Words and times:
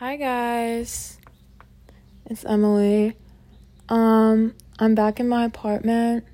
Hi 0.00 0.16
guys. 0.16 1.18
It's 2.24 2.42
Emily. 2.46 3.18
Um 3.90 4.54
I'm 4.78 4.94
back 4.94 5.20
in 5.20 5.28
my 5.28 5.44
apartment 5.44 6.24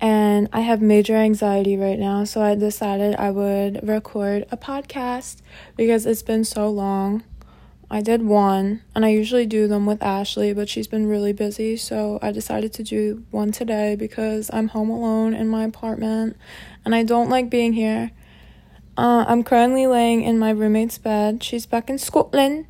and 0.00 0.48
I 0.52 0.58
have 0.62 0.82
major 0.82 1.14
anxiety 1.14 1.76
right 1.76 2.00
now, 2.00 2.24
so 2.24 2.42
I 2.42 2.56
decided 2.56 3.14
I 3.14 3.30
would 3.30 3.86
record 3.86 4.46
a 4.50 4.56
podcast 4.56 5.40
because 5.76 6.04
it's 6.04 6.24
been 6.24 6.42
so 6.42 6.68
long. 6.68 7.22
I 7.88 8.00
did 8.00 8.22
one 8.22 8.82
and 8.92 9.04
I 9.04 9.10
usually 9.10 9.46
do 9.46 9.68
them 9.68 9.86
with 9.86 10.02
Ashley, 10.02 10.52
but 10.52 10.68
she's 10.68 10.88
been 10.88 11.06
really 11.06 11.32
busy, 11.32 11.76
so 11.76 12.18
I 12.22 12.32
decided 12.32 12.72
to 12.72 12.82
do 12.82 13.22
one 13.30 13.52
today 13.52 13.94
because 13.94 14.50
I'm 14.52 14.66
home 14.66 14.90
alone 14.90 15.32
in 15.32 15.46
my 15.46 15.62
apartment 15.62 16.36
and 16.84 16.92
I 16.92 17.04
don't 17.04 17.30
like 17.30 17.50
being 17.50 17.74
here. 17.74 18.10
Uh, 18.96 19.24
I'm 19.26 19.42
currently 19.42 19.86
laying 19.86 20.22
in 20.22 20.38
my 20.38 20.50
roommate's 20.50 20.98
bed. 20.98 21.42
She's 21.42 21.66
back 21.66 21.90
in 21.90 21.98
Scotland, 21.98 22.66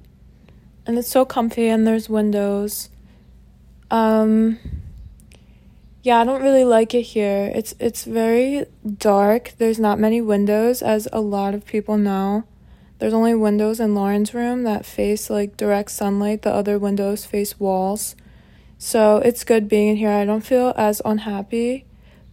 and 0.87 0.99
it's 0.99 1.09
so 1.09 1.25
comfy, 1.25 1.69
and 1.69 1.87
there's 1.87 2.09
windows. 2.09 2.89
Um, 3.91 4.59
yeah, 6.03 6.21
I 6.21 6.25
don't 6.25 6.43
really 6.43 6.65
like 6.65 6.95
it 6.95 7.03
here. 7.03 7.53
It's 7.55 7.75
it's 7.79 8.05
very 8.05 8.65
dark. 8.99 9.53
There's 9.59 9.79
not 9.79 9.99
many 9.99 10.23
windows, 10.23 10.81
as 10.81 11.09
a 11.13 11.21
lot 11.21 11.55
of 11.55 11.67
people 11.67 11.99
know. 11.99 12.45
There's 13.01 13.13
only 13.13 13.35
windows 13.35 13.81
in 13.81 13.95
Lauren's 13.95 14.32
room 14.32 14.63
that 14.63 14.87
face 14.87 15.29
like 15.29 15.59
direct 15.59 15.91
sunlight. 15.91 16.41
The 16.41 16.53
other 16.53 16.79
windows 16.79 17.27
face 17.27 17.61
walls. 17.61 18.17
So 18.79 19.18
it's 19.18 19.45
good 19.45 19.68
being 19.68 19.89
in 19.89 19.96
here. 19.96 20.11
I 20.11 20.25
don't 20.25 20.45
feel 20.45 20.73
as 20.77 21.03
unhappy, 21.04 21.85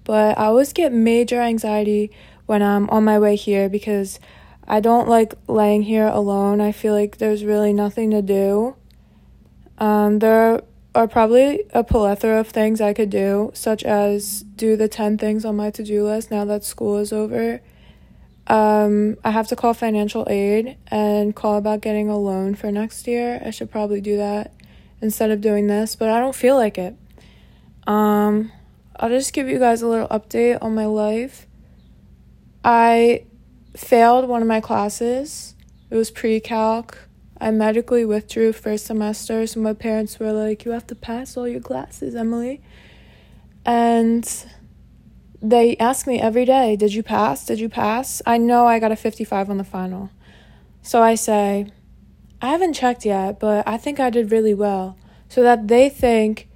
but 0.05 0.37
I 0.37 0.45
always 0.45 0.71
get 0.71 0.93
major 0.93 1.41
anxiety 1.41 2.11
when 2.45 2.61
I'm 2.61 2.89
on 2.89 3.03
my 3.03 3.19
way 3.19 3.35
here 3.35 3.69
because 3.69 4.19
I 4.67 4.79
don't 4.79 5.07
like 5.07 5.33
laying 5.47 5.83
here 5.83 6.07
alone. 6.07 6.61
I 6.61 6.71
feel 6.71 6.93
like 6.93 7.17
there's 7.17 7.43
really 7.43 7.73
nothing 7.73 8.11
to 8.11 8.21
do. 8.21 8.75
Um, 9.77 10.19
there 10.19 10.61
are 10.93 11.07
probably 11.07 11.63
a 11.73 11.83
plethora 11.83 12.39
of 12.39 12.49
things 12.49 12.81
I 12.81 12.93
could 12.93 13.09
do, 13.09 13.51
such 13.53 13.83
as 13.83 14.43
do 14.43 14.75
the 14.75 14.87
10 14.87 15.17
things 15.17 15.45
on 15.45 15.55
my 15.55 15.71
to 15.71 15.83
do 15.83 16.05
list 16.05 16.31
now 16.31 16.45
that 16.45 16.63
school 16.63 16.97
is 16.97 17.13
over. 17.13 17.61
Um, 18.47 19.17
I 19.23 19.31
have 19.31 19.47
to 19.47 19.55
call 19.55 19.73
financial 19.73 20.27
aid 20.29 20.77
and 20.87 21.35
call 21.35 21.57
about 21.57 21.81
getting 21.81 22.09
a 22.09 22.17
loan 22.17 22.55
for 22.55 22.71
next 22.71 23.07
year. 23.07 23.41
I 23.45 23.49
should 23.51 23.71
probably 23.71 24.01
do 24.01 24.17
that 24.17 24.53
instead 25.01 25.31
of 25.31 25.41
doing 25.41 25.67
this, 25.67 25.95
but 25.95 26.09
I 26.09 26.19
don't 26.19 26.35
feel 26.35 26.55
like 26.55 26.77
it. 26.77 26.95
Um, 27.87 28.51
I'll 28.97 29.09
just 29.09 29.33
give 29.33 29.47
you 29.47 29.57
guys 29.57 29.81
a 29.81 29.87
little 29.87 30.07
update 30.09 30.57
on 30.61 30.75
my 30.75 30.85
life. 30.85 31.47
I 32.63 33.25
failed 33.75 34.27
one 34.27 34.41
of 34.41 34.47
my 34.47 34.61
classes. 34.61 35.55
It 35.89 35.95
was 35.95 36.11
pre 36.11 36.39
calc. 36.39 36.97
I 37.39 37.49
medically 37.49 38.05
withdrew 38.05 38.53
first 38.53 38.85
semester, 38.85 39.47
so 39.47 39.59
my 39.59 39.73
parents 39.73 40.19
were 40.19 40.31
like, 40.31 40.63
You 40.63 40.71
have 40.71 40.85
to 40.87 40.95
pass 40.95 41.35
all 41.35 41.47
your 41.47 41.59
classes, 41.59 42.15
Emily. 42.15 42.61
And 43.65 44.29
they 45.41 45.75
ask 45.77 46.05
me 46.05 46.21
every 46.21 46.45
day, 46.45 46.75
Did 46.75 46.93
you 46.93 47.01
pass? 47.01 47.45
Did 47.45 47.59
you 47.59 47.67
pass? 47.67 48.21
I 48.27 48.37
know 48.37 48.67
I 48.67 48.77
got 48.77 48.91
a 48.91 48.95
55 48.95 49.49
on 49.49 49.57
the 49.57 49.63
final. 49.63 50.11
So 50.83 51.01
I 51.01 51.15
say, 51.15 51.67
I 52.41 52.49
haven't 52.49 52.73
checked 52.73 53.05
yet, 53.05 53.39
but 53.39 53.67
I 53.67 53.77
think 53.77 53.99
I 53.99 54.11
did 54.11 54.31
really 54.31 54.53
well. 54.53 54.97
So 55.27 55.41
that 55.41 55.67
they 55.67 55.89
think 55.89 56.47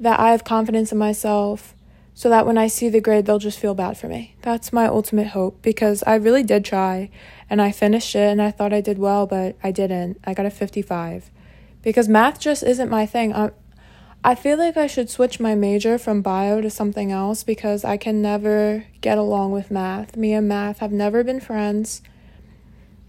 that 0.00 0.18
I 0.18 0.30
have 0.30 0.42
confidence 0.42 0.90
in 0.90 0.98
myself 0.98 1.75
so 2.18 2.30
that 2.30 2.46
when 2.46 2.56
I 2.56 2.66
see 2.66 2.88
the 2.88 3.02
grade, 3.02 3.26
they'll 3.26 3.38
just 3.38 3.58
feel 3.58 3.74
bad 3.74 3.98
for 3.98 4.08
me. 4.08 4.36
That's 4.40 4.72
my 4.72 4.86
ultimate 4.86 5.28
hope 5.28 5.60
because 5.60 6.02
I 6.04 6.14
really 6.14 6.42
did 6.42 6.64
try 6.64 7.10
and 7.50 7.60
I 7.60 7.70
finished 7.70 8.14
it 8.14 8.30
and 8.30 8.40
I 8.40 8.50
thought 8.50 8.72
I 8.72 8.80
did 8.80 8.96
well, 8.96 9.26
but 9.26 9.54
I 9.62 9.70
didn't. 9.70 10.18
I 10.24 10.32
got 10.32 10.46
a 10.46 10.50
55 10.50 11.30
because 11.82 12.08
math 12.08 12.40
just 12.40 12.62
isn't 12.62 12.88
my 12.88 13.04
thing. 13.04 13.34
I, 13.34 13.50
I 14.24 14.34
feel 14.34 14.56
like 14.56 14.78
I 14.78 14.86
should 14.86 15.10
switch 15.10 15.38
my 15.38 15.54
major 15.54 15.98
from 15.98 16.22
bio 16.22 16.62
to 16.62 16.70
something 16.70 17.12
else 17.12 17.44
because 17.44 17.84
I 17.84 17.98
can 17.98 18.22
never 18.22 18.86
get 19.02 19.18
along 19.18 19.52
with 19.52 19.70
math. 19.70 20.16
Me 20.16 20.32
and 20.32 20.48
math 20.48 20.78
have 20.78 20.92
never 20.92 21.22
been 21.22 21.38
friends. 21.38 22.00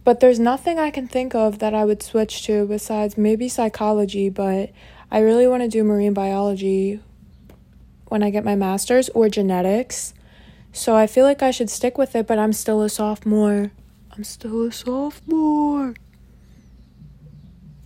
But 0.03 0.19
there's 0.19 0.37
nothing 0.37 0.79
I 0.79 0.91
can 0.91 1.07
think 1.07 1.33
of 1.33 1.59
that 1.59 1.73
I 1.73 1.85
would 1.85 2.03
switch 2.03 2.43
to 2.47 2.67
besides 2.67 3.17
maybe 3.17 3.47
psychology, 3.47 4.27
but 4.27 4.71
I 5.09 5.19
really 5.19 5.47
want 5.47 5.63
to 5.63 5.69
do 5.69 5.85
marine 5.85 6.13
biology 6.13 6.99
when 8.09 8.23
I 8.23 8.29
get 8.29 8.43
my 8.45 8.55
master's 8.55 9.09
or 9.09 9.29
genetics. 9.29 10.13
So 10.71 10.95
I 10.95 11.07
feel 11.07 11.25
like 11.25 11.41
I 11.41 11.51
should 11.51 11.69
stick 11.69 11.97
with 11.97 12.15
it, 12.15 12.27
but 12.27 12.39
I'm 12.39 12.53
still 12.53 12.81
a 12.81 12.89
sophomore. 12.89 13.71
I'm 14.11 14.23
still 14.23 14.63
a 14.63 14.71
sophomore. 14.71 15.95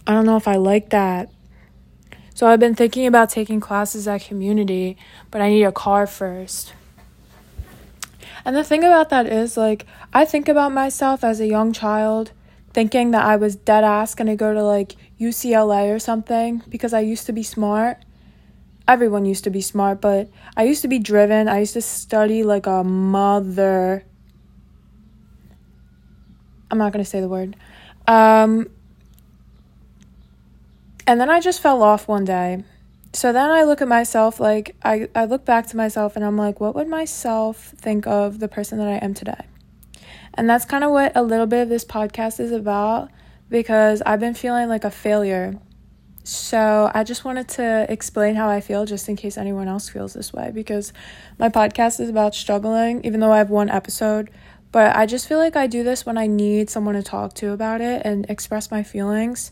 I 0.05 0.13
don't 0.13 0.25
know 0.25 0.37
if 0.37 0.47
I 0.47 0.55
like 0.55 0.89
that. 0.89 1.29
So 2.33 2.47
I've 2.47 2.59
been 2.59 2.75
thinking 2.75 3.05
about 3.05 3.29
taking 3.29 3.59
classes 3.59 4.07
at 4.07 4.21
community, 4.21 4.97
but 5.29 5.41
I 5.41 5.49
need 5.49 5.63
a 5.63 5.71
car 5.71 6.07
first. 6.07 6.73
And 8.43 8.55
the 8.55 8.63
thing 8.63 8.83
about 8.83 9.09
that 9.09 9.27
is, 9.27 9.55
like, 9.55 9.85
I 10.13 10.25
think 10.25 10.47
about 10.47 10.71
myself 10.71 11.23
as 11.23 11.39
a 11.39 11.47
young 11.47 11.73
child 11.73 12.31
thinking 12.73 13.11
that 13.11 13.23
I 13.23 13.35
was 13.35 13.55
dead 13.55 13.83
ass 13.83 14.15
gonna 14.15 14.35
go 14.35 14.53
to 14.53 14.63
like 14.63 14.95
UCLA 15.19 15.93
or 15.93 15.99
something 15.99 16.63
because 16.69 16.93
I 16.93 17.01
used 17.01 17.25
to 17.25 17.33
be 17.33 17.43
smart 17.43 17.97
everyone 18.87 19.25
used 19.25 19.43
to 19.45 19.49
be 19.49 19.61
smart, 19.61 20.01
but 20.01 20.29
I 20.55 20.63
used 20.63 20.81
to 20.81 20.87
be 20.87 20.99
driven. 20.99 21.47
I 21.47 21.59
used 21.59 21.73
to 21.73 21.81
study 21.81 22.43
like 22.43 22.67
a 22.67 22.83
mother. 22.83 24.05
I'm 26.69 26.77
not 26.77 26.93
going 26.93 27.03
to 27.03 27.09
say 27.09 27.21
the 27.21 27.27
word. 27.27 27.55
Um, 28.07 28.69
and 31.07 31.19
then 31.19 31.29
I 31.29 31.39
just 31.39 31.61
fell 31.61 31.83
off 31.83 32.07
one 32.07 32.25
day. 32.25 32.63
So 33.13 33.33
then 33.33 33.49
I 33.49 33.63
look 33.63 33.81
at 33.81 33.89
myself 33.89 34.39
like 34.39 34.75
I, 34.83 35.09
I 35.13 35.25
look 35.25 35.43
back 35.43 35.67
to 35.67 35.77
myself 35.77 36.15
and 36.15 36.23
I'm 36.23 36.37
like, 36.37 36.61
what 36.61 36.75
would 36.75 36.87
myself 36.87 37.73
think 37.77 38.07
of 38.07 38.39
the 38.39 38.47
person 38.47 38.77
that 38.77 38.87
I 38.87 39.03
am 39.03 39.13
today? 39.13 39.45
And 40.33 40.49
that's 40.49 40.63
kind 40.63 40.85
of 40.85 40.91
what 40.91 41.11
a 41.15 41.21
little 41.21 41.45
bit 41.45 41.63
of 41.63 41.69
this 41.69 41.83
podcast 41.83 42.39
is 42.39 42.53
about 42.53 43.11
because 43.49 44.01
I've 44.05 44.21
been 44.21 44.33
feeling 44.33 44.69
like 44.69 44.85
a 44.85 44.91
failure 44.91 45.59
so, 46.23 46.91
I 46.93 47.03
just 47.03 47.25
wanted 47.25 47.47
to 47.49 47.85
explain 47.89 48.35
how 48.35 48.47
I 48.47 48.61
feel 48.61 48.85
just 48.85 49.09
in 49.09 49.15
case 49.15 49.37
anyone 49.37 49.67
else 49.67 49.89
feels 49.89 50.13
this 50.13 50.31
way 50.31 50.51
because 50.53 50.93
my 51.39 51.49
podcast 51.49 51.99
is 51.99 52.09
about 52.09 52.35
struggling, 52.35 53.03
even 53.03 53.19
though 53.19 53.31
I 53.31 53.39
have 53.39 53.49
one 53.49 53.69
episode. 53.69 54.29
But 54.71 54.95
I 54.95 55.05
just 55.05 55.27
feel 55.27 55.39
like 55.39 55.55
I 55.55 55.67
do 55.67 55.83
this 55.83 56.05
when 56.05 56.17
I 56.17 56.27
need 56.27 56.69
someone 56.69 56.95
to 56.95 57.03
talk 57.03 57.33
to 57.35 57.51
about 57.51 57.81
it 57.81 58.03
and 58.05 58.29
express 58.29 58.69
my 58.69 58.83
feelings. 58.83 59.51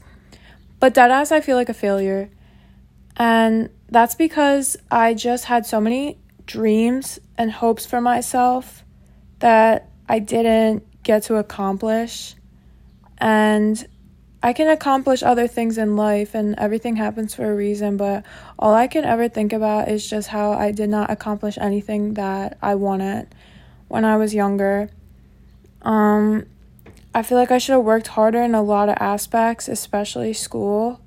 But 0.80 0.94
deadass, 0.94 1.32
I 1.32 1.42
feel 1.42 1.58
like 1.58 1.70
a 1.70 1.74
failure. 1.74 2.30
And 3.18 3.70
that's 3.90 4.16
because 4.16 4.78
I 4.90 5.14
just 5.14 5.46
had 5.46 5.66
so 5.66 5.82
many 5.82 6.20
dreams 6.46 7.20
and 7.38 7.52
hopes 7.52 7.86
for 7.86 8.00
myself 8.00 8.84
that 9.40 9.90
I 10.08 10.20
didn't 10.20 10.86
get 11.04 11.24
to 11.24 11.36
accomplish. 11.36 12.36
And 13.18 13.86
I 14.42 14.54
can 14.54 14.70
accomplish 14.70 15.22
other 15.22 15.48
things 15.48 15.78
in 15.78 15.98
life 15.98 16.34
and 16.34 16.56
everything 16.58 16.96
happens 16.96 17.36
for 17.36 17.52
a 17.52 17.56
reason, 17.56 17.98
but 17.98 18.24
all 18.58 18.74
I 18.74 18.88
can 18.88 19.04
ever 19.04 19.28
think 19.28 19.52
about 19.52 19.90
is 19.90 20.10
just 20.10 20.30
how 20.30 20.54
I 20.54 20.72
did 20.72 20.90
not 20.90 21.12
accomplish 21.12 21.58
anything 21.58 22.14
that 22.14 22.58
I 22.62 22.76
wanted 22.76 23.28
when 23.90 24.06
I 24.06 24.16
was 24.16 24.34
younger. 24.34 24.90
Um, 25.82 26.46
I 27.14 27.22
feel 27.22 27.38
like 27.38 27.52
I 27.52 27.58
should 27.58 27.74
have 27.74 27.84
worked 27.84 28.08
harder 28.08 28.42
in 28.42 28.56
a 28.56 28.62
lot 28.62 28.88
of 28.88 28.96
aspects, 29.00 29.68
especially 29.68 30.32
school. 30.32 31.02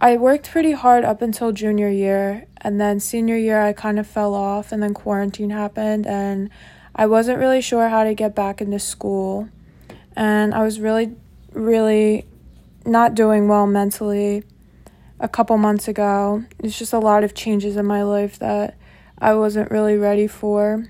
I 0.00 0.16
worked 0.16 0.50
pretty 0.50 0.72
hard 0.72 1.04
up 1.04 1.22
until 1.22 1.52
junior 1.52 1.88
year, 1.88 2.46
and 2.56 2.80
then 2.80 2.98
senior 2.98 3.36
year 3.36 3.62
I 3.62 3.72
kind 3.72 4.00
of 4.00 4.06
fell 4.08 4.34
off, 4.34 4.72
and 4.72 4.82
then 4.82 4.94
quarantine 4.94 5.50
happened, 5.50 6.08
and 6.08 6.50
I 6.96 7.06
wasn't 7.06 7.38
really 7.38 7.60
sure 7.60 7.88
how 7.88 8.02
to 8.02 8.12
get 8.14 8.34
back 8.34 8.60
into 8.60 8.80
school. 8.80 9.48
And 10.16 10.52
I 10.52 10.64
was 10.64 10.80
really 10.80 11.14
really 11.54 12.26
not 12.84 13.14
doing 13.14 13.48
well 13.48 13.66
mentally 13.66 14.44
a 15.20 15.28
couple 15.28 15.56
months 15.56 15.88
ago. 15.88 16.44
It's 16.58 16.78
just 16.78 16.92
a 16.92 16.98
lot 16.98 17.24
of 17.24 17.34
changes 17.34 17.76
in 17.76 17.86
my 17.86 18.02
life 18.02 18.38
that 18.40 18.76
I 19.18 19.34
wasn't 19.34 19.70
really 19.70 19.96
ready 19.96 20.26
for. 20.26 20.84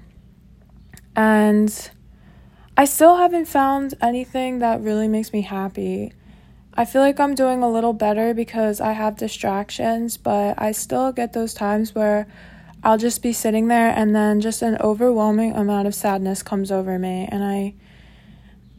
And 1.14 1.90
I 2.76 2.86
still 2.86 3.16
haven't 3.16 3.46
found 3.46 3.94
anything 4.00 4.60
that 4.60 4.80
really 4.80 5.08
makes 5.08 5.32
me 5.32 5.42
happy. 5.42 6.12
I 6.74 6.86
feel 6.86 7.02
like 7.02 7.20
I'm 7.20 7.34
doing 7.34 7.62
a 7.62 7.70
little 7.70 7.92
better 7.92 8.32
because 8.32 8.80
I 8.80 8.92
have 8.92 9.18
distractions, 9.18 10.16
but 10.16 10.54
I 10.60 10.72
still 10.72 11.12
get 11.12 11.34
those 11.34 11.52
times 11.52 11.94
where 11.94 12.26
I'll 12.82 12.96
just 12.96 13.22
be 13.22 13.34
sitting 13.34 13.68
there 13.68 13.90
and 13.90 14.16
then 14.16 14.40
just 14.40 14.62
an 14.62 14.78
overwhelming 14.80 15.52
amount 15.52 15.86
of 15.86 15.94
sadness 15.94 16.42
comes 16.42 16.72
over 16.72 16.98
me 16.98 17.28
and 17.30 17.44
I 17.44 17.74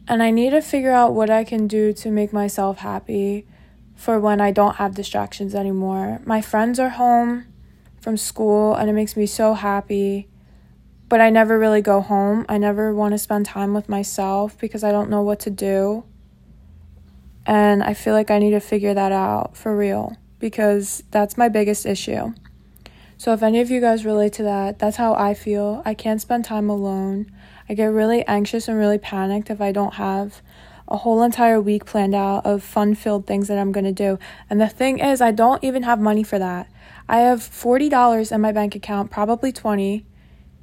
and 0.06 0.22
I 0.22 0.30
need 0.30 0.50
to 0.50 0.60
figure 0.60 0.92
out 0.92 1.14
what 1.14 1.30
I 1.30 1.44
can 1.44 1.66
do 1.66 1.92
to 1.94 2.10
make 2.10 2.32
myself 2.32 2.78
happy 2.78 3.46
for 3.94 4.20
when 4.20 4.40
I 4.40 4.50
don't 4.50 4.76
have 4.76 4.94
distractions 4.94 5.54
anymore. 5.54 6.20
My 6.24 6.40
friends 6.40 6.78
are 6.78 6.90
home 6.90 7.46
from 8.00 8.16
school 8.16 8.74
and 8.74 8.90
it 8.90 8.92
makes 8.92 9.16
me 9.16 9.26
so 9.26 9.54
happy. 9.54 10.28
But 11.08 11.20
I 11.20 11.30
never 11.30 11.58
really 11.58 11.80
go 11.80 12.00
home. 12.00 12.44
I 12.48 12.58
never 12.58 12.94
want 12.94 13.12
to 13.12 13.18
spend 13.18 13.46
time 13.46 13.72
with 13.72 13.88
myself 13.88 14.58
because 14.58 14.84
I 14.84 14.90
don't 14.90 15.10
know 15.10 15.22
what 15.22 15.40
to 15.40 15.50
do. 15.50 16.04
And 17.46 17.82
I 17.82 17.94
feel 17.94 18.14
like 18.14 18.30
I 18.30 18.38
need 18.38 18.52
to 18.52 18.60
figure 18.60 18.94
that 18.94 19.12
out 19.12 19.56
for 19.56 19.76
real 19.76 20.16
because 20.38 21.02
that's 21.10 21.36
my 21.36 21.48
biggest 21.48 21.86
issue. 21.86 22.34
So, 23.24 23.32
if 23.32 23.42
any 23.42 23.62
of 23.62 23.70
you 23.70 23.80
guys 23.80 24.04
relate 24.04 24.34
to 24.34 24.42
that, 24.42 24.78
that's 24.78 24.98
how 24.98 25.14
I 25.14 25.32
feel. 25.32 25.80
I 25.86 25.94
can't 25.94 26.20
spend 26.20 26.44
time 26.44 26.68
alone. 26.68 27.32
I 27.66 27.72
get 27.72 27.86
really 27.86 28.22
anxious 28.26 28.68
and 28.68 28.76
really 28.76 28.98
panicked 28.98 29.48
if 29.48 29.62
I 29.62 29.72
don't 29.72 29.94
have 29.94 30.42
a 30.88 30.98
whole 30.98 31.22
entire 31.22 31.58
week 31.58 31.86
planned 31.86 32.14
out 32.14 32.44
of 32.44 32.62
fun 32.62 32.94
filled 32.94 33.26
things 33.26 33.48
that 33.48 33.56
I'm 33.56 33.72
going 33.72 33.86
to 33.86 33.92
do. 33.92 34.18
And 34.50 34.60
the 34.60 34.68
thing 34.68 34.98
is, 34.98 35.22
I 35.22 35.30
don't 35.30 35.64
even 35.64 35.84
have 35.84 35.98
money 35.98 36.22
for 36.22 36.38
that. 36.38 36.70
I 37.08 37.20
have 37.20 37.38
$40 37.40 38.30
in 38.30 38.42
my 38.42 38.52
bank 38.52 38.74
account, 38.74 39.10
probably 39.10 39.52
20 39.52 40.04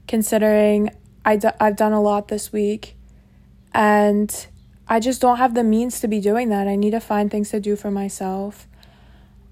considering 0.08 0.92
I 1.26 1.38
d- 1.38 1.58
I've 1.60 1.76
done 1.76 1.94
a 1.94 2.02
lot 2.02 2.28
this 2.28 2.52
week 2.54 2.96
and 3.74 4.48
I 4.88 5.00
just 5.00 5.20
don't 5.20 5.38
have 5.38 5.56
the 5.56 5.64
means 5.64 6.00
to 6.02 6.08
be 6.08 6.20
doing 6.20 6.50
that. 6.50 6.68
I 6.68 6.76
need 6.76 6.92
to 6.92 7.00
find 7.00 7.32
things 7.32 7.50
to 7.50 7.60
do 7.60 7.76
for 7.76 7.90
myself. 7.90 8.68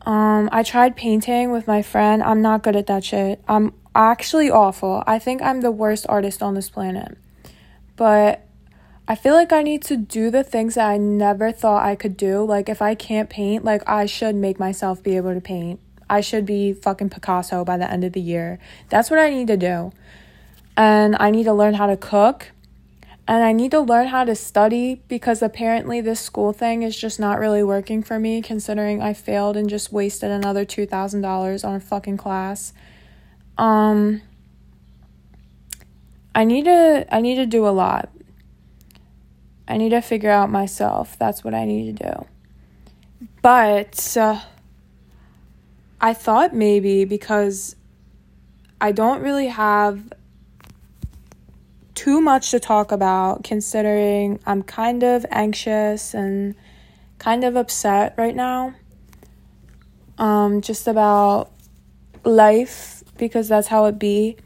Um, 0.06 0.50
I 0.52 0.64
tried 0.64 0.96
painting 0.96 1.52
with 1.52 1.68
my 1.68 1.82
friend. 1.82 2.24
I'm 2.24 2.42
not 2.42 2.64
good 2.64 2.76
at 2.76 2.88
that 2.88 3.04
shit. 3.04 3.44
I'm 3.48 3.74
actually 3.94 4.50
awful. 4.50 5.04
I 5.06 5.20
think 5.20 5.42
I'm 5.42 5.62
the 5.62 5.72
worst 5.72 6.06
artist 6.08 6.42
on 6.42 6.54
this 6.54 6.70
planet. 6.70 7.18
But 7.96 8.46
I 9.08 9.16
feel 9.16 9.34
like 9.34 9.52
I 9.52 9.64
need 9.64 9.82
to 9.84 9.98
do 9.98 10.30
the 10.30 10.44
things 10.44 10.76
that 10.76 10.88
I 10.88 10.98
never 10.98 11.52
thought 11.52 11.84
I 11.84 11.96
could 11.96 12.16
do. 12.16 12.44
Like, 12.44 12.70
if 12.70 12.82
I 12.82 12.96
can't 12.96 13.30
paint, 13.30 13.66
like, 13.66 13.82
I 13.88 14.06
should 14.06 14.36
make 14.36 14.60
myself 14.60 15.02
be 15.04 15.18
able 15.18 15.34
to 15.34 15.42
paint. 15.42 15.80
I 16.10 16.22
should 16.22 16.46
be 16.46 16.74
fucking 16.74 17.10
Picasso 17.10 17.66
by 17.66 17.78
the 17.78 17.90
end 17.90 18.04
of 18.04 18.14
the 18.14 18.22
year. 18.22 18.60
That's 18.90 19.10
what 19.10 19.20
I 19.20 19.30
need 19.30 19.48
to 19.48 19.58
do. 19.58 19.92
And 20.78 21.18
I 21.20 21.30
need 21.32 21.44
to 21.44 21.54
learn 21.54 21.74
how 21.74 21.88
to 21.88 21.98
cook. 21.98 22.52
And 23.30 23.44
I 23.44 23.52
need 23.52 23.70
to 23.72 23.80
learn 23.80 24.08
how 24.08 24.24
to 24.24 24.34
study 24.34 25.04
because 25.08 25.44
apparently 25.44 26.02
this 26.02 26.20
school 26.20 26.52
thing 26.52 26.82
is 26.82 26.98
just 26.98 27.20
not 27.20 27.38
really 27.38 27.62
working 27.62 28.02
for 28.02 28.18
me 28.18 28.42
considering 28.42 29.04
I 29.04 29.14
failed 29.14 29.56
and 29.56 29.70
just 29.70 29.94
wasted 29.94 30.32
another 30.32 30.66
$2,000 30.66 31.64
on 31.64 31.76
a 31.76 31.80
fucking 31.80 32.18
class. 32.18 32.74
Um 33.56 34.24
I 36.34 36.44
need 36.44 36.66
to 36.66 37.06
I 37.12 37.22
need 37.22 37.36
to 37.36 37.46
do 37.46 37.68
a 37.68 37.70
lot. 37.70 38.10
I 39.68 39.78
need 39.78 39.90
to 39.90 40.02
figure 40.02 40.32
out 40.32 40.50
myself. 40.50 41.16
That's 41.20 41.44
what 41.44 41.54
I 41.54 41.66
need 41.66 42.00
to 42.00 42.04
do. 42.12 42.26
But 43.44 44.18
uh, 44.18 44.40
I 46.02 46.16
thought 46.16 46.56
maybe 46.56 47.06
because 47.06 47.76
I 48.82 48.92
don't 48.92 49.22
really 49.22 49.50
have 49.50 50.14
too 52.00 52.22
much 52.22 52.52
to 52.52 52.62
talk 52.62 52.94
about 52.94 53.44
considering 53.44 54.40
I'm 54.46 54.64
kind 54.64 55.04
of 55.04 55.26
anxious 55.32 56.14
and 56.14 56.56
kind 57.18 57.44
of 57.44 57.58
upset 57.58 58.14
right 58.18 58.34
now. 58.34 58.74
Um, 60.18 60.62
just 60.62 60.88
about 60.88 61.52
life 62.24 63.04
because 63.18 63.50
that's 63.50 63.68
how 63.68 63.84
it 63.84 64.00
be. 64.00 64.38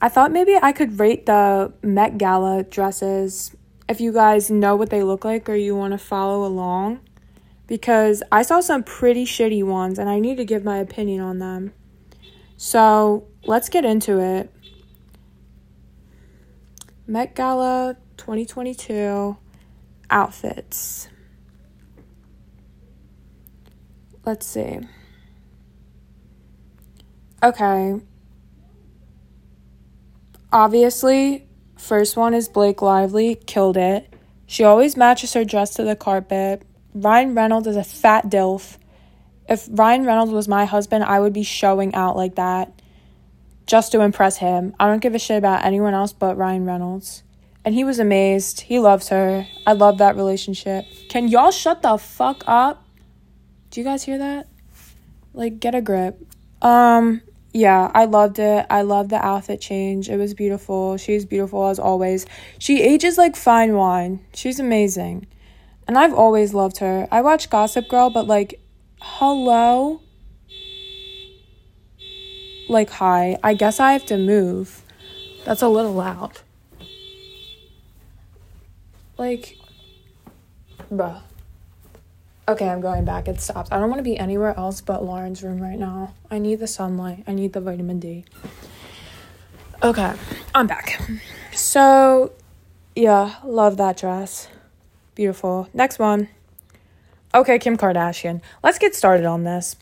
I 0.00 0.08
thought 0.08 0.30
maybe 0.30 0.56
I 0.62 0.70
could 0.70 1.00
rate 1.00 1.26
the 1.26 1.72
Met 1.82 2.16
Gala 2.16 2.62
dresses 2.62 3.56
if 3.88 4.00
you 4.00 4.12
guys 4.12 4.48
know 4.48 4.76
what 4.76 4.90
they 4.90 5.02
look 5.02 5.24
like 5.24 5.48
or 5.48 5.56
you 5.56 5.74
want 5.74 5.90
to 5.94 5.98
follow 5.98 6.46
along 6.46 7.00
because 7.66 8.22
I 8.30 8.42
saw 8.42 8.60
some 8.60 8.84
pretty 8.84 9.24
shitty 9.24 9.64
ones 9.64 9.98
and 9.98 10.08
I 10.08 10.20
need 10.20 10.36
to 10.36 10.44
give 10.44 10.64
my 10.64 10.78
opinion 10.78 11.22
on 11.22 11.40
them. 11.40 11.72
So 12.56 13.26
let's 13.42 13.68
get 13.68 13.84
into 13.84 14.20
it. 14.20 14.52
Met 17.10 17.34
Gala 17.34 17.96
2022 18.18 19.36
outfits. 20.08 21.08
Let's 24.24 24.46
see. 24.46 24.78
Okay. 27.42 27.96
Obviously, 30.52 31.48
First 31.76 32.16
one 32.16 32.32
is 32.32 32.48
Blake 32.48 32.80
Lively, 32.80 33.34
killed 33.34 33.76
it. 33.76 34.14
She 34.46 34.62
always 34.62 34.96
matches 34.96 35.32
her 35.32 35.44
dress 35.44 35.74
to 35.74 35.82
the 35.82 35.96
carpet. 35.96 36.62
Ryan 36.94 37.34
Reynolds 37.34 37.66
is 37.66 37.74
a 37.74 37.82
fat 37.82 38.30
dilf. 38.30 38.78
If 39.48 39.66
Ryan 39.68 40.04
Reynolds 40.04 40.30
was 40.30 40.46
my 40.46 40.64
husband, 40.64 41.02
I 41.02 41.18
would 41.18 41.32
be 41.32 41.42
showing 41.42 41.92
out 41.92 42.16
like 42.16 42.36
that 42.36 42.79
just 43.70 43.92
to 43.92 44.00
impress 44.00 44.38
him. 44.38 44.74
I 44.80 44.88
don't 44.88 45.00
give 45.00 45.14
a 45.14 45.18
shit 45.20 45.38
about 45.38 45.64
anyone 45.64 45.94
else 45.94 46.12
but 46.12 46.36
Ryan 46.36 46.64
Reynolds. 46.64 47.22
And 47.64 47.72
he 47.72 47.84
was 47.84 48.00
amazed. 48.00 48.62
He 48.62 48.80
loves 48.80 49.10
her. 49.10 49.46
I 49.64 49.74
love 49.74 49.98
that 49.98 50.16
relationship. 50.16 50.86
Can 51.08 51.28
y'all 51.28 51.52
shut 51.52 51.80
the 51.80 51.96
fuck 51.96 52.42
up? 52.48 52.84
Do 53.70 53.80
you 53.80 53.84
guys 53.84 54.02
hear 54.02 54.18
that? 54.18 54.48
Like 55.34 55.60
get 55.60 55.76
a 55.76 55.80
grip. 55.80 56.20
Um 56.62 57.22
yeah, 57.52 57.92
I 57.94 58.06
loved 58.06 58.40
it. 58.40 58.66
I 58.68 58.82
loved 58.82 59.10
the 59.10 59.24
outfit 59.24 59.60
change. 59.60 60.08
It 60.08 60.16
was 60.16 60.34
beautiful. 60.34 60.96
She's 60.96 61.24
beautiful 61.24 61.68
as 61.68 61.78
always. 61.78 62.26
She 62.58 62.82
ages 62.82 63.18
like 63.18 63.36
fine 63.36 63.74
wine. 63.74 64.24
She's 64.34 64.58
amazing. 64.58 65.28
And 65.86 65.96
I've 65.96 66.14
always 66.14 66.54
loved 66.54 66.78
her. 66.78 67.06
I 67.12 67.22
watch 67.22 67.48
Gossip 67.50 67.88
Girl, 67.88 68.10
but 68.10 68.26
like, 68.26 68.60
hello? 69.00 70.00
Like, 72.70 72.90
hi. 72.90 73.36
I 73.42 73.54
guess 73.54 73.80
I 73.80 73.94
have 73.94 74.06
to 74.06 74.16
move. 74.16 74.82
That's 75.44 75.60
a 75.60 75.66
little 75.66 75.92
loud. 75.92 76.38
Like, 79.18 79.58
bruh. 80.88 81.20
Okay, 82.46 82.68
I'm 82.68 82.80
going 82.80 83.04
back. 83.04 83.26
It 83.26 83.40
stops. 83.40 83.72
I 83.72 83.80
don't 83.80 83.90
want 83.90 83.98
to 83.98 84.04
be 84.04 84.16
anywhere 84.16 84.56
else 84.56 84.80
but 84.80 85.04
Lauren's 85.04 85.42
room 85.42 85.60
right 85.60 85.80
now. 85.80 86.14
I 86.30 86.38
need 86.38 86.60
the 86.60 86.68
sunlight. 86.68 87.24
I 87.26 87.32
need 87.32 87.54
the 87.54 87.60
vitamin 87.60 87.98
D. 87.98 88.24
Okay, 89.82 90.14
I'm 90.54 90.68
back. 90.68 91.02
So, 91.52 92.30
yeah, 92.94 93.34
love 93.42 93.78
that 93.78 93.96
dress. 93.96 94.46
Beautiful. 95.16 95.68
Next 95.74 95.98
one. 95.98 96.28
Okay, 97.34 97.58
Kim 97.58 97.76
Kardashian. 97.76 98.40
Let's 98.62 98.78
get 98.78 98.94
started 98.94 99.26
on 99.26 99.42
this. 99.42 99.74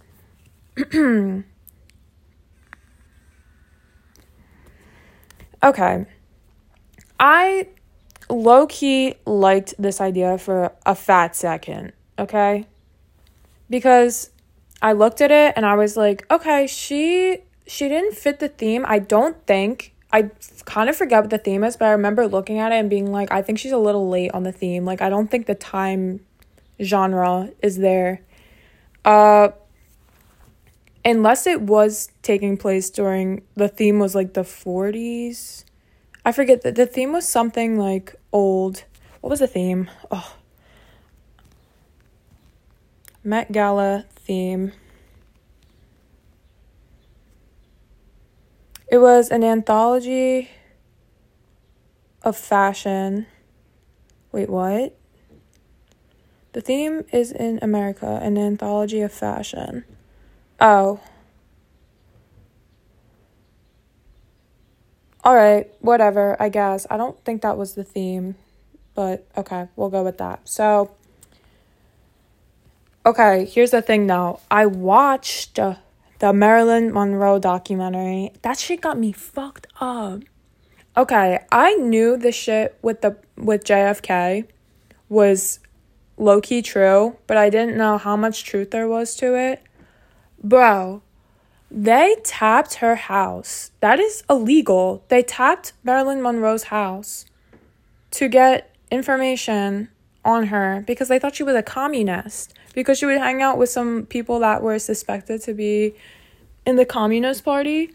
okay. 5.62 6.06
I 7.20 7.68
low 8.30 8.66
key 8.66 9.14
liked 9.26 9.74
this 9.78 10.00
idea 10.00 10.38
for 10.38 10.72
a 10.84 10.94
fat 10.94 11.34
second 11.34 11.92
okay? 12.18 12.66
Because 13.70 14.30
I 14.82 14.92
looked 14.92 15.20
at 15.20 15.30
it 15.30 15.54
and 15.56 15.64
I 15.64 15.74
was 15.74 15.96
like, 15.96 16.26
okay, 16.30 16.66
she 16.66 17.38
she 17.66 17.88
didn't 17.88 18.14
fit 18.16 18.40
the 18.40 18.48
theme. 18.48 18.84
I 18.88 18.98
don't 18.98 19.46
think. 19.46 19.94
I 20.10 20.30
kind 20.64 20.88
of 20.88 20.96
forget 20.96 21.22
what 21.22 21.30
the 21.30 21.38
theme 21.38 21.62
is, 21.64 21.76
but 21.76 21.86
I 21.86 21.90
remember 21.90 22.26
looking 22.26 22.58
at 22.58 22.72
it 22.72 22.76
and 22.76 22.88
being 22.88 23.12
like, 23.12 23.30
I 23.30 23.42
think 23.42 23.58
she's 23.58 23.72
a 23.72 23.78
little 23.78 24.08
late 24.08 24.30
on 24.32 24.42
the 24.42 24.52
theme. 24.52 24.84
Like 24.84 25.02
I 25.02 25.10
don't 25.10 25.30
think 25.30 25.46
the 25.46 25.54
time 25.54 26.20
genre 26.82 27.50
is 27.62 27.76
there. 27.76 28.22
Uh 29.04 29.48
unless 31.08 31.46
it 31.46 31.62
was 31.62 32.10
taking 32.22 32.58
place 32.58 32.90
during 32.90 33.42
the 33.56 33.68
theme 33.68 33.98
was 33.98 34.14
like 34.14 34.34
the 34.34 34.42
40s. 34.42 35.64
I 36.24 36.32
forget 36.32 36.62
that 36.62 36.74
the 36.74 36.86
theme 36.86 37.12
was 37.12 37.26
something 37.26 37.78
like 37.78 38.14
old. 38.30 38.84
What 39.22 39.30
was 39.30 39.40
the 39.40 39.46
theme? 39.46 39.88
Oh, 40.10 40.36
Met 43.24 43.50
Gala 43.52 44.04
theme. 44.16 44.72
It 48.90 48.98
was 48.98 49.30
an 49.30 49.44
anthology 49.44 50.50
of 52.22 52.36
fashion. 52.36 53.26
Wait, 54.30 54.50
what? 54.50 54.94
The 56.52 56.60
theme 56.60 57.04
is 57.12 57.32
in 57.32 57.58
America, 57.62 58.18
an 58.22 58.36
anthology 58.36 59.00
of 59.00 59.12
fashion. 59.12 59.84
Oh. 60.60 61.00
Alright, 65.24 65.72
whatever, 65.80 66.40
I 66.40 66.48
guess. 66.48 66.86
I 66.90 66.96
don't 66.96 67.22
think 67.24 67.42
that 67.42 67.58
was 67.58 67.74
the 67.74 67.84
theme, 67.84 68.36
but 68.94 69.26
okay, 69.36 69.68
we'll 69.76 69.90
go 69.90 70.02
with 70.02 70.18
that. 70.18 70.48
So, 70.48 70.90
Okay, 73.08 73.46
here's 73.46 73.70
the 73.70 73.80
thing 73.80 74.06
now. 74.06 74.40
I 74.50 74.66
watched 74.66 75.58
uh, 75.58 75.76
the 76.18 76.34
Marilyn 76.34 76.92
Monroe 76.92 77.38
documentary. 77.38 78.32
That 78.42 78.58
shit 78.58 78.82
got 78.82 78.98
me 78.98 79.12
fucked 79.12 79.66
up. 79.80 80.24
Okay, 80.94 81.38
I 81.50 81.74
knew 81.76 82.18
the 82.18 82.32
shit 82.32 82.76
with 82.82 83.00
the 83.00 83.16
with 83.34 83.64
JFK 83.64 84.44
was 85.08 85.60
low 86.18 86.42
key 86.42 86.60
true, 86.60 87.16
but 87.26 87.38
I 87.38 87.48
didn't 87.48 87.78
know 87.78 87.96
how 87.96 88.14
much 88.14 88.44
truth 88.44 88.72
there 88.72 88.86
was 88.86 89.16
to 89.16 89.34
it. 89.34 89.62
Bro, 90.42 91.02
they 91.70 92.16
tapped 92.22 92.74
her 92.74 92.94
house. 92.94 93.72
That 93.80 93.98
is 93.98 94.22
illegal. 94.30 95.04
They 95.08 95.22
tapped 95.22 95.72
Marilyn 95.84 96.22
Monroe's 96.22 96.64
house 96.64 97.26
to 98.12 98.28
get 98.28 98.74
information 98.90 99.88
on 100.24 100.46
her 100.46 100.84
because 100.86 101.08
they 101.08 101.18
thought 101.18 101.34
she 101.34 101.42
was 101.42 101.56
a 101.56 101.62
communist 101.62 102.54
because 102.74 102.98
she 102.98 103.06
would 103.06 103.18
hang 103.18 103.42
out 103.42 103.58
with 103.58 103.68
some 103.68 104.06
people 104.06 104.38
that 104.40 104.62
were 104.62 104.78
suspected 104.78 105.42
to 105.42 105.54
be 105.54 105.94
in 106.64 106.76
the 106.76 106.84
Communist 106.84 107.44
Party 107.44 107.92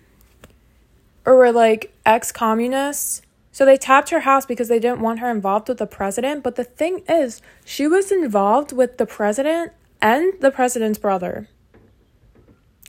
or 1.26 1.38
were 1.38 1.52
like 1.52 1.94
ex 2.06 2.32
communists. 2.32 3.22
So 3.52 3.66
they 3.66 3.78
tapped 3.78 4.10
her 4.10 4.22
house 4.22 4.46
because 4.46 4.68
they 4.68 4.80
didn't 4.80 5.02
want 5.02 5.20
her 5.20 5.30
involved 5.30 5.70
with 5.70 5.78
the 5.78 5.88
president. 5.88 6.44
But 6.44 6.56
the 6.56 6.64
thing 6.64 7.04
is, 7.08 7.42
she 7.64 7.88
was 7.88 8.12
involved 8.12 8.72
with 8.72 8.98
the 8.98 9.06
president 9.06 9.72
and 10.02 10.34
the 10.42 10.52
president's 10.52 10.98
brother 10.98 11.48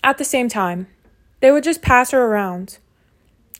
at 0.04 0.18
the 0.18 0.24
same 0.24 0.48
time. 0.48 0.86
They 1.40 1.50
would 1.50 1.64
just 1.64 1.82
pass 1.82 2.12
her 2.12 2.24
around. 2.24 2.78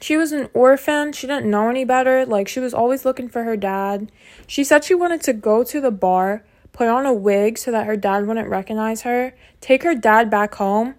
She 0.00 0.16
was 0.16 0.32
an 0.32 0.48
orphan. 0.54 1.12
She 1.12 1.26
didn't 1.26 1.50
know 1.50 1.68
any 1.70 1.84
better. 1.84 2.24
Like, 2.26 2.46
she 2.46 2.60
was 2.60 2.74
always 2.74 3.04
looking 3.04 3.28
for 3.28 3.42
her 3.42 3.56
dad. 3.56 4.12
She 4.46 4.62
said 4.62 4.84
she 4.84 4.94
wanted 4.94 5.22
to 5.22 5.32
go 5.32 5.64
to 5.64 5.80
the 5.80 5.90
bar, 5.90 6.44
put 6.72 6.88
on 6.88 7.06
a 7.06 7.12
wig 7.12 7.58
so 7.58 7.70
that 7.70 7.86
her 7.86 7.96
dad 7.96 8.26
wouldn't 8.26 8.48
recognize 8.48 9.02
her, 9.02 9.34
take 9.60 9.82
her 9.82 9.94
dad 9.94 10.30
back 10.30 10.54
home, 10.56 10.94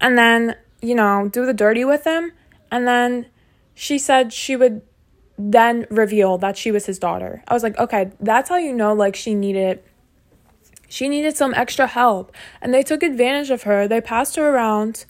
and 0.00 0.16
then, 0.16 0.56
you 0.80 0.94
know, 0.94 1.28
do 1.30 1.44
the 1.44 1.54
dirty 1.54 1.84
with 1.84 2.04
him. 2.04 2.32
And 2.70 2.88
then 2.88 3.26
she 3.74 3.98
said 3.98 4.32
she 4.32 4.56
would 4.56 4.82
then 5.36 5.86
reveal 5.90 6.38
that 6.38 6.56
she 6.56 6.70
was 6.70 6.86
his 6.86 6.98
daughter. 6.98 7.42
I 7.48 7.54
was 7.54 7.62
like, 7.62 7.78
okay, 7.78 8.12
that's 8.20 8.48
how 8.48 8.56
you 8.56 8.72
know 8.72 8.94
like 8.94 9.16
she 9.16 9.34
needed 9.34 9.82
she 10.94 11.08
needed 11.08 11.36
some 11.36 11.52
extra 11.54 11.88
help. 11.88 12.30
And 12.62 12.72
they 12.72 12.84
took 12.84 13.02
advantage 13.02 13.50
of 13.50 13.64
her. 13.64 13.88
They 13.88 14.00
passed 14.00 14.36
her 14.36 14.54
around. 14.54 15.06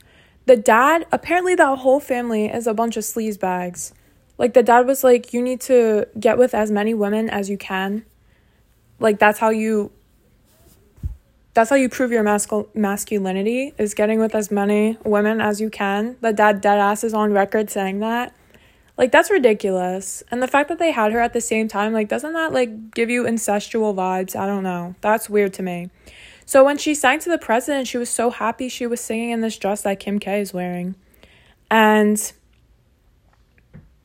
The 0.46 0.56
dad, 0.56 1.04
apparently 1.12 1.54
the 1.54 1.76
whole 1.76 2.00
family 2.00 2.46
is 2.46 2.66
a 2.66 2.72
bunch 2.72 2.96
of 2.96 3.04
sleaze 3.04 3.38
bags. 3.38 3.92
Like 4.38 4.54
the 4.54 4.62
dad 4.62 4.86
was 4.86 5.04
like, 5.04 5.34
you 5.34 5.42
need 5.42 5.60
to 5.62 6.06
get 6.18 6.38
with 6.38 6.54
as 6.54 6.70
many 6.70 6.94
women 6.94 7.28
as 7.28 7.50
you 7.50 7.58
can. 7.58 8.06
Like 8.98 9.18
that's 9.18 9.38
how 9.38 9.50
you 9.50 9.92
that's 11.52 11.68
how 11.68 11.76
you 11.76 11.90
prove 11.90 12.10
your 12.10 12.24
mascul- 12.24 12.74
masculinity 12.74 13.74
is 13.76 13.92
getting 13.92 14.18
with 14.18 14.34
as 14.34 14.50
many 14.50 14.96
women 15.04 15.38
as 15.42 15.60
you 15.60 15.68
can. 15.68 16.16
The 16.22 16.32
dad 16.32 16.62
dead 16.62 16.78
ass 16.78 17.04
is 17.04 17.12
on 17.12 17.30
record 17.34 17.68
saying 17.68 18.00
that. 18.00 18.34
Like 18.96 19.10
that's 19.10 19.30
ridiculous. 19.30 20.22
And 20.30 20.42
the 20.42 20.48
fact 20.48 20.68
that 20.68 20.78
they 20.78 20.92
had 20.92 21.12
her 21.12 21.20
at 21.20 21.32
the 21.32 21.40
same 21.40 21.68
time, 21.68 21.92
like 21.92 22.08
doesn't 22.08 22.32
that 22.32 22.52
like 22.52 22.92
give 22.92 23.10
you 23.10 23.24
incestual 23.24 23.94
vibes? 23.94 24.36
I 24.36 24.46
don't 24.46 24.62
know. 24.62 24.94
That's 25.00 25.28
weird 25.28 25.52
to 25.54 25.62
me. 25.62 25.90
So 26.46 26.64
when 26.64 26.78
she 26.78 26.94
sang 26.94 27.20
to 27.20 27.30
the 27.30 27.38
president, 27.38 27.88
she 27.88 27.98
was 27.98 28.10
so 28.10 28.30
happy 28.30 28.68
she 28.68 28.86
was 28.86 29.00
singing 29.00 29.30
in 29.30 29.40
this 29.40 29.56
dress 29.56 29.82
that 29.82 29.98
Kim 29.98 30.18
K 30.18 30.40
is 30.40 30.52
wearing. 30.52 30.94
And 31.70 32.32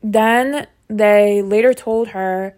then 0.02 0.66
they 0.88 1.42
later 1.42 1.74
told 1.74 2.08
her 2.08 2.56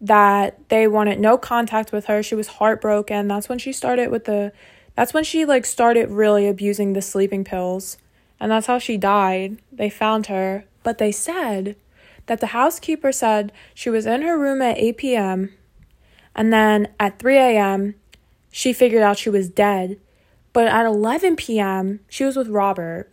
that 0.00 0.68
they 0.68 0.86
wanted 0.86 1.18
no 1.18 1.36
contact 1.36 1.92
with 1.92 2.06
her. 2.06 2.22
She 2.22 2.34
was 2.34 2.46
heartbroken. 2.46 3.28
That's 3.28 3.48
when 3.48 3.58
she 3.58 3.72
started 3.72 4.10
with 4.10 4.24
the 4.24 4.52
that's 4.94 5.12
when 5.12 5.24
she 5.24 5.44
like 5.44 5.66
started 5.66 6.08
really 6.08 6.46
abusing 6.46 6.92
the 6.92 7.02
sleeping 7.02 7.44
pills. 7.44 7.98
And 8.38 8.50
that's 8.50 8.66
how 8.66 8.78
she 8.78 8.96
died. 8.96 9.58
They 9.72 9.90
found 9.90 10.26
her, 10.26 10.64
but 10.84 10.98
they 10.98 11.10
said 11.10 11.74
that 12.26 12.38
the 12.38 12.48
housekeeper 12.48 13.10
said 13.10 13.50
she 13.74 13.90
was 13.90 14.06
in 14.06 14.22
her 14.22 14.38
room 14.38 14.62
at 14.62 14.78
8 14.78 14.96
p.m. 14.96 15.52
and 16.36 16.52
then 16.52 16.88
at 17.00 17.18
3 17.18 17.36
a.m. 17.36 17.96
she 18.52 18.72
figured 18.72 19.02
out 19.02 19.18
she 19.18 19.30
was 19.30 19.48
dead. 19.48 19.98
But 20.52 20.68
at 20.68 20.86
11 20.86 21.34
p.m., 21.34 21.98
she 22.08 22.24
was 22.24 22.36
with 22.36 22.46
Robert. 22.46 23.10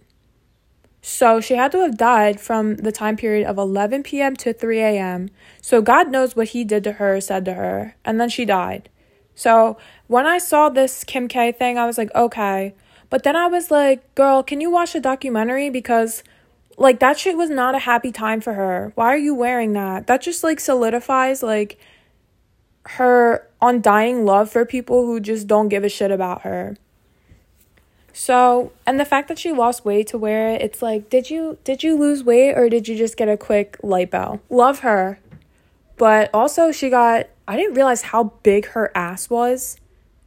So 1.01 1.41
she 1.41 1.55
had 1.55 1.71
to 1.71 1.79
have 1.79 1.97
died 1.97 2.39
from 2.39 2.75
the 2.75 2.91
time 2.91 3.17
period 3.17 3.47
of 3.47 3.57
11 3.57 4.03
p.m. 4.03 4.35
to 4.35 4.53
3 4.53 4.79
a.m. 4.79 5.29
So 5.59 5.81
God 5.81 6.11
knows 6.11 6.35
what 6.35 6.49
he 6.49 6.63
did 6.63 6.83
to 6.83 6.93
her, 6.93 7.19
said 7.19 7.43
to 7.45 7.55
her, 7.55 7.95
and 8.05 8.21
then 8.21 8.29
she 8.29 8.45
died. 8.45 8.89
So 9.33 9.77
when 10.05 10.27
I 10.27 10.37
saw 10.37 10.69
this 10.69 11.03
Kim 11.03 11.27
K 11.27 11.51
thing, 11.51 11.79
I 11.79 11.87
was 11.87 11.97
like, 11.97 12.13
okay. 12.13 12.75
But 13.09 13.23
then 13.23 13.35
I 13.35 13.47
was 13.47 13.71
like, 13.71 14.13
girl, 14.13 14.43
can 14.43 14.61
you 14.61 14.69
watch 14.69 14.93
the 14.93 14.99
documentary? 14.99 15.71
Because, 15.71 16.23
like, 16.77 16.99
that 16.99 17.19
shit 17.19 17.37
was 17.37 17.49
not 17.49 17.75
a 17.75 17.79
happy 17.79 18.11
time 18.11 18.41
for 18.41 18.53
her. 18.53 18.91
Why 18.95 19.07
are 19.07 19.17
you 19.17 19.35
wearing 19.35 19.73
that? 19.73 20.07
That 20.07 20.21
just, 20.21 20.43
like, 20.43 20.59
solidifies, 20.59 21.43
like, 21.43 21.77
her 22.85 23.47
undying 23.61 24.25
love 24.25 24.49
for 24.49 24.65
people 24.65 25.05
who 25.05 25.19
just 25.19 25.47
don't 25.47 25.69
give 25.69 25.83
a 25.83 25.89
shit 25.89 26.11
about 26.11 26.41
her. 26.41 26.75
So, 28.13 28.73
and 28.85 28.99
the 28.99 29.05
fact 29.05 29.27
that 29.29 29.39
she 29.39 29.51
lost 29.51 29.85
weight 29.85 30.07
to 30.07 30.17
wear 30.17 30.49
it, 30.49 30.61
it's 30.61 30.81
like, 30.81 31.09
did 31.09 31.29
you 31.29 31.57
did 31.63 31.83
you 31.83 31.97
lose 31.97 32.23
weight 32.23 32.53
or 32.53 32.69
did 32.69 32.87
you 32.87 32.97
just 32.97 33.15
get 33.15 33.29
a 33.29 33.37
quick 33.37 33.77
light 33.81 34.11
lipo? 34.11 34.39
Love 34.49 34.79
her. 34.79 35.19
But 35.97 36.29
also 36.33 36.71
she 36.71 36.89
got 36.89 37.27
I 37.47 37.55
didn't 37.55 37.75
realize 37.75 38.01
how 38.03 38.33
big 38.43 38.67
her 38.67 38.91
ass 38.95 39.29
was 39.29 39.77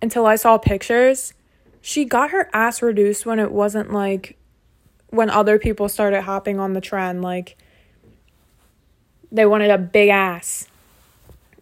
until 0.00 0.24
I 0.26 0.36
saw 0.36 0.56
pictures. 0.56 1.34
She 1.82 2.04
got 2.04 2.30
her 2.30 2.48
ass 2.54 2.80
reduced 2.80 3.26
when 3.26 3.38
it 3.38 3.52
wasn't 3.52 3.92
like 3.92 4.38
when 5.14 5.30
other 5.30 5.58
people 5.58 5.88
started 5.88 6.22
hopping 6.22 6.58
on 6.58 6.72
the 6.72 6.80
trend 6.80 7.22
like 7.22 7.56
they 9.30 9.46
wanted 9.46 9.70
a 9.70 9.78
big 9.78 10.08
ass. 10.10 10.68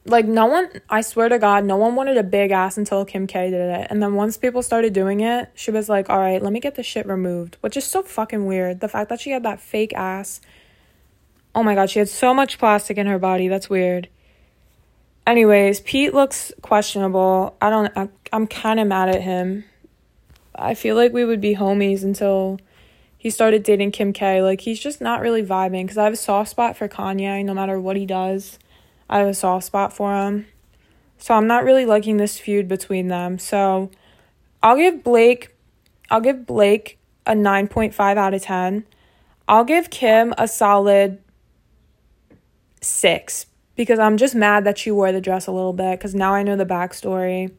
Like 0.04 0.26
no 0.26 0.46
one 0.46 0.68
i 0.90 1.00
swear 1.00 1.28
to 1.28 1.38
god 1.38 1.64
no 1.64 1.76
one 1.76 1.94
wanted 1.94 2.16
a 2.16 2.24
big 2.24 2.50
ass 2.50 2.76
until 2.76 3.04
kim 3.04 3.26
k 3.26 3.50
did 3.50 3.60
it. 3.60 3.86
And 3.88 4.02
then 4.02 4.14
once 4.14 4.36
people 4.36 4.62
started 4.62 4.92
doing 4.92 5.20
it 5.20 5.50
she 5.54 5.70
was 5.70 5.88
like 5.88 6.10
all 6.10 6.18
right 6.18 6.42
let 6.42 6.52
me 6.52 6.60
get 6.60 6.74
this 6.74 6.86
shit 6.86 7.06
removed 7.06 7.56
which 7.60 7.76
is 7.76 7.84
so 7.84 8.02
fucking 8.02 8.46
weird. 8.46 8.80
The 8.80 8.88
fact 8.88 9.10
that 9.10 9.20
she 9.20 9.30
had 9.30 9.44
that 9.44 9.60
fake 9.60 9.94
ass. 9.94 10.40
Oh 11.54 11.62
my 11.62 11.74
god 11.74 11.88
she 11.88 11.98
had 11.98 12.08
so 12.08 12.34
much 12.34 12.58
plastic 12.58 12.98
in 12.98 13.06
her 13.06 13.18
body. 13.18 13.48
That's 13.48 13.70
weird. 13.70 14.08
Anyways 15.26 15.80
pete 15.80 16.12
looks 16.12 16.52
questionable. 16.62 17.56
I 17.62 17.70
don't 17.70 17.92
i'm, 17.96 18.10
I'm 18.32 18.46
kind 18.48 18.80
of 18.80 18.88
mad 18.88 19.08
at 19.08 19.22
him. 19.22 19.64
I 20.54 20.74
feel 20.74 20.96
like 20.96 21.12
we 21.12 21.24
would 21.24 21.40
be 21.40 21.54
homies 21.54 22.02
until 22.02 22.58
he 23.22 23.30
started 23.30 23.62
dating 23.62 23.92
kim 23.92 24.12
k 24.12 24.42
like 24.42 24.62
he's 24.62 24.80
just 24.80 25.00
not 25.00 25.20
really 25.20 25.44
vibing 25.44 25.84
because 25.84 25.96
i 25.96 26.02
have 26.02 26.12
a 26.12 26.16
soft 26.16 26.50
spot 26.50 26.76
for 26.76 26.88
kanye 26.88 27.44
no 27.44 27.54
matter 27.54 27.80
what 27.80 27.96
he 27.96 28.04
does 28.04 28.58
I 29.12 29.18
have 29.18 29.28
a 29.28 29.34
soft 29.34 29.66
spot 29.66 29.92
for 29.92 30.14
him. 30.14 30.46
So 31.18 31.34
I'm 31.34 31.46
not 31.46 31.64
really 31.64 31.84
liking 31.84 32.16
this 32.16 32.38
feud 32.38 32.66
between 32.66 33.08
them. 33.08 33.38
So 33.38 33.90
I'll 34.62 34.76
give 34.76 35.04
Blake 35.04 35.54
I'll 36.10 36.22
give 36.22 36.46
Blake 36.46 36.98
a 37.26 37.32
9.5 37.32 38.16
out 38.16 38.34
of 38.34 38.42
10. 38.42 38.84
I'll 39.46 39.64
give 39.64 39.90
Kim 39.90 40.34
a 40.36 40.48
solid 40.48 41.22
6 42.80 43.46
because 43.76 43.98
I'm 43.98 44.16
just 44.16 44.34
mad 44.34 44.64
that 44.64 44.78
she 44.78 44.90
wore 44.90 45.12
the 45.12 45.20
dress 45.20 45.46
a 45.46 45.52
little 45.52 45.72
bit 45.72 45.98
because 45.98 46.14
now 46.14 46.34
I 46.34 46.42
know 46.42 46.56
the 46.56 46.66
backstory. 46.66 47.52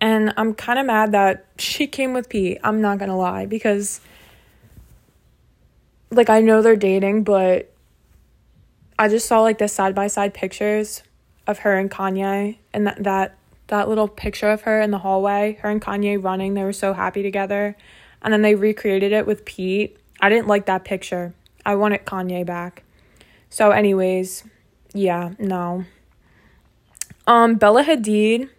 And 0.00 0.32
I'm 0.36 0.54
kind 0.54 0.78
of 0.78 0.86
mad 0.86 1.12
that 1.12 1.46
she 1.58 1.86
came 1.86 2.14
with 2.14 2.30
Pete. 2.30 2.58
I'm 2.64 2.80
not 2.80 2.98
going 2.98 3.10
to 3.10 3.14
lie 3.14 3.44
because 3.44 4.00
like 6.12 6.30
I 6.30 6.40
know 6.40 6.62
they're 6.62 6.76
dating, 6.76 7.24
but 7.24 7.72
I 8.98 9.08
just 9.08 9.26
saw 9.26 9.40
like 9.40 9.58
the 9.58 9.68
side 9.68 9.94
by 9.94 10.06
side 10.06 10.34
pictures 10.34 11.02
of 11.46 11.60
her 11.60 11.76
and 11.76 11.90
Kanye 11.90 12.58
and 12.72 12.86
that 12.86 13.02
that 13.02 13.38
that 13.68 13.88
little 13.88 14.08
picture 14.08 14.50
of 14.50 14.62
her 14.62 14.80
in 14.80 14.90
the 14.90 14.98
hallway, 14.98 15.58
her 15.62 15.70
and 15.70 15.80
Kanye 15.80 16.22
running, 16.22 16.54
they 16.54 16.62
were 16.62 16.72
so 16.72 16.92
happy 16.92 17.22
together. 17.22 17.76
And 18.20 18.32
then 18.32 18.42
they 18.42 18.54
recreated 18.54 19.12
it 19.12 19.26
with 19.26 19.44
Pete. 19.44 19.96
I 20.20 20.28
didn't 20.28 20.46
like 20.46 20.66
that 20.66 20.84
picture. 20.84 21.34
I 21.64 21.74
wanted 21.74 22.04
Kanye 22.04 22.44
back. 22.44 22.84
So 23.48 23.70
anyways, 23.70 24.44
yeah, 24.92 25.32
no. 25.38 25.84
Um 27.26 27.54
Bella 27.54 27.84
Hadid 27.84 28.50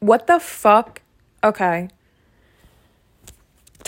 What 0.00 0.26
the 0.26 0.38
fuck? 0.38 1.02
Okay 1.42 1.88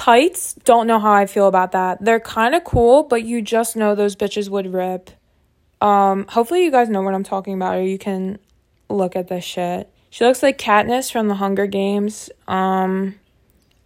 tights, 0.00 0.54
don't 0.64 0.86
know 0.86 0.98
how 0.98 1.12
I 1.12 1.26
feel 1.26 1.46
about 1.46 1.72
that. 1.72 2.02
They're 2.02 2.20
kind 2.20 2.54
of 2.54 2.64
cool, 2.64 3.02
but 3.02 3.22
you 3.22 3.42
just 3.42 3.76
know 3.76 3.94
those 3.94 4.16
bitches 4.16 4.48
would 4.48 4.72
rip. 4.72 5.10
Um, 5.82 6.26
hopefully 6.26 6.64
you 6.64 6.70
guys 6.70 6.88
know 6.88 7.02
what 7.02 7.12
I'm 7.12 7.22
talking 7.22 7.52
about 7.52 7.76
or 7.76 7.82
you 7.82 7.98
can 7.98 8.38
look 8.88 9.14
at 9.14 9.28
this 9.28 9.44
shit. 9.44 9.92
She 10.08 10.24
looks 10.24 10.42
like 10.42 10.56
Katniss 10.56 11.12
from 11.12 11.28
the 11.28 11.34
Hunger 11.34 11.66
Games. 11.66 12.30
Um, 12.48 13.16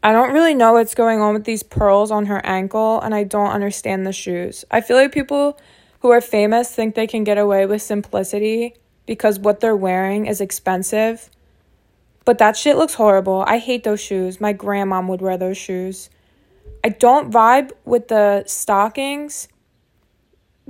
I 0.04 0.12
don't 0.12 0.32
really 0.32 0.54
know 0.54 0.74
what's 0.74 0.94
going 0.94 1.20
on 1.20 1.34
with 1.34 1.44
these 1.44 1.64
pearls 1.64 2.12
on 2.12 2.26
her 2.26 2.40
ankle 2.46 3.00
and 3.00 3.12
I 3.12 3.24
don't 3.24 3.50
understand 3.50 4.06
the 4.06 4.12
shoes. 4.12 4.64
I 4.70 4.82
feel 4.82 4.96
like 4.96 5.12
people 5.12 5.58
who 5.98 6.10
are 6.10 6.20
famous 6.20 6.70
think 6.72 6.94
they 6.94 7.08
can 7.08 7.24
get 7.24 7.38
away 7.38 7.66
with 7.66 7.82
simplicity 7.82 8.76
because 9.04 9.40
what 9.40 9.58
they're 9.58 9.74
wearing 9.74 10.26
is 10.26 10.40
expensive 10.40 11.28
but 12.24 12.38
that 12.38 12.56
shit 12.56 12.76
looks 12.76 12.94
horrible. 12.94 13.44
I 13.46 13.58
hate 13.58 13.84
those 13.84 14.00
shoes. 14.00 14.40
My 14.40 14.54
grandmom 14.54 15.08
would 15.08 15.20
wear 15.20 15.36
those 15.36 15.56
shoes. 15.56 16.10
I 16.82 16.90
don't 16.90 17.30
vibe 17.30 17.72
with 17.84 18.08
the 18.08 18.44
stockings 18.46 19.48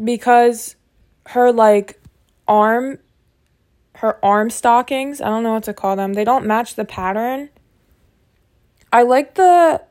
because 0.03 0.77
her 1.27 1.53
like 1.53 2.01
arm 2.47 2.99
her 3.97 4.25
arm 4.25 4.51
stockings, 4.51 5.21
I 5.21 5.27
don't 5.27 5.43
know 5.43 5.53
what 5.53 5.65
to 5.65 5.75
call 5.75 5.97
them. 5.97 6.15
They 6.15 6.25
don't 6.25 6.47
match 6.47 6.75
the 6.75 6.85
pattern. 6.85 7.49
I 8.93 9.03
like 9.03 9.35
the 9.35 9.83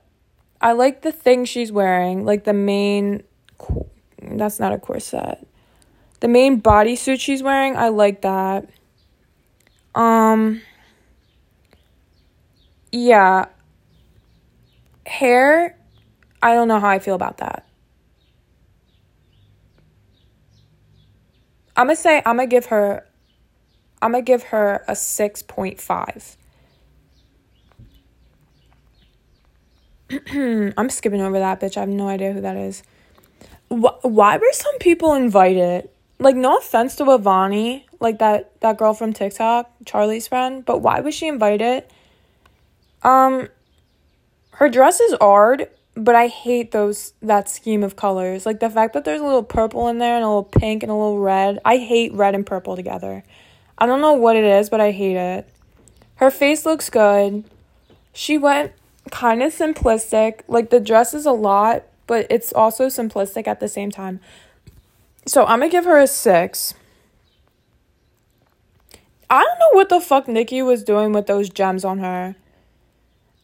I 0.61 0.73
like 0.73 1.01
the 1.01 1.11
thing 1.11 1.45
she's 1.45 1.71
wearing, 1.71 2.25
like 2.25 2.43
the 2.43 2.53
main 2.53 3.23
that's 4.21 4.59
not 4.59 4.71
a 4.71 4.77
corset. 4.77 5.45
The 6.19 6.27
main 6.27 6.61
bodysuit 6.61 7.19
she's 7.19 7.43
wearing, 7.43 7.75
I 7.75 7.89
like 7.89 8.21
that. 8.21 8.69
Um, 9.93 10.61
yeah. 12.93 13.47
Hair, 15.05 15.77
I 16.41 16.53
don't 16.53 16.69
know 16.69 16.79
how 16.79 16.87
I 16.87 16.99
feel 16.99 17.15
about 17.15 17.37
that. 17.39 17.67
I'm 21.75 21.87
gonna 21.87 21.95
say 21.95 22.21
I'm 22.25 22.37
gonna 22.37 22.47
give 22.47 22.67
her 22.67 23.05
I'm 24.01 24.11
gonna 24.11 24.21
give 24.21 24.43
her 24.43 24.83
a 24.87 24.91
6.5. 24.93 26.37
I'm 30.77 30.89
skipping 30.89 31.21
over 31.21 31.39
that 31.39 31.59
bitch. 31.59 31.77
I 31.77 31.81
have 31.81 31.89
no 31.89 32.07
idea 32.07 32.31
who 32.31 32.41
that 32.41 32.55
is. 32.55 32.83
Why 33.69 34.37
were 34.37 34.51
some 34.51 34.77
people 34.79 35.13
invited? 35.13 35.89
Like, 36.19 36.35
no 36.35 36.57
offense 36.57 36.95
to 36.97 37.05
Avani, 37.05 37.85
like 37.99 38.19
that 38.19 38.59
that 38.61 38.77
girl 38.77 38.93
from 38.93 39.13
TikTok, 39.13 39.71
Charlie's 39.85 40.27
friend, 40.27 40.63
but 40.63 40.79
why 40.81 40.99
was 40.99 41.15
she 41.15 41.27
invited? 41.27 41.85
Um, 43.03 43.49
her 44.51 44.69
dress 44.69 44.99
is 44.99 45.13
art, 45.15 45.75
but 45.95 46.15
I 46.15 46.27
hate 46.27 46.71
those 46.71 47.13
that 47.21 47.49
scheme 47.49 47.83
of 47.83 47.95
colors. 47.95 48.45
Like 48.45 48.59
the 48.59 48.69
fact 48.69 48.93
that 48.93 49.05
there's 49.05 49.21
a 49.21 49.25
little 49.25 49.43
purple 49.43 49.87
in 49.87 49.99
there 49.99 50.15
and 50.15 50.23
a 50.23 50.27
little 50.27 50.43
pink 50.43 50.83
and 50.83 50.91
a 50.91 50.95
little 50.95 51.19
red. 51.19 51.59
I 51.65 51.77
hate 51.77 52.13
red 52.13 52.35
and 52.35 52.45
purple 52.45 52.75
together. 52.75 53.23
I 53.77 53.85
don't 53.85 54.01
know 54.01 54.13
what 54.13 54.35
it 54.35 54.43
is, 54.43 54.69
but 54.69 54.79
I 54.81 54.91
hate 54.91 55.17
it. 55.17 55.47
Her 56.15 56.31
face 56.31 56.65
looks 56.65 56.89
good. 56.89 57.43
She 58.13 58.37
went 58.37 58.71
kind 59.11 59.43
of 59.43 59.53
simplistic. 59.53 60.41
Like 60.47 60.69
the 60.69 60.79
dress 60.79 61.13
is 61.13 61.25
a 61.25 61.31
lot, 61.31 61.83
but 62.07 62.27
it's 62.29 62.53
also 62.53 62.87
simplistic 62.87 63.47
at 63.47 63.59
the 63.59 63.67
same 63.67 63.91
time. 63.91 64.19
So 65.25 65.43
I'm 65.45 65.59
gonna 65.59 65.69
give 65.69 65.85
her 65.85 65.99
a 65.99 66.07
six. 66.07 66.73
I 69.29 69.43
don't 69.43 69.59
know 69.59 69.77
what 69.77 69.89
the 69.89 69.99
fuck 69.99 70.27
Nicki 70.27 70.61
was 70.61 70.83
doing 70.83 71.11
with 71.11 71.27
those 71.27 71.49
gems 71.49 71.83
on 71.83 71.99
her. 71.99 72.35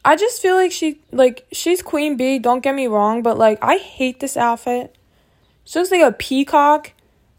I 0.04 0.16
just 0.16 0.40
feel 0.40 0.54
like 0.54 0.72
she 0.72 1.00
like 1.12 1.46
she's 1.52 1.82
queen 1.82 2.16
bee, 2.16 2.38
don't 2.38 2.62
get 2.62 2.74
me 2.74 2.86
wrong, 2.86 3.22
but 3.22 3.38
like 3.38 3.58
I 3.62 3.76
hate 3.76 4.20
this 4.20 4.36
outfit. 4.36 4.96
She 5.64 5.78
looks 5.78 5.90
like 5.90 6.02
a 6.02 6.12
peacock. 6.12 6.92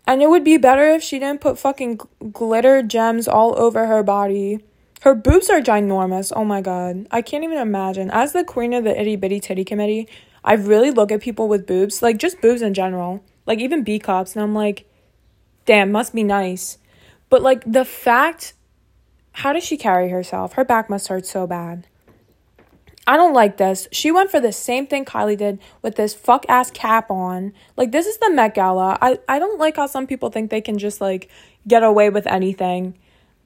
And 0.07 0.21
it 0.21 0.29
would 0.29 0.43
be 0.43 0.57
better 0.57 0.89
if 0.89 1.03
she 1.03 1.19
didn't 1.19 1.41
put 1.41 1.59
fucking 1.59 1.99
glitter 2.31 2.81
gems 2.81 3.27
all 3.27 3.57
over 3.57 3.85
her 3.85 4.01
body. 4.01 4.59
Her 5.01 5.13
boobs 5.13 5.49
are 5.49 5.61
ginormous. 5.61 6.33
Oh 6.35 6.43
my 6.43 6.59
god. 6.59 7.07
I 7.11 7.21
can't 7.21 7.43
even 7.43 7.59
imagine. 7.59 8.09
As 8.11 8.33
the 8.33 8.43
queen 8.43 8.73
of 8.73 8.83
the 8.83 8.99
itty 8.99 9.15
bitty 9.15 9.39
titty 9.39 9.63
committee, 9.63 10.07
I 10.43 10.53
really 10.53 10.91
look 10.91 11.11
at 11.11 11.21
people 11.21 11.47
with 11.47 11.67
boobs, 11.67 12.01
like 12.01 12.17
just 12.17 12.41
boobs 12.41 12.61
in 12.61 12.73
general, 12.73 13.23
like 13.45 13.59
even 13.59 13.83
B 13.83 13.99
cups, 13.99 14.35
and 14.35 14.43
I'm 14.43 14.55
like, 14.55 14.89
damn, 15.65 15.91
must 15.91 16.15
be 16.15 16.23
nice. 16.23 16.77
But 17.29 17.41
like 17.41 17.63
the 17.65 17.85
fact, 17.85 18.53
how 19.33 19.53
does 19.53 19.63
she 19.63 19.77
carry 19.77 20.09
herself? 20.09 20.53
Her 20.53 20.65
back 20.65 20.89
must 20.89 21.07
hurt 21.07 21.25
so 21.25 21.45
bad. 21.45 21.87
I 23.11 23.17
don't 23.17 23.33
like 23.33 23.57
this. 23.57 23.89
She 23.91 24.09
went 24.09 24.31
for 24.31 24.39
the 24.39 24.53
same 24.53 24.87
thing 24.87 25.03
Kylie 25.03 25.35
did 25.35 25.59
with 25.81 25.97
this 25.97 26.13
fuck 26.13 26.45
ass 26.47 26.71
cap 26.71 27.11
on. 27.11 27.51
Like 27.75 27.91
this 27.91 28.05
is 28.05 28.17
the 28.19 28.31
Met 28.31 28.55
Gala. 28.55 28.97
I 29.01 29.19
I 29.27 29.37
don't 29.37 29.59
like 29.59 29.75
how 29.75 29.85
some 29.87 30.07
people 30.07 30.29
think 30.29 30.49
they 30.49 30.61
can 30.61 30.77
just 30.77 31.01
like 31.01 31.29
get 31.67 31.83
away 31.83 32.09
with 32.09 32.25
anything 32.25 32.97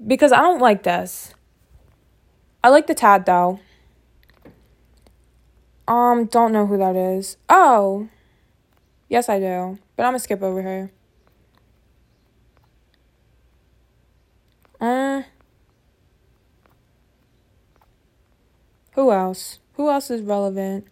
because 0.05 0.31
I 0.31 0.41
don't 0.41 0.61
like 0.61 0.83
this. 0.83 1.33
I 2.63 2.69
like 2.69 2.85
the 2.85 2.93
Tad 2.93 3.25
though. 3.25 3.59
Um, 5.87 6.25
don't 6.25 6.51
know 6.51 6.67
who 6.67 6.77
that 6.77 6.95
is. 6.95 7.37
Oh. 7.49 8.07
Yes, 9.09 9.29
I 9.29 9.39
do. 9.39 9.79
But 9.95 10.03
I'm 10.03 10.09
gonna 10.09 10.19
skip 10.19 10.43
over 10.43 10.61
her. 10.61 10.91
Uh 14.79 15.23
Who 18.95 19.11
else? 19.11 19.59
Who 19.73 19.89
else 19.89 20.09
is 20.09 20.21
relevant? 20.21 20.87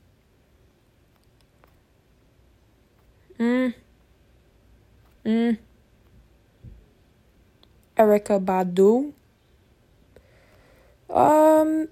Mm. 3.39 3.73
Mm. 5.25 5.57
Erykah 7.97 8.43
Badu. 8.43 9.13
Um, 11.09 11.87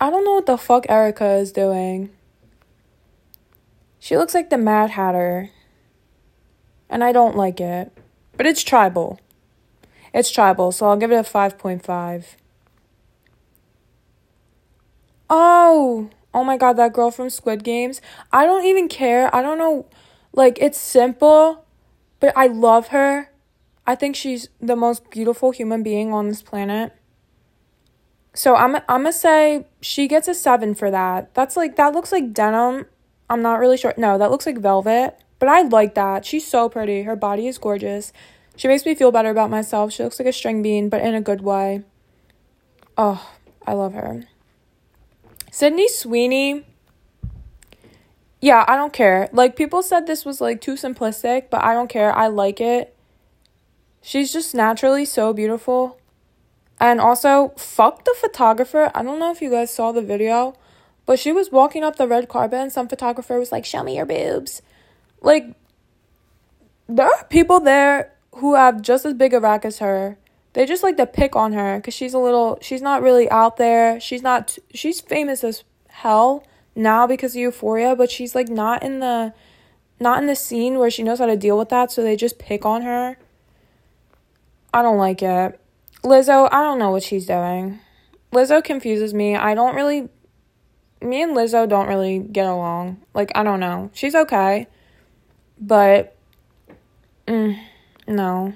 I 0.00 0.10
don't 0.10 0.24
know 0.24 0.34
what 0.34 0.46
the 0.46 0.56
fuck 0.56 0.86
Erykah 0.86 1.40
is 1.40 1.50
doing. 1.50 2.10
She 3.98 4.16
looks 4.16 4.34
like 4.34 4.50
the 4.50 4.58
Mad 4.58 4.90
Hatter. 4.90 5.50
And 6.88 7.02
I 7.02 7.10
don't 7.10 7.36
like 7.36 7.60
it. 7.60 7.92
But 8.36 8.46
it's 8.46 8.62
tribal. 8.62 9.18
It's 10.14 10.30
tribal, 10.30 10.70
so 10.70 10.86
I'll 10.86 10.96
give 10.96 11.10
it 11.10 11.16
a 11.16 11.22
5.5. 11.24 12.24
Oh, 15.30 16.10
oh 16.32 16.44
my 16.44 16.56
god, 16.56 16.74
that 16.74 16.92
girl 16.92 17.10
from 17.10 17.30
Squid 17.30 17.64
Games. 17.64 18.00
I 18.32 18.44
don't 18.46 18.64
even 18.64 18.88
care. 18.88 19.34
I 19.34 19.42
don't 19.42 19.58
know. 19.58 19.86
Like, 20.32 20.58
it's 20.60 20.78
simple, 20.78 21.64
but 22.20 22.32
I 22.36 22.46
love 22.46 22.88
her. 22.88 23.30
I 23.86 23.94
think 23.94 24.16
she's 24.16 24.48
the 24.60 24.76
most 24.76 25.10
beautiful 25.10 25.50
human 25.50 25.82
being 25.82 26.12
on 26.12 26.28
this 26.28 26.42
planet. 26.42 26.92
So 28.34 28.54
I'm 28.54 28.76
I'm 28.76 29.02
gonna 29.02 29.12
say 29.12 29.66
she 29.80 30.06
gets 30.06 30.28
a 30.28 30.34
seven 30.34 30.74
for 30.74 30.90
that. 30.90 31.34
That's 31.34 31.56
like 31.56 31.76
that 31.76 31.92
looks 31.92 32.12
like 32.12 32.32
denim. 32.32 32.86
I'm 33.30 33.42
not 33.42 33.58
really 33.58 33.76
sure. 33.76 33.94
No, 33.96 34.18
that 34.18 34.30
looks 34.30 34.46
like 34.46 34.58
velvet. 34.58 35.18
But 35.38 35.48
I 35.48 35.62
like 35.62 35.94
that. 35.94 36.24
She's 36.24 36.46
so 36.46 36.68
pretty. 36.68 37.02
Her 37.02 37.16
body 37.16 37.46
is 37.46 37.58
gorgeous. 37.58 38.12
She 38.56 38.68
makes 38.68 38.84
me 38.84 38.94
feel 38.94 39.10
better 39.10 39.30
about 39.30 39.50
myself. 39.50 39.92
She 39.92 40.02
looks 40.02 40.18
like 40.18 40.28
a 40.28 40.32
string 40.32 40.62
bean, 40.62 40.88
but 40.88 41.00
in 41.00 41.14
a 41.14 41.20
good 41.20 41.40
way. 41.40 41.82
Oh, 42.96 43.30
I 43.66 43.72
love 43.72 43.94
her. 43.94 44.24
Sydney 45.50 45.88
Sweeney. 45.88 46.64
Yeah, 48.40 48.64
I 48.68 48.76
don't 48.76 48.92
care. 48.92 49.28
Like 49.32 49.56
people 49.56 49.82
said 49.82 50.06
this 50.06 50.24
was 50.24 50.40
like 50.40 50.60
too 50.60 50.74
simplistic, 50.74 51.50
but 51.50 51.64
I 51.64 51.74
don't 51.74 51.88
care. 51.88 52.14
I 52.14 52.28
like 52.28 52.60
it. 52.60 52.94
She's 54.00 54.32
just 54.32 54.54
naturally 54.54 55.04
so 55.04 55.32
beautiful. 55.32 55.98
And 56.80 57.00
also, 57.00 57.52
fuck 57.56 58.04
the 58.04 58.14
photographer. 58.16 58.90
I 58.94 59.02
don't 59.02 59.18
know 59.18 59.32
if 59.32 59.42
you 59.42 59.50
guys 59.50 59.72
saw 59.72 59.90
the 59.90 60.02
video, 60.02 60.54
but 61.06 61.18
she 61.18 61.32
was 61.32 61.50
walking 61.50 61.82
up 61.82 61.96
the 61.96 62.06
red 62.06 62.28
carpet 62.28 62.60
and 62.60 62.72
some 62.72 62.86
photographer 62.86 63.38
was 63.38 63.50
like, 63.50 63.64
"Show 63.64 63.82
me 63.82 63.96
your 63.96 64.06
boobs." 64.06 64.62
Like 65.20 65.54
there 66.88 67.06
are 67.06 67.24
people 67.24 67.60
there 67.60 68.12
who 68.36 68.54
have 68.54 68.82
just 68.82 69.04
as 69.04 69.14
big 69.14 69.34
a 69.34 69.40
rack 69.40 69.64
as 69.64 69.78
her 69.78 70.16
they 70.58 70.66
just 70.66 70.82
like 70.82 70.96
to 70.96 71.06
pick 71.06 71.36
on 71.36 71.52
her 71.52 71.76
because 71.76 71.94
she's 71.94 72.14
a 72.14 72.18
little 72.18 72.58
she's 72.60 72.82
not 72.82 73.00
really 73.00 73.30
out 73.30 73.58
there. 73.58 74.00
She's 74.00 74.22
not 74.22 74.58
she's 74.74 75.00
famous 75.00 75.44
as 75.44 75.62
hell 75.86 76.44
now 76.74 77.06
because 77.06 77.36
of 77.36 77.40
euphoria 77.40 77.94
but 77.94 78.10
she's 78.10 78.34
like 78.34 78.48
not 78.48 78.82
in 78.82 78.98
the 78.98 79.32
not 80.00 80.20
in 80.20 80.26
the 80.26 80.34
scene 80.34 80.80
where 80.80 80.90
she 80.90 81.04
knows 81.04 81.20
how 81.20 81.26
to 81.26 81.36
deal 81.36 81.56
with 81.56 81.68
that 81.68 81.92
so 81.92 82.02
they 82.02 82.16
just 82.16 82.40
pick 82.40 82.66
on 82.66 82.82
her. 82.82 83.16
I 84.74 84.82
don't 84.82 84.98
like 84.98 85.22
it. 85.22 85.60
Lizzo 86.02 86.48
i 86.50 86.60
don't 86.64 86.80
know 86.80 86.90
what 86.90 87.04
she's 87.04 87.26
doing. 87.26 87.78
Lizzo 88.32 88.62
confuses 88.62 89.14
me. 89.14 89.36
I 89.36 89.54
don't 89.54 89.76
really 89.76 90.08
me 91.00 91.22
and 91.22 91.36
lizzo 91.36 91.68
don't 91.68 91.86
really 91.86 92.18
get 92.18 92.46
along. 92.46 93.00
Like 93.14 93.30
i 93.36 93.44
don't 93.44 93.60
know. 93.60 93.92
She's 93.94 94.16
okay 94.16 94.66
but 95.60 96.16
mm, 97.28 97.56
no 98.08 98.54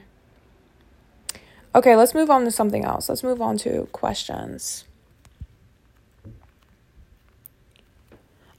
Okay, 1.74 1.96
let's 1.96 2.14
move 2.14 2.28
on 2.28 2.44
to 2.44 2.50
something 2.50 2.85
else. 2.85 3.08
Let's 3.08 3.22
move 3.22 3.40
on 3.40 3.56
to 3.58 3.88
questions. 3.92 4.85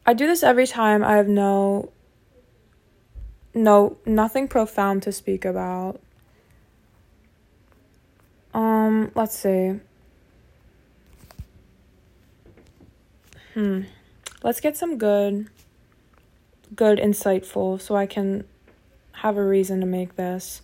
I 0.05 0.13
do 0.13 0.27
this 0.27 0.43
every 0.43 0.67
time 0.67 1.03
I 1.03 1.15
have 1.15 1.27
no 1.27 1.91
no 3.53 3.97
nothing 4.05 4.47
profound 4.47 5.03
to 5.03 5.11
speak 5.11 5.45
about. 5.45 6.01
Um, 8.53 9.11
let's 9.15 9.37
see. 9.37 9.79
Hmm. 13.53 13.81
Let's 14.41 14.59
get 14.59 14.75
some 14.75 14.97
good 14.97 15.49
good 16.75 16.97
insightful 16.97 17.79
so 17.79 17.95
I 17.95 18.07
can 18.07 18.45
have 19.13 19.37
a 19.37 19.43
reason 19.45 19.79
to 19.81 19.85
make 19.85 20.15
this. 20.15 20.63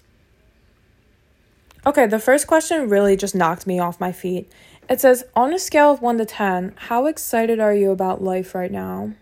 Okay, 1.86 2.08
the 2.08 2.20
first 2.20 2.46
question 2.48 2.90
really 2.90 3.16
just 3.16 3.36
knocked 3.36 3.66
me 3.66 3.80
off 3.80 4.00
my 4.00 4.12
feet. 4.12 4.52
It 4.90 5.00
says, 5.00 5.24
on 5.36 5.54
a 5.54 5.60
scale 5.60 5.92
of 5.92 6.02
1 6.02 6.18
to 6.18 6.26
10, 6.26 6.74
how 6.76 7.06
excited 7.06 7.60
are 7.60 7.74
you 7.74 7.92
about 7.92 8.24
life 8.24 8.54
right 8.54 8.72
now? 8.72 9.14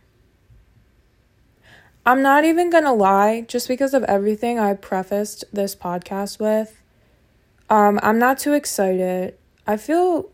I'm 2.05 2.21
not 2.21 2.45
even 2.45 2.69
gonna 2.69 2.93
lie, 2.93 3.41
just 3.41 3.67
because 3.67 3.93
of 3.93 4.03
everything 4.05 4.57
I 4.57 4.73
prefaced 4.73 5.43
this 5.51 5.75
podcast 5.75 6.39
with, 6.39 6.81
um, 7.69 7.99
I'm 8.01 8.17
not 8.17 8.39
too 8.39 8.53
excited. 8.53 9.35
I 9.67 9.75
feel. 9.75 10.29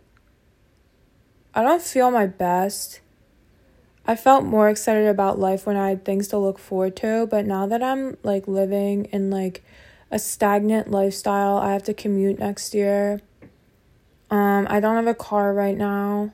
I 1.56 1.64
don't 1.64 1.82
feel 1.82 2.12
my 2.12 2.28
best. 2.28 3.00
I 4.06 4.16
felt 4.16 4.44
more 4.44 4.70
excited 4.70 5.08
about 5.08 5.40
life 5.40 5.66
when 5.66 5.78
I 5.78 5.90
had 5.90 6.06
things 6.06 6.28
to 6.28 6.38
look 6.38 6.60
forward 6.60 6.96
to, 6.98 7.26
but 7.26 7.46
now 7.48 7.66
that 7.66 7.82
I'm 7.82 8.18
like 8.22 8.48
living 8.48 9.06
in 9.06 9.32
like 9.32 9.64
a 10.14 10.20
stagnant 10.20 10.92
lifestyle. 10.92 11.58
I 11.58 11.74
have 11.74 11.84
to 11.84 11.94
commute 11.94 12.38
next 12.38 12.76
year. 12.76 13.20
Um, 14.30 14.68
I 14.70 14.80
don't 14.80 14.96
have 14.96 15.08
a 15.08 15.16
car 15.16 15.54
right 15.54 15.76
now. 15.76 16.32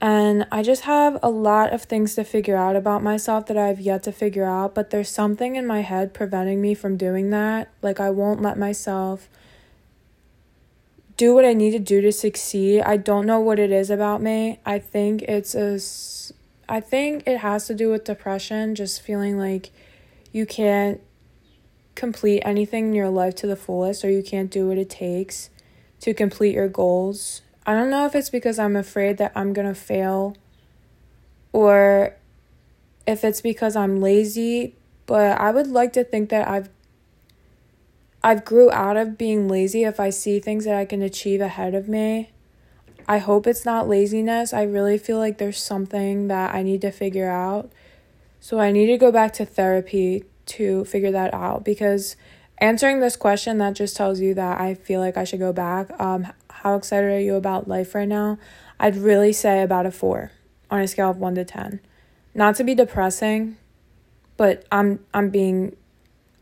And 0.00 0.46
I 0.50 0.62
just 0.62 0.82
have 0.82 1.18
a 1.22 1.30
lot 1.30 1.72
of 1.72 1.82
things 1.82 2.14
to 2.16 2.24
figure 2.24 2.56
out 2.56 2.74
about 2.74 3.02
myself 3.02 3.46
that 3.46 3.56
I've 3.56 3.80
yet 3.80 4.02
to 4.04 4.12
figure 4.12 4.44
out, 4.44 4.74
but 4.74 4.90
there's 4.90 5.10
something 5.10 5.56
in 5.56 5.66
my 5.66 5.82
head 5.82 6.12
preventing 6.12 6.60
me 6.60 6.74
from 6.74 6.96
doing 6.96 7.30
that. 7.30 7.70
Like, 7.80 8.00
I 8.00 8.10
won't 8.10 8.42
let 8.42 8.58
myself 8.58 9.28
do 11.16 11.34
what 11.34 11.44
I 11.44 11.52
need 11.52 11.72
to 11.72 11.78
do 11.78 12.00
to 12.00 12.10
succeed. 12.10 12.80
I 12.80 12.96
don't 12.96 13.26
know 13.26 13.40
what 13.40 13.58
it 13.58 13.70
is 13.70 13.90
about 13.90 14.22
me. 14.22 14.58
I 14.64 14.78
think 14.78 15.22
it's 15.22 15.54
a 15.54 15.78
I 16.66 16.80
think 16.80 17.24
it 17.26 17.38
has 17.38 17.66
to 17.66 17.74
do 17.74 17.90
with 17.90 18.04
depression, 18.04 18.74
just 18.74 19.02
feeling 19.02 19.36
like 19.36 19.70
you 20.32 20.46
can't 20.46 21.00
complete 22.00 22.40
anything 22.46 22.86
in 22.86 22.94
your 22.94 23.10
life 23.10 23.34
to 23.36 23.46
the 23.46 23.54
fullest 23.54 24.04
or 24.04 24.10
you 24.10 24.22
can't 24.22 24.50
do 24.50 24.66
what 24.66 24.78
it 24.78 24.88
takes 24.88 25.50
to 26.00 26.14
complete 26.14 26.54
your 26.54 26.66
goals. 26.66 27.42
I 27.66 27.74
don't 27.74 27.90
know 27.90 28.06
if 28.06 28.14
it's 28.14 28.30
because 28.30 28.58
I'm 28.58 28.74
afraid 28.74 29.18
that 29.18 29.32
I'm 29.36 29.52
going 29.52 29.68
to 29.68 29.74
fail 29.74 30.34
or 31.52 32.16
if 33.06 33.22
it's 33.22 33.42
because 33.42 33.76
I'm 33.76 34.00
lazy, 34.00 34.74
but 35.04 35.38
I 35.38 35.50
would 35.50 35.66
like 35.66 35.92
to 35.92 36.02
think 36.02 36.30
that 36.30 36.48
I've 36.48 36.70
I've 38.22 38.44
grew 38.44 38.70
out 38.70 38.96
of 38.96 39.16
being 39.16 39.48
lazy 39.48 39.84
if 39.84 39.98
I 39.98 40.10
see 40.10 40.40
things 40.40 40.64
that 40.64 40.74
I 40.74 40.84
can 40.84 41.00
achieve 41.00 41.40
ahead 41.40 41.74
of 41.74 41.88
me. 41.88 42.30
I 43.08 43.18
hope 43.18 43.46
it's 43.46 43.64
not 43.64 43.88
laziness. 43.88 44.52
I 44.52 44.62
really 44.62 44.98
feel 44.98 45.18
like 45.18 45.38
there's 45.38 45.60
something 45.60 46.28
that 46.28 46.54
I 46.54 46.62
need 46.62 46.82
to 46.82 46.90
figure 46.90 47.30
out. 47.30 47.72
So 48.38 48.58
I 48.58 48.72
need 48.72 48.86
to 48.86 48.98
go 48.98 49.10
back 49.10 49.32
to 49.34 49.46
therapy 49.46 50.24
to 50.50 50.84
figure 50.84 51.10
that 51.10 51.32
out 51.34 51.64
because 51.64 52.16
answering 52.58 53.00
this 53.00 53.16
question 53.16 53.58
that 53.58 53.74
just 53.74 53.96
tells 53.96 54.20
you 54.20 54.34
that 54.34 54.60
I 54.60 54.74
feel 54.74 55.00
like 55.00 55.16
I 55.16 55.24
should 55.24 55.40
go 55.40 55.52
back. 55.52 55.88
Um 56.00 56.28
how 56.50 56.76
excited 56.76 57.10
are 57.10 57.20
you 57.20 57.36
about 57.36 57.68
life 57.68 57.94
right 57.94 58.08
now? 58.08 58.38
I'd 58.78 58.96
really 58.96 59.32
say 59.32 59.62
about 59.62 59.86
a 59.86 59.90
4 59.90 60.30
on 60.70 60.80
a 60.80 60.88
scale 60.88 61.10
of 61.10 61.16
1 61.16 61.34
to 61.36 61.44
10. 61.44 61.80
Not 62.34 62.54
to 62.56 62.64
be 62.64 62.74
depressing, 62.74 63.56
but 64.36 64.64
I'm 64.70 65.00
I'm 65.12 65.30
being 65.30 65.76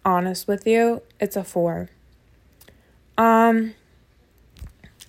honest 0.05 0.49
with 0.49 0.67
you, 0.67 1.03
it's 1.21 1.37
a 1.37 1.45
four. 1.45 1.91
Um, 3.17 3.75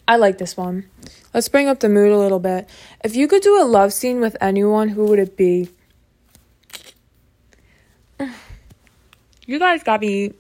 I 0.08 0.16
like 0.16 0.38
this 0.38 0.58
one. 0.58 0.90
Let's 1.34 1.50
bring 1.50 1.68
up 1.68 1.80
the 1.80 1.90
mood 1.90 2.12
a 2.12 2.18
little 2.18 2.40
bit. 2.40 2.68
If 3.04 3.16
you 3.16 3.28
could 3.28 3.42
do 3.42 3.62
a 3.62 3.66
love 3.66 3.94
scene 3.94 4.20
with 4.20 4.36
anyone, 4.42 4.90
who 4.90 5.06
would 5.06 5.20
it 5.20 5.38
be? 5.38 5.70
You 9.50 9.58
guys 9.58 9.82
got 9.82 10.00
me. 10.00 10.34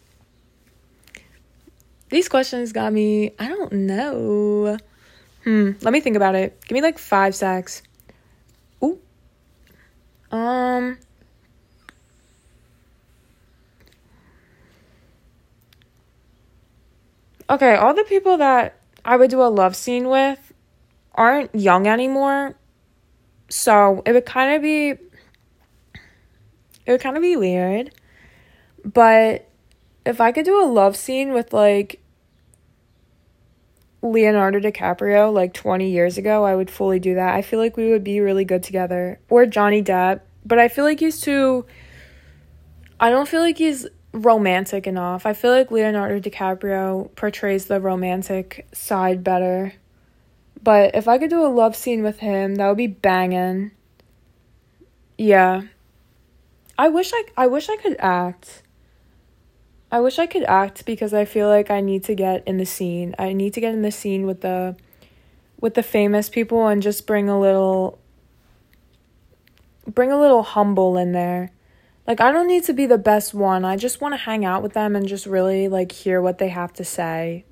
These 2.10 2.30
questions 2.30 2.72
got 2.72 2.94
me. 2.94 3.32
I 3.40 3.48
don't 3.48 3.72
know. 3.72 4.78
Hmm. 5.44 5.72
Let 5.82 5.94
me 5.94 6.00
think 6.00 6.16
about 6.16 6.36
it. 6.36 6.62
Give 6.68 6.76
me 6.76 6.84
like 6.84 7.00
five 7.00 7.34
secs. 7.34 7.82
Ooh. 8.84 9.00
Um. 10.30 11.00
okay, 17.50 17.78
all 17.78 17.96
the 17.96 18.04
people 18.04 18.38
that 18.38 18.78
I 19.04 19.18
would 19.18 19.32
do 19.32 19.42
a 19.42 19.50
love 19.50 19.76
scene 19.76 20.08
with 20.08 20.54
aren't 21.16 21.56
young 21.56 21.88
anymore. 21.88 22.54
So 23.50 24.04
it 24.06 24.12
would 24.12 24.28
kind 24.28 24.56
of 24.56 24.62
be 24.62 24.90
it 26.86 26.92
would 26.92 27.02
kind 27.02 27.18
of 27.18 27.24
be 27.24 27.36
weird. 27.36 27.92
But 28.94 29.48
if 30.06 30.22
I 30.22 30.32
could 30.32 30.46
do 30.46 30.64
a 30.64 30.66
love 30.66 30.96
scene 30.96 31.34
with 31.34 31.54
like 31.54 32.02
Leonardo 34.02 34.60
DiCaprio 34.60 35.32
like 35.32 35.54
20 35.54 35.90
years 35.90 36.18
ago, 36.18 36.44
I 36.44 36.56
would 36.56 36.72
fully 36.72 37.00
do 37.00 37.16
that. 37.16 37.36
I 37.36 37.42
feel 37.42 37.60
like 37.60 37.78
we 37.78 37.90
would 37.90 38.04
be 38.04 38.20
really 38.20 38.46
good 38.46 38.64
together. 38.64 39.20
Or 39.30 39.46
Johnny 39.46 39.84
Depp, 39.84 40.22
but 40.46 40.60
I 40.60 40.70
feel 40.70 40.86
like 40.86 41.00
he's 41.00 41.20
too 41.20 41.66
I 43.00 43.10
don't 43.10 43.28
feel 43.30 43.42
like 43.42 43.58
he's 43.58 43.88
romantic 44.12 44.86
enough. 44.86 45.26
I 45.26 45.34
feel 45.34 45.52
like 45.52 45.72
Leonardo 45.72 46.20
DiCaprio 46.20 47.16
portrays 47.16 47.66
the 47.66 47.80
romantic 47.80 48.68
side 48.74 49.24
better. 49.24 49.74
But 50.62 50.96
if 50.96 51.08
I 51.08 51.18
could 51.18 51.30
do 51.30 51.46
a 51.46 51.48
love 51.48 51.76
scene 51.76 52.04
with 52.04 52.20
him, 52.20 52.56
that 52.56 52.68
would 52.68 52.78
be 52.78 52.88
banging. 52.88 53.72
Yeah. 55.18 55.62
I 56.78 56.90
wish 56.90 57.12
I 57.14 57.24
I 57.38 57.48
wish 57.48 57.70
I 57.70 57.78
could 57.78 57.96
act. 58.00 58.64
I 59.92 60.00
wish 60.00 60.20
I 60.20 60.28
could 60.28 60.44
act 60.44 60.86
because 60.86 61.14
I 61.14 61.26
feel 61.26 61.48
like 61.48 61.72
I 61.72 61.82
need 61.82 62.04
to 62.06 62.16
get 62.16 62.48
in 62.48 62.58
the 62.58 62.66
scene. 62.66 63.16
I 63.18 63.34
need 63.34 63.54
to 63.56 63.62
get 63.62 63.74
in 63.74 63.82
the 63.82 63.92
scene 63.92 64.26
with 64.26 64.42
the 64.42 64.76
with 65.60 65.74
the 65.74 65.84
famous 65.84 66.30
people 66.30 66.68
and 66.68 66.82
just 66.82 67.06
bring 67.06 67.28
a 67.28 67.40
little 67.40 68.00
bring 69.88 70.12
a 70.12 70.20
little 70.20 70.44
humble 70.44 70.98
in 70.98 71.12
there 71.12 71.52
like, 72.10 72.22
I 72.22 72.32
don't 72.32 72.48
need 72.48 72.64
to 72.64 72.74
be 72.74 72.88
the 72.88 72.98
best 72.98 73.36
one. 73.36 73.64
I 73.64 73.76
just 73.76 74.02
want 74.02 74.14
to 74.14 74.18
hang 74.18 74.44
out 74.44 74.64
with 74.64 74.74
them 74.74 74.96
and 74.96 75.08
just 75.08 75.28
really, 75.28 75.68
like, 75.68 75.92
hear 75.92 76.20
what 76.20 76.40
they 76.40 76.50
have 76.50 76.74
to 76.74 76.84
say. 76.84 77.46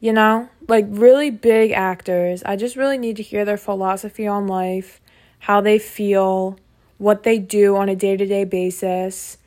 You 0.00 0.12
know? 0.12 0.48
Like, 0.66 0.86
really 0.88 1.30
big 1.30 1.70
actors. 1.70 2.42
I 2.44 2.56
just 2.56 2.74
really 2.74 2.98
need 2.98 3.14
to 3.18 3.22
hear 3.22 3.44
their 3.44 3.56
philosophy 3.56 4.26
on 4.26 4.48
life, 4.48 5.00
how 5.38 5.60
they 5.60 5.78
feel, 5.78 6.58
what 6.98 7.22
they 7.22 7.38
do 7.38 7.76
on 7.76 7.88
a 7.88 7.94
day 7.94 8.16
to 8.16 8.26
day 8.26 8.42
basis. 8.42 9.38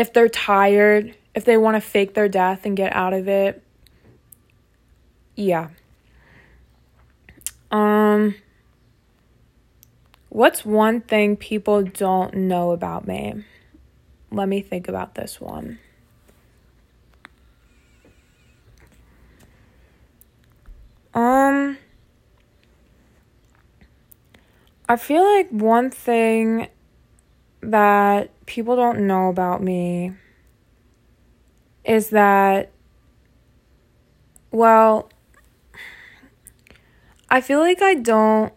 If 0.00 0.14
they're 0.14 0.30
tired, 0.30 1.14
if 1.34 1.44
they 1.44 1.58
want 1.58 1.76
to 1.76 1.80
fake 1.82 2.14
their 2.14 2.28
death 2.28 2.64
and 2.64 2.74
get 2.74 2.94
out 2.94 3.12
of 3.12 3.28
it. 3.28 3.62
Yeah. 5.36 5.68
Um, 7.70 8.34
What's 10.30 10.64
one 10.64 11.00
thing 11.00 11.36
people 11.36 11.82
don't 11.82 12.32
know 12.34 12.70
about 12.70 13.04
me? 13.04 13.44
Let 14.30 14.48
me 14.48 14.62
think 14.62 14.86
about 14.86 15.16
this 15.16 15.40
one. 15.40 15.80
Um, 21.12 21.76
I 24.88 24.94
feel 24.94 25.24
like 25.24 25.50
one 25.50 25.90
thing 25.90 26.68
that 27.60 28.30
people 28.50 28.74
don't 28.74 29.06
know 29.06 29.28
about 29.28 29.62
me 29.62 30.12
is 31.84 32.10
that, 32.10 32.72
well, 34.50 35.08
I 37.30 37.40
feel 37.40 37.60
like 37.60 37.80
I 37.80 37.94
don't 37.94 38.52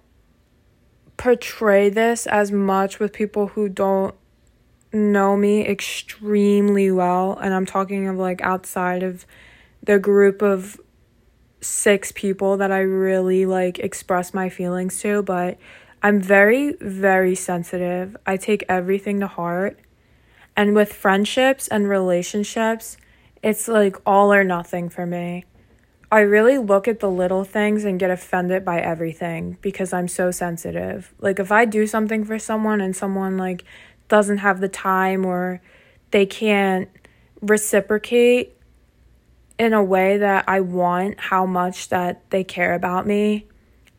portray 1.16 1.90
this 1.90 2.26
as 2.26 2.52
much 2.52 2.98
with 2.98 3.14
people 3.14 3.50
who 3.50 3.70
don't 3.70 4.16
know 4.92 5.38
me 5.38 5.64
extremely 5.64 6.90
well 6.90 7.38
and 7.38 7.54
I'm 7.54 7.68
talking 7.68 8.08
of 8.08 8.18
like 8.18 8.42
outside 8.42 9.04
of 9.04 9.28
the 9.84 10.00
group 10.00 10.42
of 10.42 10.82
six 11.62 12.12
people 12.12 12.58
that 12.58 12.72
I 12.72 12.80
really 12.80 13.46
like 13.46 13.78
express 13.78 14.34
my 14.34 14.50
feelings 14.50 15.00
to, 15.02 15.22
but 15.22 15.60
I'm 16.02 16.20
very 16.20 16.74
very 16.82 17.36
sensitive. 17.36 18.18
I 18.26 18.38
take 18.38 18.64
everything 18.68 19.20
to 19.20 19.28
heart. 19.28 19.80
And 20.56 20.76
with 20.76 20.94
friendships 20.94 21.68
and 21.68 21.90
relationships, 21.90 22.98
it's 23.42 23.68
like 23.68 23.98
all 24.06 24.32
or 24.32 24.44
nothing 24.44 24.90
for 24.90 25.06
me. 25.06 25.46
I 26.12 26.20
really 26.20 26.60
look 26.60 26.88
at 26.88 27.00
the 27.00 27.10
little 27.10 27.44
things 27.44 27.86
and 27.86 28.00
get 28.00 28.12
offended 28.12 28.64
by 28.64 28.80
everything 28.80 29.58
because 29.62 29.94
I'm 29.94 30.08
so 30.08 30.30
sensitive. 30.30 31.12
Like 31.20 31.40
if 31.40 31.52
I 31.52 31.66
do 31.66 31.88
something 31.88 32.24
for 32.24 32.38
someone 32.38 32.82
and 32.82 32.96
someone 32.96 33.36
like 33.36 33.64
doesn't 34.10 34.38
have 34.38 34.60
the 34.60 34.70
time 34.70 35.26
or 35.26 35.60
they 36.12 36.28
can't 36.28 36.88
reciprocate 37.42 38.56
in 39.58 39.74
a 39.74 39.84
way 39.84 40.18
that 40.18 40.46
I 40.48 40.60
want 40.60 41.20
how 41.20 41.48
much 41.48 41.90
that 41.90 42.30
they 42.30 42.44
care 42.44 42.76
about 42.76 43.08
me, 43.08 43.48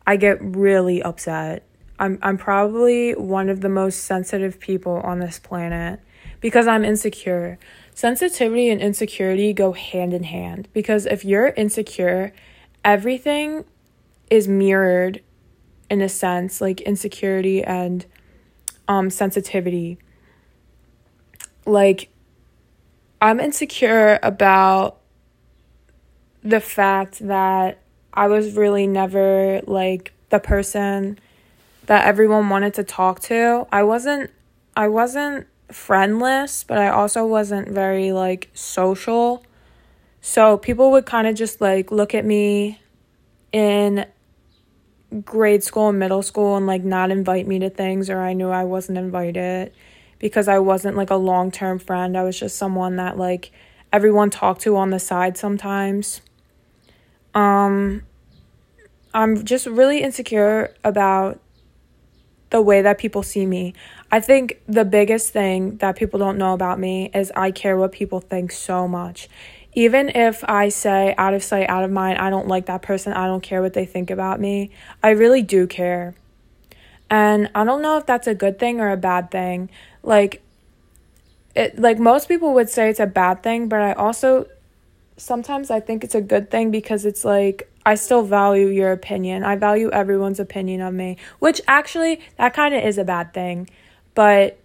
I 0.07 0.15
get 0.15 0.37
really 0.41 1.03
upset. 1.03 1.63
I'm 1.99 2.17
I'm 2.21 2.37
probably 2.37 3.13
one 3.13 3.49
of 3.49 3.59
the 3.59 3.67
most 3.69 4.05
sensitive 4.05 4.59
people 4.59 5.01
on 5.03 5.19
this 5.19 5.37
planet 5.37 5.99
because 6.45 6.67
I'm 6.67 6.85
insecure 6.85 7.57
sensitivity 7.95 8.69
and 8.69 8.79
insecurity 8.79 9.51
go 9.51 9.71
hand 9.71 10.13
in 10.13 10.21
hand 10.21 10.67
because 10.73 11.07
if 11.07 11.25
you're 11.25 11.47
insecure, 11.47 12.33
everything 12.83 13.65
is 14.29 14.47
mirrored 14.47 15.23
in 15.89 16.03
a 16.03 16.07
sense, 16.07 16.61
like 16.61 16.81
insecurity 16.81 17.63
and 17.63 18.05
um 18.87 19.09
sensitivity. 19.09 19.97
Like 21.65 22.09
I'm 23.19 23.39
insecure 23.39 24.19
about 24.21 24.97
the 26.43 26.59
fact 26.59 27.25
that 27.27 27.79
I 28.13 28.27
was 28.27 28.53
really 28.53 28.85
never 28.85 29.61
like 29.65 30.13
the 30.29 30.37
person 30.37 31.17
that 31.87 32.05
everyone 32.05 32.49
wanted 32.49 32.75
to 32.75 32.83
talk 32.83 33.19
to. 33.21 33.65
I 33.71 33.81
wasn't 33.81 34.29
I 34.77 34.89
wasn't 34.89 35.47
friendless, 35.71 36.63
but 36.63 36.77
I 36.77 36.89
also 36.89 37.25
wasn't 37.25 37.69
very 37.69 38.11
like 38.11 38.49
social. 38.53 39.43
So 40.21 40.57
people 40.57 40.91
would 40.91 41.05
kind 41.05 41.27
of 41.27 41.35
just 41.35 41.61
like 41.61 41.91
look 41.91 42.15
at 42.15 42.25
me 42.25 42.79
in 43.51 44.05
grade 45.23 45.63
school 45.63 45.89
and 45.89 45.99
middle 45.99 46.23
school 46.23 46.57
and 46.57 46.67
like 46.67 46.83
not 46.83 47.11
invite 47.11 47.47
me 47.47 47.59
to 47.59 47.69
things 47.69 48.09
or 48.09 48.19
I 48.19 48.33
knew 48.33 48.49
I 48.49 48.63
wasn't 48.63 48.97
invited 48.97 49.71
because 50.19 50.47
I 50.47 50.59
wasn't 50.59 50.97
like 50.97 51.09
a 51.09 51.15
long-term 51.15 51.79
friend. 51.79 52.17
I 52.17 52.23
was 52.23 52.39
just 52.39 52.57
someone 52.57 52.95
that 52.97 53.17
like 53.17 53.51
everyone 53.93 54.29
talked 54.29 54.61
to 54.61 54.75
on 54.77 54.89
the 54.89 54.99
side 54.99 55.37
sometimes. 55.37 56.21
Um 57.33 58.03
I'm 59.13 59.45
just 59.45 59.65
really 59.67 60.01
insecure 60.01 60.73
about 60.83 61.39
the 62.49 62.61
way 62.61 62.81
that 62.81 62.97
people 62.97 63.23
see 63.23 63.45
me. 63.45 63.73
I 64.15 64.21
think 64.21 64.61
the 64.65 64.85
biggest 64.85 65.33
thing 65.33 65.75
that 65.79 65.97
people 65.97 66.19
don't 66.19 66.37
know 66.37 66.53
about 66.53 66.79
me 66.79 67.11
is 67.13 67.33
I 67.35 67.51
care 67.51 67.75
what 67.75 67.91
people 67.91 68.21
think 68.21 68.53
so 68.53 68.87
much. 68.87 69.27
Even 69.73 70.07
if 70.07 70.41
I 70.45 70.69
say 70.69 71.13
out 71.17 71.33
of 71.33 71.43
sight, 71.43 71.69
out 71.69 71.83
of 71.83 71.91
mind, 71.91 72.19
I 72.19 72.29
don't 72.29 72.47
like 72.47 72.67
that 72.67 72.81
person, 72.81 73.11
I 73.11 73.27
don't 73.27 73.43
care 73.43 73.61
what 73.61 73.73
they 73.73 73.83
think 73.83 74.09
about 74.09 74.39
me, 74.39 74.71
I 75.03 75.09
really 75.09 75.41
do 75.41 75.67
care. 75.67 76.15
And 77.09 77.51
I 77.53 77.65
don't 77.65 77.81
know 77.81 77.97
if 77.97 78.05
that's 78.05 78.25
a 78.25 78.33
good 78.33 78.57
thing 78.57 78.79
or 78.79 78.89
a 78.89 78.95
bad 78.95 79.31
thing. 79.31 79.69
Like 80.01 80.41
it 81.53 81.77
like 81.77 81.99
most 81.99 82.29
people 82.29 82.53
would 82.53 82.69
say 82.69 82.89
it's 82.89 83.01
a 83.01 83.05
bad 83.05 83.43
thing, 83.43 83.67
but 83.67 83.81
I 83.81 83.91
also 83.91 84.47
sometimes 85.17 85.69
I 85.69 85.81
think 85.81 86.05
it's 86.05 86.15
a 86.15 86.21
good 86.21 86.49
thing 86.49 86.71
because 86.71 87.05
it's 87.05 87.25
like 87.25 87.69
I 87.85 87.95
still 87.95 88.21
value 88.21 88.67
your 88.67 88.93
opinion. 88.93 89.43
I 89.43 89.57
value 89.57 89.89
everyone's 89.91 90.39
opinion 90.39 90.79
of 90.79 90.93
me, 90.93 91.17
which 91.39 91.59
actually 91.67 92.21
that 92.37 92.53
kind 92.53 92.73
of 92.73 92.81
is 92.81 92.97
a 92.97 93.03
bad 93.03 93.33
thing. 93.33 93.67
But 94.15 94.57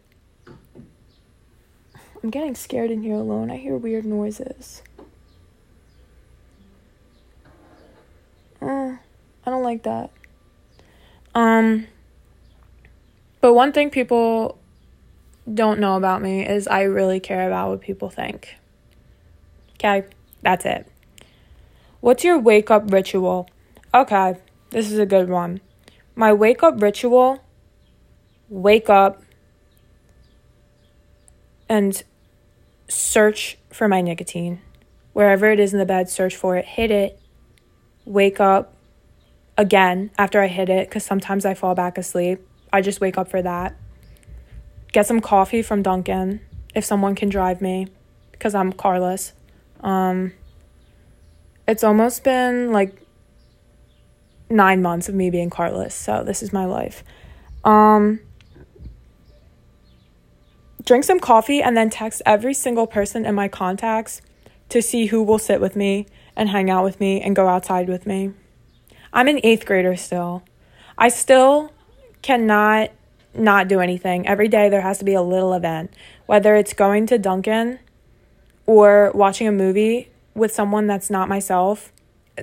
I'm 2.22 2.30
getting 2.30 2.54
scared 2.54 2.90
in 2.90 3.02
here 3.02 3.16
alone. 3.16 3.50
I 3.50 3.56
hear 3.56 3.76
weird 3.76 4.04
noises. 4.04 4.82
Uh, 8.62 8.96
I 9.44 9.50
don't 9.50 9.62
like 9.62 9.82
that. 9.82 10.10
Um 11.34 11.86
but 13.40 13.54
one 13.54 13.72
thing 13.72 13.90
people 13.90 14.58
don't 15.52 15.80
know 15.80 15.96
about 15.96 16.20
me 16.22 16.46
is 16.46 16.68
I 16.68 16.82
really 16.82 17.20
care 17.20 17.46
about 17.46 17.70
what 17.70 17.80
people 17.80 18.10
think. 18.10 18.56
Okay, 19.74 20.04
that's 20.42 20.66
it. 20.66 20.86
What's 22.00 22.22
your 22.22 22.38
wake 22.38 22.70
up 22.70 22.92
ritual? 22.92 23.48
Okay, 23.94 24.36
this 24.70 24.90
is 24.90 24.98
a 24.98 25.06
good 25.06 25.28
one. 25.28 25.60
My 26.14 26.32
wake 26.32 26.62
up 26.62 26.80
ritual 26.82 27.42
wake 28.50 28.90
up 28.90 29.22
and 31.70 32.02
search 32.88 33.56
for 33.70 33.88
my 33.88 34.02
nicotine. 34.02 34.61
Wherever 35.12 35.50
it 35.50 35.61
is 35.61 35.72
in 35.72 35.78
the 35.78 35.87
bed, 35.87 36.11
search 36.11 36.37
for 36.37 36.56
it, 36.56 36.64
hit 36.64 36.90
it, 36.90 37.18
wake 38.04 38.40
up 38.40 38.74
again 39.56 40.11
after 40.18 40.42
I 40.42 40.48
hit 40.48 40.68
it, 40.68 40.88
because 40.88 41.04
sometimes 41.04 41.46
I 41.46 41.54
fall 41.54 41.74
back 41.74 41.96
asleep. 41.96 42.46
I 42.72 42.80
just 42.80 43.00
wake 43.00 43.16
up 43.16 43.28
for 43.30 43.40
that. 43.40 43.76
Get 44.92 45.06
some 45.06 45.20
coffee 45.20 45.62
from 45.62 45.83
Dunkin' 45.83 46.40
if 46.74 46.85
someone 46.85 47.14
can 47.14 47.28
drive 47.28 47.61
me, 47.61 47.87
because 48.33 48.54
I'm 48.54 48.72
carless. 48.72 49.33
Um, 49.80 50.33
it's 51.68 51.85
almost 51.85 52.24
been 52.24 52.72
like 52.72 53.00
nine 54.48 54.83
months 54.83 55.09
of 55.09 55.14
me 55.14 55.30
being 55.30 55.50
carless, 55.50 55.94
so 55.94 56.24
this 56.24 56.42
is 56.42 56.52
my 56.52 56.64
life. 56.64 57.04
Um, 57.62 58.20
drink 60.84 61.04
some 61.04 61.20
coffee 61.20 61.62
and 61.62 61.76
then 61.76 61.90
text 61.90 62.22
every 62.24 62.54
single 62.54 62.86
person 62.86 63.26
in 63.26 63.34
my 63.34 63.48
contacts 63.48 64.22
to 64.68 64.80
see 64.80 65.06
who 65.06 65.22
will 65.22 65.38
sit 65.38 65.60
with 65.60 65.76
me 65.76 66.06
and 66.36 66.48
hang 66.48 66.70
out 66.70 66.84
with 66.84 67.00
me 67.00 67.20
and 67.20 67.36
go 67.36 67.48
outside 67.48 67.88
with 67.88 68.06
me. 68.06 68.32
I'm 69.12 69.28
an 69.28 69.40
eighth 69.42 69.66
grader 69.66 69.96
still. 69.96 70.42
I 70.96 71.08
still 71.08 71.72
cannot 72.22 72.90
not 73.34 73.68
do 73.68 73.80
anything. 73.80 74.26
Every 74.26 74.48
day 74.48 74.68
there 74.68 74.80
has 74.80 74.98
to 74.98 75.04
be 75.04 75.14
a 75.14 75.22
little 75.22 75.54
event, 75.54 75.92
whether 76.26 76.56
it's 76.56 76.72
going 76.72 77.06
to 77.06 77.18
Dunkin' 77.18 77.78
or 78.66 79.10
watching 79.14 79.46
a 79.46 79.52
movie 79.52 80.10
with 80.34 80.52
someone 80.52 80.86
that's 80.86 81.10
not 81.10 81.28
myself, 81.28 81.92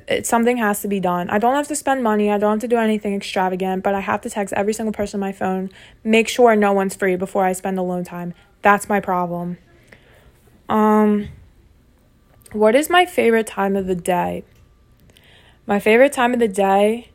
it, 0.08 0.26
something 0.26 0.58
has 0.58 0.82
to 0.82 0.88
be 0.88 1.00
done. 1.00 1.30
I 1.30 1.40
don't 1.40 1.56
have 1.56 1.68
to 1.68 1.76
spend 1.76 2.04
money. 2.04 2.32
I 2.32 2.38
don't 2.38 2.52
have 2.52 2.62
to 2.62 2.68
do 2.68 2.78
anything 2.78 3.16
extravagant, 3.16 3.84
but 3.84 3.96
I 3.96 4.00
have 4.00 4.22
to 4.22 4.30
text 4.30 4.54
every 4.56 4.74
single 4.74 4.94
person 4.94 5.20
on 5.20 5.22
my 5.22 5.32
phone, 5.32 5.70
make 6.04 6.28
sure 6.28 6.56
no 6.56 6.74
one's 6.74 6.96
free 6.96 7.16
before 7.16 7.46
I 7.46 7.54
spend 7.54 7.78
alone 7.80 8.04
time. 8.04 8.34
That's 8.62 8.90
my 8.90 9.00
problem. 9.00 9.58
Um, 10.70 11.30
what 12.52 12.76
is 12.76 12.90
my 12.90 13.06
favorite 13.06 13.48
time 13.48 13.76
of 13.76 13.88
the 13.88 13.96
day? 13.96 14.44
My 15.66 15.80
favorite 15.80 16.14
time 16.14 16.34
of 16.34 16.40
the 16.40 16.48
day 16.48 17.12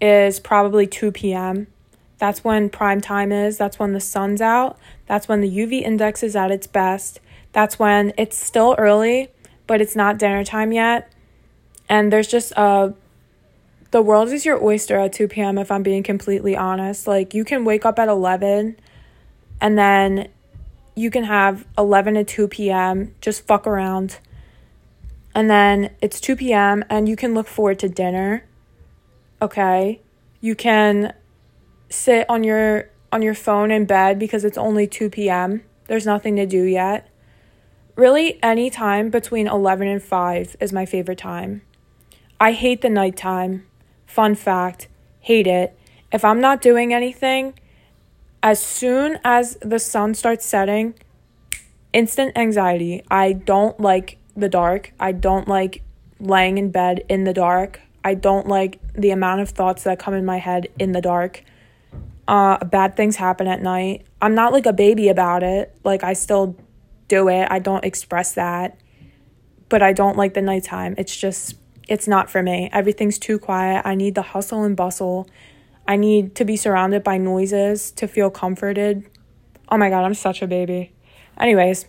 is 0.00 0.40
probably 0.40 0.86
2 0.86 1.12
p.m. 1.12 1.68
That's 2.18 2.42
when 2.42 2.70
prime 2.70 3.00
time 3.00 3.32
is. 3.32 3.58
That's 3.58 3.78
when 3.78 3.92
the 3.92 4.00
sun's 4.00 4.40
out. 4.40 4.78
That's 5.06 5.28
when 5.28 5.40
the 5.40 5.50
UV 5.50 5.82
index 5.82 6.22
is 6.22 6.34
at 6.34 6.50
its 6.50 6.66
best. 6.66 7.20
That's 7.52 7.78
when 7.78 8.12
it's 8.18 8.36
still 8.36 8.74
early, 8.78 9.28
but 9.66 9.80
it's 9.80 9.96
not 9.96 10.18
dinner 10.18 10.44
time 10.44 10.72
yet. 10.72 11.12
And 11.88 12.12
there's 12.12 12.28
just 12.28 12.52
uh 12.56 12.90
the 13.90 14.02
world 14.02 14.28
is 14.28 14.44
your 14.44 14.62
oyster 14.62 14.98
at 14.98 15.12
2 15.12 15.28
p.m. 15.28 15.58
if 15.58 15.70
I'm 15.70 15.82
being 15.82 16.02
completely 16.02 16.56
honest. 16.56 17.06
Like 17.06 17.34
you 17.34 17.44
can 17.44 17.64
wake 17.64 17.86
up 17.86 17.98
at 17.98 18.08
11 18.08 18.76
and 19.60 19.78
then 19.78 20.28
you 20.94 21.10
can 21.10 21.24
have 21.24 21.66
11 21.78 22.14
to 22.14 22.24
2 22.24 22.48
p.m. 22.48 23.14
just 23.20 23.46
fuck 23.46 23.66
around. 23.66 24.18
And 25.34 25.50
then 25.50 25.90
it's 26.00 26.20
2 26.20 26.36
p.m. 26.36 26.84
and 26.88 27.08
you 27.08 27.16
can 27.16 27.34
look 27.34 27.46
forward 27.46 27.78
to 27.80 27.88
dinner. 27.88 28.44
Okay? 29.40 30.00
You 30.40 30.54
can 30.54 31.14
sit 31.88 32.28
on 32.28 32.42
your 32.42 32.90
on 33.12 33.22
your 33.22 33.34
phone 33.34 33.70
in 33.70 33.84
bed 33.84 34.18
because 34.18 34.44
it's 34.44 34.58
only 34.58 34.86
2 34.86 35.10
p.m. 35.10 35.62
There's 35.86 36.06
nothing 36.06 36.36
to 36.36 36.46
do 36.46 36.62
yet. 36.64 37.08
Really, 37.94 38.42
any 38.42 38.68
time 38.68 39.08
between 39.10 39.46
11 39.46 39.88
and 39.88 40.02
5 40.02 40.56
is 40.60 40.72
my 40.72 40.84
favorite 40.84 41.18
time. 41.18 41.62
I 42.40 42.52
hate 42.52 42.82
the 42.82 42.90
nighttime. 42.90 43.66
Fun 44.06 44.34
fact, 44.34 44.88
hate 45.20 45.46
it. 45.46 45.78
If 46.12 46.24
I'm 46.24 46.40
not 46.40 46.62
doing 46.62 46.94
anything, 46.94 47.54
as 48.42 48.62
soon 48.62 49.18
as 49.24 49.56
the 49.60 49.78
sun 49.78 50.14
starts 50.14 50.46
setting, 50.46 50.94
instant 51.96 52.36
anxiety. 52.36 53.02
I 53.10 53.32
don't 53.32 53.80
like 53.80 54.18
the 54.36 54.50
dark. 54.50 54.92
I 55.00 55.12
don't 55.12 55.48
like 55.48 55.82
laying 56.20 56.58
in 56.58 56.70
bed 56.70 57.02
in 57.08 57.24
the 57.24 57.32
dark. 57.32 57.80
I 58.04 58.12
don't 58.12 58.46
like 58.46 58.78
the 58.92 59.10
amount 59.10 59.40
of 59.40 59.48
thoughts 59.48 59.84
that 59.84 59.98
come 59.98 60.12
in 60.12 60.24
my 60.24 60.36
head 60.36 60.68
in 60.78 60.92
the 60.92 61.00
dark. 61.00 61.42
Uh, 62.28 62.62
bad 62.64 62.96
things 62.96 63.16
happen 63.16 63.46
at 63.46 63.62
night. 63.62 64.04
I'm 64.20 64.34
not 64.34 64.52
like 64.52 64.66
a 64.66 64.74
baby 64.74 65.08
about 65.08 65.42
it. 65.42 65.74
Like, 65.84 66.04
I 66.04 66.12
still 66.12 66.56
do 67.08 67.28
it. 67.28 67.48
I 67.50 67.60
don't 67.60 67.84
express 67.84 68.34
that. 68.34 68.78
But 69.70 69.82
I 69.82 69.94
don't 69.94 70.18
like 70.18 70.34
the 70.34 70.42
nighttime. 70.42 70.94
It's 70.98 71.16
just, 71.16 71.54
it's 71.86 72.08
not 72.08 72.30
for 72.30 72.42
me. 72.42 72.68
Everything's 72.72 73.18
too 73.18 73.38
quiet. 73.38 73.82
I 73.84 73.94
need 73.94 74.14
the 74.14 74.22
hustle 74.22 74.64
and 74.64 74.76
bustle. 74.76 75.28
I 75.86 75.96
need 75.96 76.34
to 76.36 76.44
be 76.44 76.56
surrounded 76.56 77.04
by 77.04 77.16
noises 77.16 77.92
to 77.92 78.08
feel 78.08 78.30
comforted. 78.30 79.08
Oh 79.68 79.76
my 79.76 79.88
God, 79.88 80.04
I'm 80.04 80.14
such 80.14 80.42
a 80.42 80.46
baby. 80.46 80.92
Anyways, 81.38 81.86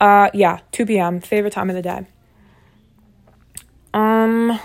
uh, 0.00 0.30
yeah, 0.34 0.60
2 0.72 0.86
p.m., 0.86 1.20
favorite 1.20 1.52
time 1.52 1.70
of 1.70 1.76
the 1.76 1.82
day. 1.82 2.06
Um, 3.94 4.58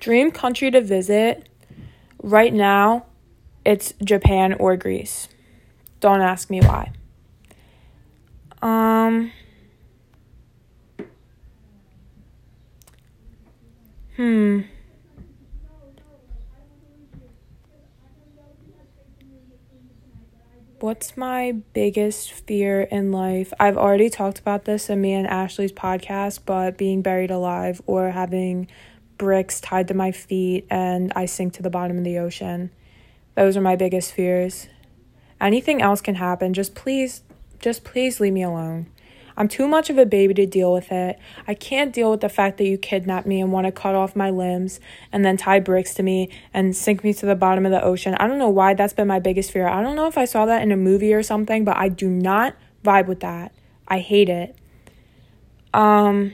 dream 0.00 0.30
country 0.30 0.70
to 0.70 0.80
visit. 0.80 1.48
Right 2.22 2.52
now, 2.52 3.06
it's 3.64 3.94
Japan 4.02 4.54
or 4.54 4.76
Greece. 4.76 5.28
Don't 6.00 6.20
ask 6.20 6.50
me 6.50 6.60
why. 6.60 6.92
Um. 8.60 9.32
Hmm. 14.16 14.62
What's 20.80 21.16
my 21.16 21.52
biggest 21.72 22.32
fear 22.32 22.82
in 22.82 23.12
life? 23.12 23.52
I've 23.58 23.78
already 23.78 24.10
talked 24.10 24.38
about 24.38 24.64
this 24.64 24.90
in 24.90 25.00
me 25.00 25.12
and 25.12 25.26
Ashley's 25.26 25.72
podcast, 25.72 26.40
but 26.44 26.76
being 26.76 27.00
buried 27.00 27.30
alive 27.30 27.80
or 27.86 28.10
having 28.10 28.66
bricks 29.16 29.60
tied 29.60 29.88
to 29.88 29.94
my 29.94 30.10
feet 30.12 30.66
and 30.68 31.12
I 31.14 31.26
sink 31.26 31.54
to 31.54 31.62
the 31.62 31.70
bottom 31.70 31.96
of 31.96 32.04
the 32.04 32.18
ocean. 32.18 32.70
Those 33.34 33.56
are 33.56 33.62
my 33.62 33.76
biggest 33.76 34.12
fears. 34.12 34.68
Anything 35.40 35.80
else 35.80 36.00
can 36.02 36.16
happen. 36.16 36.52
Just 36.52 36.74
please 36.74 37.22
just 37.60 37.84
please 37.84 38.20
leave 38.20 38.32
me 38.32 38.42
alone. 38.42 38.91
I'm 39.36 39.48
too 39.48 39.66
much 39.68 39.90
of 39.90 39.98
a 39.98 40.06
baby 40.06 40.34
to 40.34 40.46
deal 40.46 40.72
with 40.72 40.92
it. 40.92 41.18
I 41.46 41.54
can't 41.54 41.92
deal 41.92 42.10
with 42.10 42.20
the 42.20 42.28
fact 42.28 42.58
that 42.58 42.64
you 42.64 42.78
kidnapped 42.78 43.26
me 43.26 43.40
and 43.40 43.52
want 43.52 43.66
to 43.66 43.72
cut 43.72 43.94
off 43.94 44.14
my 44.14 44.30
limbs 44.30 44.80
and 45.10 45.24
then 45.24 45.36
tie 45.36 45.60
bricks 45.60 45.94
to 45.94 46.02
me 46.02 46.30
and 46.52 46.76
sink 46.76 47.02
me 47.04 47.12
to 47.14 47.26
the 47.26 47.34
bottom 47.34 47.64
of 47.64 47.72
the 47.72 47.82
ocean. 47.82 48.14
I 48.16 48.26
don't 48.26 48.38
know 48.38 48.50
why 48.50 48.74
that's 48.74 48.92
been 48.92 49.08
my 49.08 49.18
biggest 49.18 49.50
fear. 49.50 49.68
I 49.68 49.82
don't 49.82 49.96
know 49.96 50.06
if 50.06 50.18
I 50.18 50.24
saw 50.24 50.46
that 50.46 50.62
in 50.62 50.72
a 50.72 50.76
movie 50.76 51.14
or 51.14 51.22
something, 51.22 51.64
but 51.64 51.76
I 51.76 51.88
do 51.88 52.08
not 52.08 52.54
vibe 52.84 53.06
with 53.06 53.20
that. 53.20 53.52
I 53.88 53.98
hate 53.98 54.28
it. 54.28 54.56
Um 55.72 56.32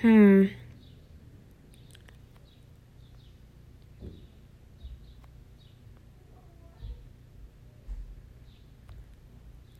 Hmm. 0.00 0.46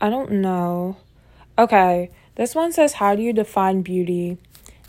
I 0.00 0.08
don't 0.08 0.30
know. 0.32 0.96
Okay, 1.58 2.10
this 2.36 2.54
one 2.54 2.72
says, 2.72 2.94
How 2.94 3.14
do 3.14 3.22
you 3.22 3.32
define 3.32 3.82
beauty? 3.82 4.38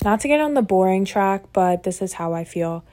Not 0.03 0.21
to 0.21 0.27
get 0.27 0.39
on 0.39 0.53
the 0.53 0.61
boring 0.61 1.05
track, 1.05 1.43
but 1.53 1.83
this 1.83 2.01
is 2.01 2.13
how 2.13 2.33
I 2.33 2.43
feel. 2.43 2.83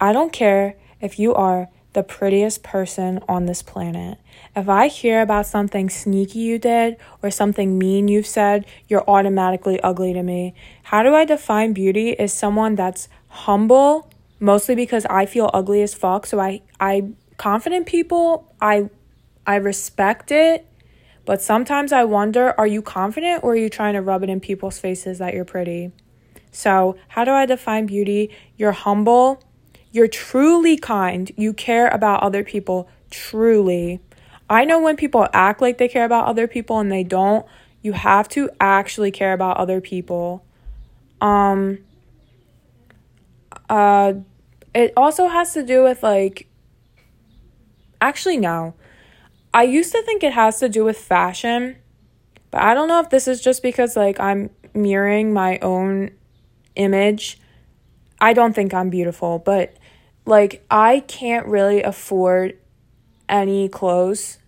I 0.00 0.12
don't 0.12 0.32
care 0.32 0.74
if 1.00 1.18
you 1.18 1.34
are 1.34 1.68
the 1.92 2.02
prettiest 2.02 2.62
person 2.62 3.20
on 3.28 3.46
this 3.46 3.62
planet. 3.62 4.18
If 4.54 4.68
I 4.68 4.88
hear 4.88 5.22
about 5.22 5.46
something 5.46 5.88
sneaky 5.88 6.40
you 6.40 6.58
did 6.58 6.96
or 7.22 7.30
something 7.30 7.78
mean 7.78 8.08
you've 8.08 8.26
said, 8.26 8.66
you're 8.88 9.08
automatically 9.08 9.80
ugly 9.80 10.12
to 10.12 10.22
me. 10.22 10.54
How 10.84 11.02
do 11.02 11.14
I 11.14 11.24
define 11.24 11.72
beauty 11.72 12.10
is 12.10 12.32
someone 12.32 12.74
that's 12.74 13.08
humble, 13.28 14.10
mostly 14.38 14.74
because 14.74 15.06
I 15.06 15.26
feel 15.26 15.50
ugly 15.54 15.82
as 15.82 15.94
fuck, 15.94 16.26
so 16.26 16.38
I 16.38 16.62
I 16.78 17.12
confident 17.36 17.86
people, 17.86 18.52
I 18.60 18.90
I 19.46 19.56
respect 19.56 20.30
it 20.30 20.67
but 21.28 21.42
sometimes 21.42 21.92
I 21.92 22.04
wonder 22.04 22.54
are 22.56 22.66
you 22.66 22.80
confident 22.80 23.44
or 23.44 23.52
are 23.52 23.56
you 23.56 23.68
trying 23.68 23.92
to 23.92 24.00
rub 24.00 24.22
it 24.22 24.30
in 24.30 24.40
people's 24.40 24.78
faces 24.78 25.18
that 25.18 25.34
you're 25.34 25.44
pretty? 25.44 25.92
So, 26.52 26.96
how 27.08 27.26
do 27.26 27.32
I 27.32 27.44
define 27.44 27.84
beauty? 27.84 28.30
You're 28.56 28.72
humble, 28.72 29.42
you're 29.92 30.08
truly 30.08 30.78
kind, 30.78 31.30
you 31.36 31.52
care 31.52 31.88
about 31.88 32.22
other 32.22 32.42
people 32.42 32.88
truly. 33.10 34.00
I 34.48 34.64
know 34.64 34.80
when 34.80 34.96
people 34.96 35.28
act 35.34 35.60
like 35.60 35.76
they 35.76 35.86
care 35.86 36.06
about 36.06 36.24
other 36.24 36.46
people 36.46 36.78
and 36.78 36.90
they 36.90 37.04
don't. 37.04 37.44
You 37.82 37.92
have 37.92 38.26
to 38.30 38.48
actually 38.58 39.10
care 39.10 39.34
about 39.34 39.58
other 39.58 39.82
people. 39.82 40.46
Um 41.20 41.80
uh 43.68 44.14
it 44.74 44.94
also 44.96 45.28
has 45.28 45.52
to 45.52 45.62
do 45.62 45.82
with 45.82 46.02
like 46.02 46.48
actually 48.00 48.38
no. 48.38 48.72
I 49.52 49.62
used 49.64 49.92
to 49.92 50.02
think 50.02 50.22
it 50.22 50.32
has 50.32 50.58
to 50.60 50.68
do 50.68 50.84
with 50.84 50.98
fashion, 50.98 51.76
but 52.50 52.62
I 52.62 52.74
don't 52.74 52.88
know 52.88 53.00
if 53.00 53.10
this 53.10 53.28
is 53.28 53.40
just 53.40 53.62
because 53.62 53.96
like 53.96 54.20
I'm 54.20 54.50
mirroring 54.74 55.32
my 55.32 55.58
own 55.60 56.10
image. 56.76 57.38
I 58.20 58.32
don't 58.32 58.54
think 58.54 58.74
I'm 58.74 58.90
beautiful, 58.90 59.38
but 59.38 59.76
like 60.26 60.64
I 60.70 61.00
can't 61.00 61.46
really 61.46 61.82
afford 61.82 62.58
any 63.28 63.68
clothes 63.68 64.38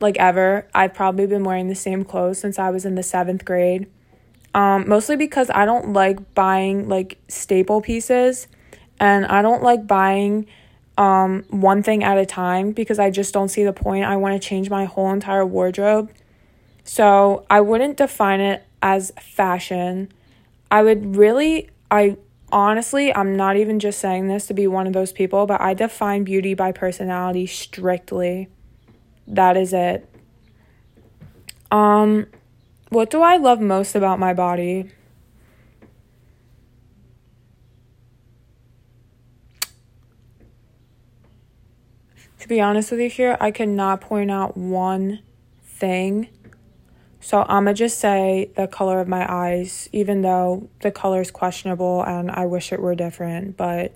like 0.00 0.16
ever. 0.18 0.68
I've 0.74 0.94
probably 0.94 1.26
been 1.26 1.44
wearing 1.44 1.68
the 1.68 1.74
same 1.74 2.04
clothes 2.04 2.38
since 2.38 2.58
I 2.58 2.70
was 2.70 2.84
in 2.84 2.94
the 2.94 3.02
7th 3.02 3.44
grade. 3.44 3.86
Um 4.54 4.88
mostly 4.88 5.16
because 5.16 5.50
I 5.50 5.64
don't 5.64 5.92
like 5.92 6.34
buying 6.34 6.88
like 6.88 7.18
staple 7.28 7.80
pieces 7.80 8.48
and 9.00 9.26
I 9.26 9.42
don't 9.42 9.62
like 9.62 9.86
buying 9.86 10.46
um, 10.98 11.44
one 11.48 11.82
thing 11.82 12.04
at 12.04 12.18
a 12.18 12.26
time 12.26 12.72
because 12.72 12.98
I 12.98 13.10
just 13.10 13.32
don't 13.32 13.48
see 13.48 13.64
the 13.64 13.72
point. 13.72 14.04
I 14.04 14.16
want 14.16 14.40
to 14.40 14.48
change 14.48 14.70
my 14.70 14.84
whole 14.84 15.10
entire 15.10 15.46
wardrobe. 15.46 16.12
So 16.84 17.46
I 17.48 17.60
wouldn't 17.60 17.96
define 17.96 18.40
it 18.40 18.64
as 18.82 19.12
fashion. 19.20 20.12
I 20.70 20.82
would 20.82 21.16
really, 21.16 21.70
I 21.90 22.16
honestly, 22.50 23.14
I'm 23.14 23.36
not 23.36 23.56
even 23.56 23.78
just 23.78 23.98
saying 23.98 24.28
this 24.28 24.46
to 24.46 24.54
be 24.54 24.66
one 24.66 24.86
of 24.86 24.92
those 24.92 25.12
people, 25.12 25.46
but 25.46 25.60
I 25.60 25.74
define 25.74 26.24
beauty 26.24 26.54
by 26.54 26.72
personality 26.72 27.46
strictly. 27.46 28.48
That 29.26 29.56
is 29.56 29.72
it. 29.72 30.08
Um, 31.70 32.26
what 32.90 33.10
do 33.10 33.22
I 33.22 33.38
love 33.38 33.60
most 33.60 33.94
about 33.94 34.18
my 34.18 34.34
body? 34.34 34.90
Be 42.52 42.60
honest 42.60 42.90
with 42.90 43.00
you 43.00 43.08
here, 43.08 43.36
I 43.40 43.50
cannot 43.50 44.00
point 44.00 44.30
out 44.30 44.56
one 44.56 45.20
thing. 45.64 46.28
So 47.20 47.46
I'm 47.48 47.64
going 47.64 47.74
to 47.74 47.78
just 47.78 47.98
say 47.98 48.50
the 48.56 48.66
color 48.66 49.00
of 49.00 49.08
my 49.08 49.30
eyes, 49.32 49.88
even 49.92 50.22
though 50.22 50.68
the 50.80 50.90
color 50.90 51.20
is 51.20 51.30
questionable 51.30 52.02
and 52.02 52.30
I 52.30 52.46
wish 52.46 52.72
it 52.72 52.80
were 52.80 52.94
different, 52.94 53.56
but 53.56 53.94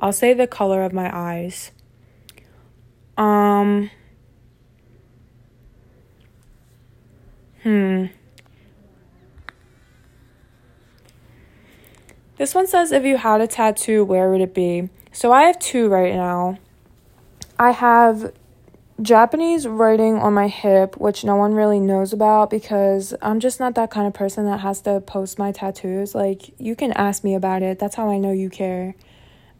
I'll 0.00 0.12
say 0.12 0.34
the 0.34 0.46
color 0.46 0.82
of 0.82 0.92
my 0.92 1.10
eyes. 1.16 1.70
Um 3.16 3.90
Hmm. 7.62 8.06
This 12.36 12.54
one 12.54 12.66
says 12.66 12.92
if 12.92 13.04
you 13.04 13.16
had 13.16 13.40
a 13.40 13.46
tattoo, 13.46 14.04
where 14.04 14.30
would 14.30 14.42
it 14.42 14.52
be? 14.52 14.90
So 15.12 15.32
I 15.32 15.44
have 15.44 15.58
two 15.58 15.88
right 15.88 16.12
now. 16.12 16.58
I 17.58 17.70
have 17.70 18.32
Japanese 19.00 19.66
writing 19.66 20.16
on 20.16 20.34
my 20.34 20.48
hip, 20.48 20.96
which 20.98 21.24
no 21.24 21.36
one 21.36 21.54
really 21.54 21.80
knows 21.80 22.12
about 22.12 22.50
because 22.50 23.14
I'm 23.20 23.40
just 23.40 23.58
not 23.58 23.74
that 23.74 23.90
kind 23.90 24.06
of 24.06 24.14
person 24.14 24.44
that 24.46 24.60
has 24.60 24.80
to 24.82 25.00
post 25.00 25.38
my 25.38 25.52
tattoos. 25.52 26.14
Like, 26.14 26.58
you 26.60 26.76
can 26.76 26.92
ask 26.92 27.24
me 27.24 27.34
about 27.34 27.62
it. 27.62 27.78
That's 27.78 27.96
how 27.96 28.08
I 28.08 28.18
know 28.18 28.32
you 28.32 28.50
care. 28.50 28.94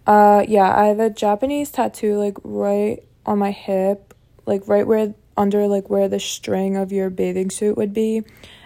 Uh, 0.06 0.44
yeah, 0.46 0.72
I 0.76 0.86
have 0.86 1.00
a 1.00 1.10
Japanese 1.10 1.70
tattoo, 1.70 2.16
like, 2.18 2.36
right 2.44 3.02
on 3.26 3.38
my 3.38 3.50
hip, 3.50 4.14
like, 4.46 4.68
right 4.68 4.86
where, 4.86 5.14
under, 5.36 5.66
like, 5.66 5.88
where 5.90 6.08
the 6.08 6.20
string 6.20 6.76
of 6.76 6.92
your 6.92 7.10
bathing 7.10 7.50
suit 7.50 7.76
would 7.76 7.92
be. 7.92 8.22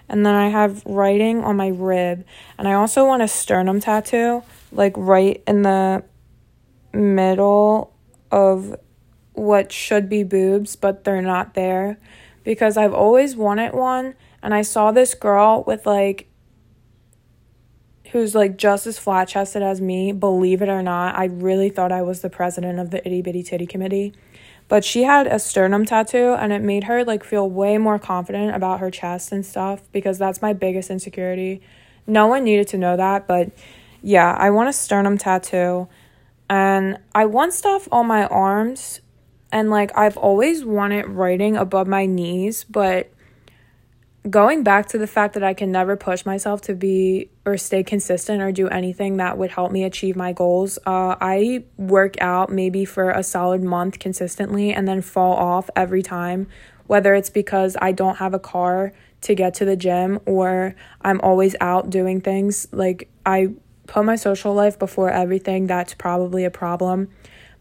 And 0.08 0.24
then 0.24 0.34
I 0.34 0.48
have 0.48 0.84
writing 0.84 1.44
on 1.44 1.56
my 1.56 1.68
rib. 1.68 2.24
And 2.58 2.66
I 2.66 2.74
also 2.74 3.06
want 3.06 3.22
a 3.22 3.28
sternum 3.28 3.80
tattoo, 3.80 4.42
like, 4.72 4.94
right 4.96 5.42
in 5.46 5.62
the 5.62 6.02
middle 6.92 7.94
of 8.30 8.74
what 9.38 9.72
should 9.72 10.08
be 10.08 10.22
boobs, 10.22 10.76
but 10.76 11.04
they're 11.04 11.22
not 11.22 11.54
there 11.54 11.98
because 12.44 12.76
I've 12.76 12.94
always 12.94 13.36
wanted 13.36 13.72
one. 13.74 14.14
And 14.42 14.54
I 14.54 14.62
saw 14.62 14.92
this 14.92 15.14
girl 15.14 15.64
with 15.66 15.86
like, 15.86 16.28
who's 18.12 18.34
like 18.34 18.56
just 18.56 18.86
as 18.86 18.98
flat 18.98 19.28
chested 19.28 19.62
as 19.62 19.80
me, 19.80 20.12
believe 20.12 20.62
it 20.62 20.68
or 20.68 20.82
not. 20.82 21.16
I 21.16 21.26
really 21.26 21.68
thought 21.68 21.92
I 21.92 22.02
was 22.02 22.20
the 22.20 22.30
president 22.30 22.78
of 22.78 22.90
the 22.90 23.06
itty 23.06 23.22
bitty 23.22 23.42
titty 23.42 23.66
committee. 23.66 24.14
But 24.68 24.84
she 24.84 25.04
had 25.04 25.26
a 25.26 25.38
sternum 25.38 25.86
tattoo 25.86 26.34
and 26.38 26.52
it 26.52 26.62
made 26.62 26.84
her 26.84 27.04
like 27.04 27.24
feel 27.24 27.48
way 27.48 27.78
more 27.78 27.98
confident 27.98 28.54
about 28.54 28.80
her 28.80 28.90
chest 28.90 29.32
and 29.32 29.44
stuff 29.44 29.82
because 29.92 30.18
that's 30.18 30.42
my 30.42 30.52
biggest 30.52 30.90
insecurity. 30.90 31.62
No 32.06 32.26
one 32.26 32.44
needed 32.44 32.68
to 32.68 32.78
know 32.78 32.96
that, 32.96 33.26
but 33.26 33.50
yeah, 34.02 34.34
I 34.38 34.50
want 34.50 34.68
a 34.68 34.72
sternum 34.72 35.18
tattoo. 35.18 35.88
And 36.50 36.98
I 37.14 37.26
want 37.26 37.52
stuff 37.52 37.88
on 37.92 38.06
my 38.06 38.26
arms 38.26 39.00
and 39.50 39.70
like 39.70 39.96
I've 39.96 40.16
always 40.16 40.64
wanted 40.64 41.06
writing 41.08 41.56
above 41.56 41.86
my 41.86 42.06
knees, 42.06 42.64
but 42.64 43.10
going 44.28 44.62
back 44.62 44.86
to 44.86 44.98
the 44.98 45.06
fact 45.06 45.34
that 45.34 45.42
I 45.42 45.54
can 45.54 45.72
never 45.72 45.96
push 45.96 46.26
myself 46.26 46.60
to 46.62 46.74
be 46.74 47.30
or 47.46 47.56
stay 47.56 47.82
consistent 47.82 48.42
or 48.42 48.52
do 48.52 48.68
anything 48.68 49.16
that 49.18 49.38
would 49.38 49.50
help 49.50 49.72
me 49.72 49.84
achieve 49.84 50.16
my 50.16 50.32
goals. 50.32 50.78
Uh, 50.84 51.16
I 51.20 51.64
work 51.76 52.20
out 52.20 52.50
maybe 52.50 52.84
for 52.84 53.10
a 53.10 53.22
solid 53.22 53.62
month 53.62 53.98
consistently 53.98 54.72
and 54.72 54.86
then 54.86 55.00
fall 55.00 55.34
off 55.34 55.70
every 55.74 56.02
time, 56.02 56.46
whether 56.86 57.14
it's 57.14 57.30
because 57.30 57.76
I 57.80 57.92
don't 57.92 58.16
have 58.16 58.34
a 58.34 58.38
car 58.38 58.92
to 59.22 59.34
get 59.34 59.54
to 59.54 59.64
the 59.64 59.76
gym 59.76 60.20
or 60.26 60.74
I'm 61.00 61.20
always 61.22 61.56
out 61.60 61.90
doing 61.90 62.20
things. 62.20 62.68
Like, 62.70 63.08
I 63.24 63.48
put 63.86 64.04
my 64.04 64.16
social 64.16 64.52
life 64.52 64.78
before 64.78 65.10
everything. 65.10 65.66
That's 65.66 65.94
probably 65.94 66.44
a 66.44 66.50
problem 66.50 67.08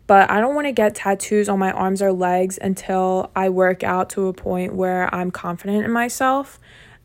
but 0.08 0.32
I 0.32 0.40
don't 0.40 0.56
want 0.56 0.68
to 0.68 0.72
get 0.72 0.96
tattoos 0.96 1.50
on 1.50 1.60
my 1.60 1.72
arms 1.72 2.02
or 2.02 2.14
legs 2.14 2.58
until 2.62 3.30
I 3.36 3.50
work 3.50 3.84
out 3.84 4.10
to 4.12 4.28
a 4.28 4.34
point 4.34 4.74
where 4.74 5.14
I'm 5.14 5.32
confident 5.32 5.86
in 5.86 5.92
myself 5.92 6.60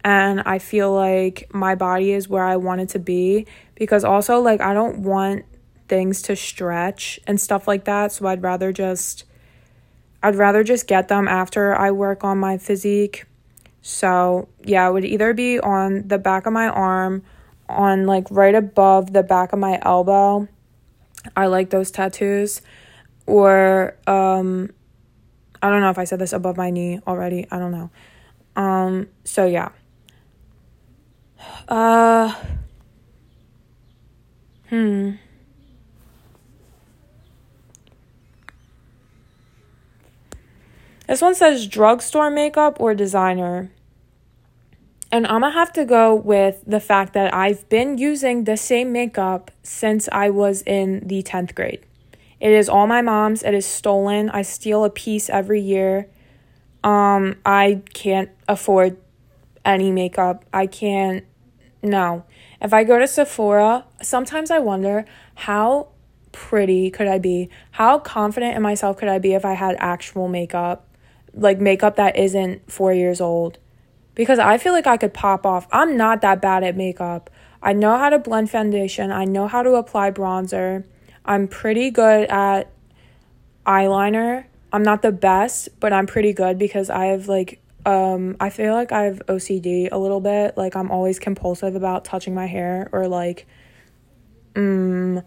and 0.05 0.41
I 0.47 0.59
feel 0.59 0.93
like 0.93 1.51
my 1.53 1.75
body 1.75 2.13
is 2.13 2.29
where 2.29 2.45
I 2.45 2.57
want 2.57 2.81
it 2.81 2.89
to 2.91 2.99
be 2.99 3.47
because 3.75 4.05
also 4.05 4.41
like 4.41 4.61
I 4.61 4.73
don't 4.73 4.99
want 4.99 5.45
things 5.89 6.23
to 6.23 6.37
stretch 6.37 7.21
and 7.27 7.41
stuff 7.41 7.69
like 7.69 7.85
that 7.85 8.13
so 8.13 8.27
I'd 8.27 8.43
rather 8.43 8.73
just 8.73 9.25
I'd 10.23 10.37
rather 10.37 10.63
just 10.63 10.87
get 10.87 11.09
them 11.09 11.27
after 11.27 11.77
I 11.77 11.91
work 11.91 12.23
on 12.23 12.39
my 12.39 12.57
physique. 12.57 13.25
So, 13.81 14.49
yeah, 14.63 14.89
it 14.89 14.93
would 14.93 15.05
either 15.05 15.35
be 15.35 15.59
on 15.59 16.07
the 16.07 16.19
back 16.19 16.47
of 16.47 16.53
my 16.53 16.69
arm, 16.69 17.25
on 17.69 18.07
like 18.07 18.31
right 18.31 18.55
above 18.55 19.13
the 19.13 19.25
back 19.25 19.53
of 19.53 19.59
my 19.59 19.81
elbow. 19.83 20.47
I 21.37 21.47
like 21.47 21.71
those 21.71 21.91
tattoos 21.91 22.63
or 23.27 23.97
um 24.07 24.71
I 25.63 25.71
don't 25.71 25.81
know 25.81 25.91
if 25.91 25.99
I 25.99 26.05
said 26.05 26.19
this 26.19 26.33
above 26.33 26.57
my 26.57 26.71
knee 26.71 27.01
already. 27.07 27.47
I 27.51 27.59
don't 27.59 27.73
know. 27.73 27.91
Um 28.57 29.09
so 29.25 29.47
yeah. 29.47 29.71
Uh 31.69 32.35
hmm. 34.69 35.13
This 41.07 41.21
one 41.21 41.35
says 41.35 41.67
drugstore 41.67 42.31
makeup 42.31 42.79
or 42.81 42.95
designer. 42.95 43.71
and 45.11 45.27
I'm 45.27 45.43
gonna 45.43 45.51
have 45.51 45.73
to 45.75 45.85
go 45.85 46.15
with 46.15 46.63
the 46.67 46.81
fact 46.81 47.13
that 47.13 47.35
I've 47.35 47.69
been 47.69 47.99
using 47.99 48.45
the 48.45 48.57
same 48.57 48.93
makeup 48.93 49.51
since 49.63 50.09
I 50.11 50.31
was 50.31 50.63
in 50.63 51.07
the 51.07 51.23
10th 51.23 51.55
grade. 51.55 51.85
It 52.43 52.51
is 52.51 52.69
all 52.69 52.89
my 52.89 53.03
mom's, 53.03 53.45
it 53.45 53.55
is 53.55 53.65
stolen. 53.65 54.29
I 54.29 54.43
steal 54.43 54.85
a 54.85 54.91
piece 54.91 55.31
every 55.31 55.61
year. 55.61 56.09
Um, 56.83 57.37
I 57.47 57.83
can't 57.95 58.31
afford 58.49 58.97
any 59.65 59.93
makeup. 59.93 60.45
I 60.53 60.67
can't, 60.67 61.25
no. 61.85 62.25
If 62.61 62.75
I 62.75 62.83
go 62.83 62.99
to 62.99 63.07
Sephora, 63.07 63.85
sometimes 64.03 64.51
I 64.51 64.59
wonder 64.59 65.05
how 65.37 65.91
pretty 66.33 66.91
could 66.91 67.07
I 67.07 67.21
be? 67.21 67.49
How 67.71 68.01
confident 68.01 68.57
in 68.57 68.63
myself 68.63 68.97
could 68.97 69.09
I 69.09 69.21
be 69.21 69.35
if 69.35 69.45
I 69.45 69.53
had 69.53 69.77
actual 69.79 70.27
makeup? 70.27 70.89
Like 71.33 71.61
makeup 71.61 71.95
that 71.95 72.17
isn't 72.17 72.69
four 72.69 72.93
years 72.93 73.21
old 73.21 73.59
because 74.17 74.41
I 74.41 74.59
feel 74.59 74.73
like 74.73 74.89
I 74.89 74.97
could 74.97 75.15
pop 75.15 75.47
off. 75.47 75.69
I'm 75.71 75.97
not 75.97 76.23
that 76.23 76.43
bad 76.43 76.65
at 76.65 76.77
makeup. 76.77 77.31
I 77.63 77.73
know 77.73 77.97
how 77.99 78.11
to 78.11 78.19
blend 78.19 78.51
foundation, 78.51 79.13
I 79.13 79.27
know 79.27 79.47
how 79.47 79.63
to 79.63 79.75
apply 79.75 80.11
bronzer. 80.11 80.83
I'm 81.25 81.49
pretty 81.49 81.91
good 81.91 82.29
at 82.29 82.71
eyeliner. 83.67 84.45
I'm 84.73 84.83
not 84.83 85.03
the 85.03 85.13
best, 85.13 85.69
but 85.81 85.93
I'm 85.93 86.07
pretty 86.07 86.33
good 86.33 86.59
because 86.59 86.91
I 86.91 87.07
have 87.07 87.29
like 87.29 87.61
um 87.85 88.37
I 88.41 88.51
feel 88.51 88.75
like 88.75 88.93
I 88.93 89.03
have 89.03 89.23
OCD 89.27 89.89
a 89.91 89.99
little 89.99 90.21
bit. 90.21 90.57
Like 90.57 90.77
I'm 90.77 90.91
always 90.91 91.19
compulsive 91.19 91.75
about 91.75 92.05
touching 92.05 92.35
my 92.35 92.47
hair 92.47 92.89
or 92.93 93.09
like 93.09 93.47
mm 94.55 95.25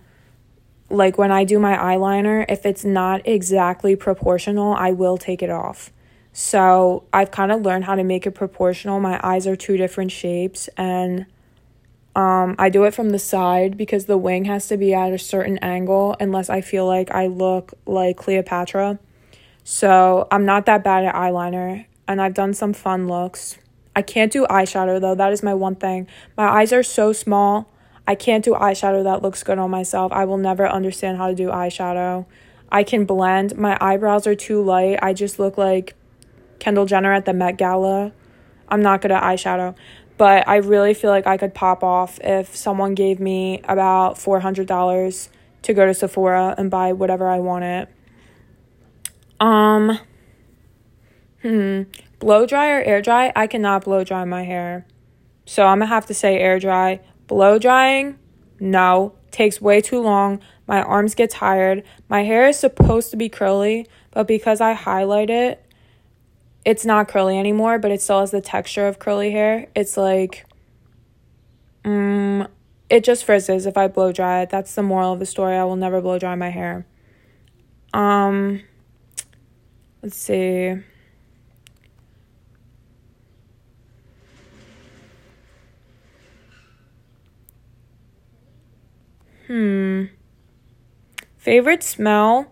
like 0.89 1.17
when 1.17 1.31
I 1.31 1.43
do 1.43 1.59
my 1.59 1.75
eyeliner, 1.75 2.45
if 2.47 2.65
it's 2.65 2.85
not 2.85 3.27
exactly 3.27 3.95
proportional, 3.95 4.73
I 4.73 4.91
will 4.91 5.17
take 5.17 5.41
it 5.41 5.49
off. 5.49 5.91
So 6.31 7.05
I've 7.11 7.31
kind 7.31 7.51
of 7.51 7.61
learned 7.61 7.85
how 7.85 7.95
to 7.95 8.03
make 8.03 8.27
it 8.27 8.31
proportional. 8.31 8.99
My 8.99 9.19
eyes 9.23 9.47
are 9.47 9.55
two 9.55 9.77
different 9.77 10.11
shapes 10.11 10.67
and 10.77 11.25
um, 12.15 12.55
I 12.57 12.69
do 12.69 12.85
it 12.85 12.93
from 12.93 13.09
the 13.09 13.19
side 13.19 13.77
because 13.77 14.05
the 14.05 14.17
wing 14.17 14.45
has 14.45 14.67
to 14.69 14.77
be 14.77 14.93
at 14.93 15.11
a 15.11 15.19
certain 15.19 15.57
angle 15.59 16.15
unless 16.19 16.49
I 16.49 16.61
feel 16.61 16.87
like 16.87 17.11
I 17.11 17.27
look 17.27 17.73
like 17.85 18.15
Cleopatra. 18.17 18.99
So 19.63 20.27
I'm 20.31 20.45
not 20.45 20.65
that 20.67 20.83
bad 20.83 21.05
at 21.05 21.13
eyeliner 21.13 21.85
and 22.07 22.21
I've 22.21 22.33
done 22.33 22.53
some 22.53 22.73
fun 22.73 23.07
looks. 23.07 23.57
I 23.95 24.01
can't 24.01 24.31
do 24.31 24.45
eyeshadow 24.45 25.01
though. 25.01 25.15
That 25.15 25.33
is 25.33 25.43
my 25.43 25.53
one 25.53 25.75
thing. 25.75 26.07
My 26.37 26.47
eyes 26.47 26.71
are 26.71 26.83
so 26.83 27.11
small. 27.11 27.69
I 28.07 28.15
can't 28.15 28.45
do 28.45 28.53
eyeshadow 28.53 29.03
that 29.03 29.21
looks 29.21 29.43
good 29.43 29.57
on 29.57 29.71
myself. 29.71 30.11
I 30.11 30.25
will 30.25 30.37
never 30.37 30.67
understand 30.67 31.17
how 31.17 31.27
to 31.27 31.35
do 31.35 31.49
eyeshadow. 31.49 32.25
I 32.71 32.83
can 32.83 33.05
blend. 33.05 33.57
My 33.57 33.77
eyebrows 33.81 34.27
are 34.27 34.35
too 34.35 34.61
light. 34.61 34.99
I 35.01 35.13
just 35.13 35.39
look 35.39 35.57
like 35.57 35.95
Kendall 36.59 36.85
Jenner 36.85 37.13
at 37.13 37.25
the 37.25 37.33
Met 37.33 37.57
Gala. 37.57 38.11
I'm 38.69 38.81
not 38.81 39.01
good 39.01 39.11
at 39.11 39.23
eyeshadow, 39.23 39.75
but 40.17 40.47
I 40.47 40.57
really 40.57 40.93
feel 40.93 41.09
like 41.09 41.27
I 41.27 41.37
could 41.37 41.53
pop 41.53 41.83
off 41.83 42.19
if 42.23 42.55
someone 42.55 42.95
gave 42.95 43.19
me 43.19 43.61
about 43.65 44.15
$400 44.15 45.29
to 45.63 45.73
go 45.73 45.85
to 45.85 45.93
Sephora 45.93 46.55
and 46.57 46.69
buy 46.71 46.93
whatever 46.93 47.27
I 47.27 47.39
wanted. 47.39 47.87
Um, 49.39 49.99
hmm, 51.41 51.83
blow 52.19 52.45
dry 52.45 52.71
or 52.71 52.81
air 52.81 53.01
dry? 53.01 53.31
I 53.35 53.47
cannot 53.47 53.83
blow 53.83 54.03
dry 54.03 54.23
my 54.25 54.43
hair. 54.43 54.85
So 55.45 55.65
I'm 55.65 55.79
gonna 55.79 55.87
have 55.87 56.05
to 56.07 56.13
say 56.13 56.37
air 56.39 56.59
dry. 56.59 57.01
Blow 57.27 57.59
drying? 57.59 58.17
No. 58.59 59.15
Takes 59.31 59.59
way 59.59 59.81
too 59.81 60.01
long. 60.01 60.39
My 60.67 60.81
arms 60.81 61.13
get 61.13 61.29
tired. 61.29 61.83
My 62.07 62.23
hair 62.23 62.47
is 62.47 62.57
supposed 62.57 63.11
to 63.11 63.17
be 63.17 63.27
curly, 63.27 63.87
but 64.11 64.27
because 64.27 64.61
I 64.61 64.73
highlight 64.73 65.29
it, 65.29 65.64
it's 66.65 66.83
not 66.83 67.07
curly 67.07 67.37
anymore, 67.37 67.77
but 67.77 67.91
it 67.91 68.01
still 68.01 68.21
has 68.21 68.31
the 68.31 68.41
texture 68.41 68.87
of 68.87 68.97
curly 68.97 69.31
hair. 69.31 69.67
It's 69.75 69.95
like, 69.95 70.45
um, 71.85 72.47
it 72.89 73.03
just 73.03 73.23
frizzes 73.23 73.67
if 73.67 73.77
I 73.77 73.87
blow 73.87 74.11
dry 74.11 74.41
it. 74.41 74.49
That's 74.49 74.73
the 74.73 74.81
moral 74.81 75.13
of 75.13 75.19
the 75.19 75.27
story. 75.27 75.55
I 75.55 75.63
will 75.63 75.75
never 75.75 76.01
blow 76.01 76.17
dry 76.17 76.33
my 76.33 76.49
hair. 76.49 76.87
Um, 77.93 78.63
let's 80.01 80.17
see. 80.17 80.75
Hmm. 89.45 90.05
Favorite 91.37 91.83
smell? 91.83 92.51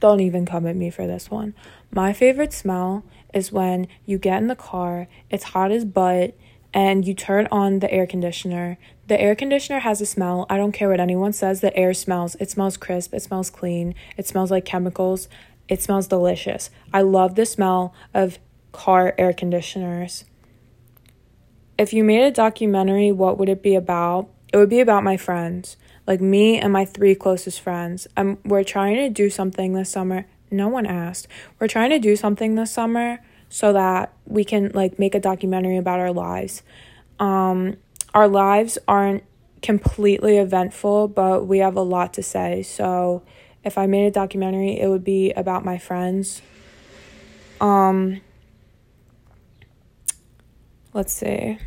Don't 0.00 0.20
even 0.20 0.46
come 0.46 0.66
at 0.66 0.74
me 0.74 0.90
for 0.90 1.06
this 1.06 1.30
one. 1.30 1.54
My 1.94 2.14
favorite 2.14 2.54
smell 2.54 3.04
is 3.34 3.52
when 3.52 3.86
you 4.06 4.16
get 4.16 4.40
in 4.40 4.48
the 4.48 4.56
car, 4.56 5.08
it's 5.30 5.44
hot 5.44 5.70
as 5.70 5.84
butt, 5.84 6.34
and 6.72 7.06
you 7.06 7.12
turn 7.12 7.46
on 7.52 7.80
the 7.80 7.92
air 7.92 8.06
conditioner. 8.06 8.78
The 9.08 9.20
air 9.20 9.34
conditioner 9.34 9.80
has 9.80 10.00
a 10.00 10.06
smell. 10.06 10.46
I 10.48 10.56
don't 10.56 10.72
care 10.72 10.88
what 10.88 11.00
anyone 11.00 11.34
says, 11.34 11.60
the 11.60 11.76
air 11.76 11.92
smells. 11.92 12.34
It 12.36 12.50
smells 12.50 12.78
crisp, 12.78 13.12
it 13.12 13.20
smells 13.20 13.50
clean, 13.50 13.94
it 14.16 14.26
smells 14.26 14.50
like 14.50 14.64
chemicals, 14.64 15.28
it 15.68 15.82
smells 15.82 16.06
delicious. 16.06 16.70
I 16.94 17.02
love 17.02 17.34
the 17.34 17.44
smell 17.44 17.94
of 18.14 18.38
car 18.72 19.14
air 19.18 19.34
conditioners. 19.34 20.24
If 21.76 21.92
you 21.92 22.04
made 22.04 22.24
a 22.24 22.30
documentary, 22.30 23.12
what 23.12 23.36
would 23.38 23.50
it 23.50 23.62
be 23.62 23.74
about? 23.74 24.30
It 24.50 24.56
would 24.56 24.70
be 24.70 24.80
about 24.80 25.04
my 25.04 25.18
friends 25.18 25.76
like 26.06 26.20
me 26.20 26.58
and 26.58 26.72
my 26.72 26.84
three 26.84 27.14
closest 27.14 27.60
friends. 27.60 28.06
Um, 28.16 28.38
we're 28.44 28.64
trying 28.64 28.96
to 28.96 29.08
do 29.08 29.30
something 29.30 29.72
this 29.72 29.90
summer. 29.90 30.26
No 30.52 30.68
one 30.68 30.86
asked. 30.86 31.26
We're 31.58 31.68
trying 31.68 31.90
to 31.90 31.98
do 31.98 32.14
something 32.14 32.54
this 32.54 32.70
summer 32.70 33.18
so 33.48 33.72
that 33.72 34.12
we 34.26 34.44
can 34.44 34.70
like 34.74 34.98
make 34.98 35.14
a 35.14 35.20
documentary 35.20 35.76
about 35.76 36.00
our 36.00 36.12
lives. 36.12 36.62
Um, 37.18 37.76
our 38.14 38.28
lives 38.28 38.78
aren't 38.86 39.24
completely 39.62 40.38
eventful, 40.38 41.08
but 41.08 41.46
we 41.46 41.58
have 41.58 41.76
a 41.76 41.82
lot 41.82 42.14
to 42.14 42.22
say. 42.22 42.62
So 42.62 43.22
if 43.64 43.78
I 43.78 43.86
made 43.86 44.06
a 44.06 44.10
documentary, 44.10 44.78
it 44.78 44.88
would 44.88 45.04
be 45.04 45.32
about 45.32 45.64
my 45.64 45.78
friends. 45.78 46.42
Um, 47.60 48.20
let's 50.92 51.12
see. 51.12 51.58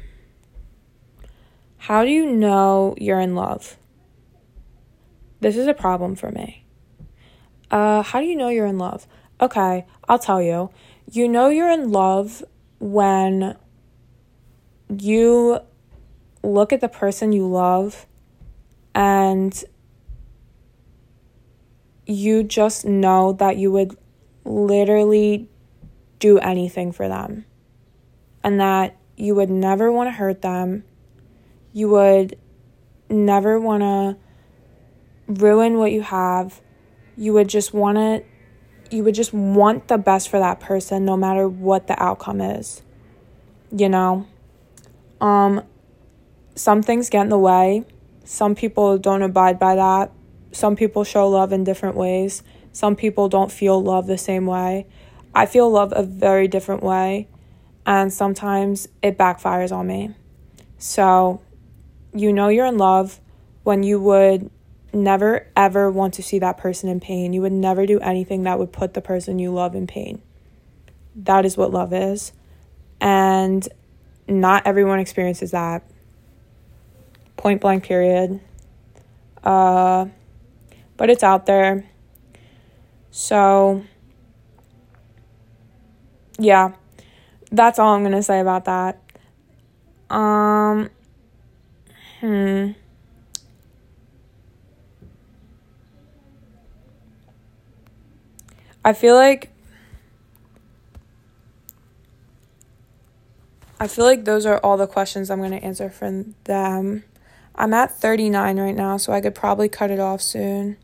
How 1.77 2.03
do 2.03 2.09
you 2.09 2.25
know 2.25 2.95
you're 2.97 3.19
in 3.19 3.35
love? 3.35 3.77
This 5.39 5.55
is 5.55 5.67
a 5.67 5.73
problem 5.73 6.15
for 6.15 6.31
me. 6.31 6.64
Uh, 7.75 8.01
how 8.01 8.21
do 8.21 8.25
you 8.25 8.37
know 8.37 8.47
you're 8.47 8.65
in 8.65 8.77
love? 8.77 9.05
Okay, 9.41 9.85
I'll 10.07 10.17
tell 10.17 10.41
you. 10.41 10.69
You 11.11 11.27
know 11.27 11.49
you're 11.49 11.69
in 11.69 11.91
love 11.91 12.41
when 12.79 13.57
you 14.87 15.59
look 16.41 16.71
at 16.71 16.79
the 16.79 16.87
person 16.87 17.33
you 17.33 17.45
love 17.45 18.05
and 18.93 19.61
you 22.05 22.43
just 22.43 22.85
know 22.85 23.33
that 23.33 23.57
you 23.57 23.73
would 23.73 23.97
literally 24.45 25.49
do 26.19 26.39
anything 26.39 26.93
for 26.93 27.09
them 27.09 27.43
and 28.41 28.57
that 28.61 28.95
you 29.17 29.35
would 29.35 29.49
never 29.49 29.91
want 29.91 30.07
to 30.07 30.11
hurt 30.11 30.41
them. 30.41 30.85
You 31.73 31.89
would 31.89 32.37
never 33.09 33.59
want 33.59 33.81
to 33.83 34.17
ruin 35.27 35.77
what 35.77 35.91
you 35.91 36.03
have. 36.03 36.61
You 37.17 37.33
would 37.33 37.47
just 37.47 37.73
want 37.73 37.97
to 37.97 38.23
you 38.95 39.03
would 39.03 39.15
just 39.15 39.33
want 39.33 39.87
the 39.87 39.97
best 39.97 40.29
for 40.29 40.37
that 40.39 40.59
person 40.59 41.05
no 41.05 41.17
matter 41.17 41.47
what 41.47 41.87
the 41.87 42.01
outcome 42.01 42.39
is. 42.41 42.81
You 43.71 43.89
know? 43.89 44.27
Um 45.21 45.63
some 46.55 46.81
things 46.81 47.09
get 47.09 47.23
in 47.23 47.29
the 47.29 47.37
way. 47.37 47.83
Some 48.23 48.55
people 48.55 48.97
don't 48.97 49.21
abide 49.21 49.59
by 49.59 49.75
that. 49.75 50.11
Some 50.51 50.75
people 50.75 51.03
show 51.03 51.29
love 51.29 51.51
in 51.51 51.63
different 51.63 51.95
ways. 51.95 52.41
Some 52.71 52.95
people 52.95 53.29
don't 53.29 53.51
feel 53.51 53.81
love 53.81 54.07
the 54.07 54.17
same 54.17 54.45
way. 54.45 54.87
I 55.33 55.45
feel 55.45 55.69
love 55.69 55.91
a 55.95 56.01
very 56.01 56.47
different 56.47 56.81
way, 56.81 57.27
and 57.85 58.11
sometimes 58.11 58.87
it 59.01 59.17
backfires 59.17 59.73
on 59.73 59.87
me. 59.87 60.15
So, 60.77 61.41
you 62.13 62.31
know 62.31 62.47
you're 62.47 62.65
in 62.65 62.77
love 62.77 63.19
when 63.63 63.83
you 63.83 63.99
would 63.99 64.49
never 64.95 65.47
ever 65.55 65.91
want 65.91 66.13
to 66.15 66.23
see 66.23 66.39
that 66.39 66.57
person 66.57 66.89
in 66.89 66.99
pain. 66.99 67.33
You 67.33 67.41
would 67.41 67.51
never 67.51 67.85
do 67.85 67.99
anything 67.99 68.43
that 68.43 68.57
would 68.57 68.71
put 68.71 68.93
the 68.93 69.01
person 69.01 69.39
you 69.39 69.51
love 69.51 69.75
in 69.75 69.87
pain. 69.87 70.21
That 71.15 71.45
is 71.45 71.57
what 71.57 71.71
love 71.71 71.93
is. 71.93 72.33
And 72.99 73.67
not 74.27 74.65
everyone 74.65 74.99
experiences 74.99 75.51
that. 75.51 75.83
Point 77.37 77.61
blank, 77.61 77.83
period. 77.83 78.39
Uh, 79.43 80.07
but 80.97 81.09
it's 81.09 81.23
out 81.23 81.45
there. 81.45 81.89
So, 83.11 83.83
yeah, 86.39 86.73
that's 87.51 87.79
all 87.79 87.93
I'm 87.93 88.01
going 88.01 88.13
to 88.13 88.23
say 88.23 88.39
about 88.39 88.65
that. 88.65 88.99
Um, 90.09 90.89
hmm. 92.19 92.71
I 98.85 98.93
feel 98.93 99.15
like 99.15 99.49
I 103.79 103.87
feel 103.87 104.05
like 104.05 104.25
those 104.25 104.45
are 104.45 104.59
all 104.59 104.77
the 104.77 104.87
questions 104.87 105.29
I'm 105.29 105.39
going 105.39 105.51
to 105.51 105.63
answer 105.63 105.89
from 105.89 106.35
them. 106.45 107.03
I'm 107.55 107.73
at 107.73 107.91
39 107.99 108.59
right 108.59 108.75
now, 108.75 108.97
so 108.97 109.11
I 109.11 109.21
could 109.21 109.35
probably 109.35 109.67
cut 109.67 109.89
it 109.89 109.99
off 109.99 110.21
soon. 110.21 110.77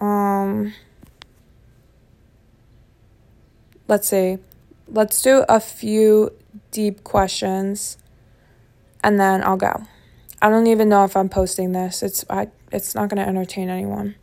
Um 0.00 0.74
Let's 3.86 4.08
see. 4.08 4.38
Let's 4.88 5.22
do 5.22 5.44
a 5.48 5.60
few 5.60 6.32
deep 6.72 7.04
questions 7.04 7.98
and 9.04 9.20
then 9.20 9.44
I'll 9.44 9.56
go. 9.56 9.84
I 10.40 10.48
don't 10.48 10.66
even 10.66 10.88
know 10.88 11.04
if 11.04 11.16
I'm 11.16 11.28
posting 11.28 11.70
this. 11.70 12.02
It's 12.02 12.24
I 12.28 12.48
it's 12.72 12.96
not 12.96 13.10
going 13.10 13.22
to 13.22 13.28
entertain 13.28 13.68
anyone. 13.68 14.16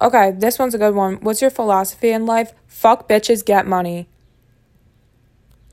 Okay, 0.00 0.32
this 0.32 0.58
one's 0.58 0.74
a 0.74 0.78
good 0.78 0.94
one. 0.94 1.16
What's 1.16 1.40
your 1.40 1.50
philosophy 1.50 2.10
in 2.10 2.26
life? 2.26 2.52
Fuck 2.66 3.08
bitches, 3.08 3.44
get 3.44 3.66
money. 3.66 4.08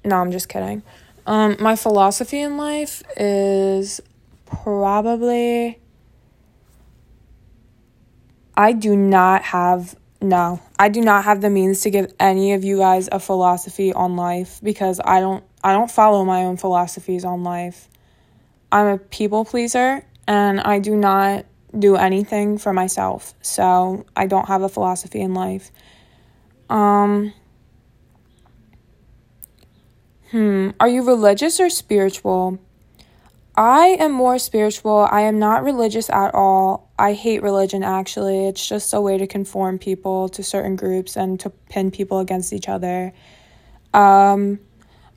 No, 0.05 0.17
I'm 0.17 0.31
just 0.31 0.49
kidding. 0.49 0.83
Um, 1.25 1.57
my 1.59 1.75
philosophy 1.75 2.39
in 2.39 2.57
life 2.57 3.03
is 3.17 4.01
probably 4.45 5.79
I 8.55 8.73
do 8.73 8.95
not 8.95 9.43
have 9.43 9.95
no, 10.21 10.59
I 10.77 10.89
do 10.89 11.01
not 11.01 11.23
have 11.23 11.41
the 11.41 11.49
means 11.49 11.81
to 11.81 11.89
give 11.89 12.13
any 12.19 12.53
of 12.53 12.63
you 12.63 12.77
guys 12.77 13.09
a 13.11 13.19
philosophy 13.19 13.91
on 13.91 14.15
life 14.15 14.59
because 14.61 14.99
I 15.03 15.19
don't 15.19 15.43
I 15.63 15.73
don't 15.73 15.89
follow 15.89 16.23
my 16.25 16.43
own 16.43 16.57
philosophies 16.57 17.25
on 17.25 17.43
life. 17.43 17.87
I'm 18.71 18.87
a 18.87 18.97
people 18.97 19.45
pleaser 19.45 20.05
and 20.27 20.59
I 20.61 20.79
do 20.79 20.95
not 20.95 21.45
do 21.77 21.95
anything 21.95 22.57
for 22.57 22.73
myself. 22.73 23.33
So, 23.41 24.05
I 24.15 24.27
don't 24.27 24.47
have 24.47 24.61
a 24.61 24.69
philosophy 24.69 25.21
in 25.21 25.33
life. 25.33 25.71
Um 26.69 27.33
Hmm, 30.31 30.69
are 30.79 30.87
you 30.87 31.03
religious 31.03 31.59
or 31.59 31.69
spiritual? 31.69 32.57
I 33.53 33.97
am 33.99 34.13
more 34.13 34.39
spiritual. 34.39 35.05
I 35.11 35.21
am 35.21 35.39
not 35.39 35.65
religious 35.65 36.09
at 36.09 36.33
all. 36.33 36.89
I 36.97 37.11
hate 37.11 37.43
religion 37.43 37.83
actually. 37.83 38.47
It's 38.47 38.65
just 38.65 38.93
a 38.93 39.01
way 39.01 39.17
to 39.17 39.27
conform 39.27 39.77
people 39.77 40.29
to 40.29 40.41
certain 40.41 40.77
groups 40.77 41.17
and 41.17 41.37
to 41.41 41.49
pin 41.49 41.91
people 41.91 42.19
against 42.19 42.53
each 42.53 42.69
other. 42.69 43.11
Um 43.93 44.59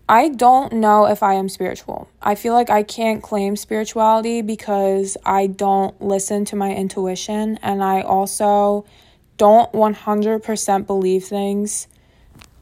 I 0.09 0.29
don't 0.29 0.75
know 0.75 1.07
if 1.07 1.23
I 1.23 1.35
am 1.35 1.49
spiritual. 1.49 2.09
I 2.21 2.35
feel 2.35 2.53
like 2.53 2.69
I 2.69 2.83
can't 2.83 3.23
claim 3.23 3.57
spirituality 3.57 4.43
because 4.43 5.17
I 5.25 5.47
don't 5.47 6.01
listen 6.01 6.45
to 6.47 6.57
my 6.57 6.75
intuition 6.75 7.59
and 7.63 7.83
I 7.83 8.03
also 8.03 8.85
don't 9.39 9.73
100% 9.73 10.87
believe 10.87 11.25
things. 11.25 11.89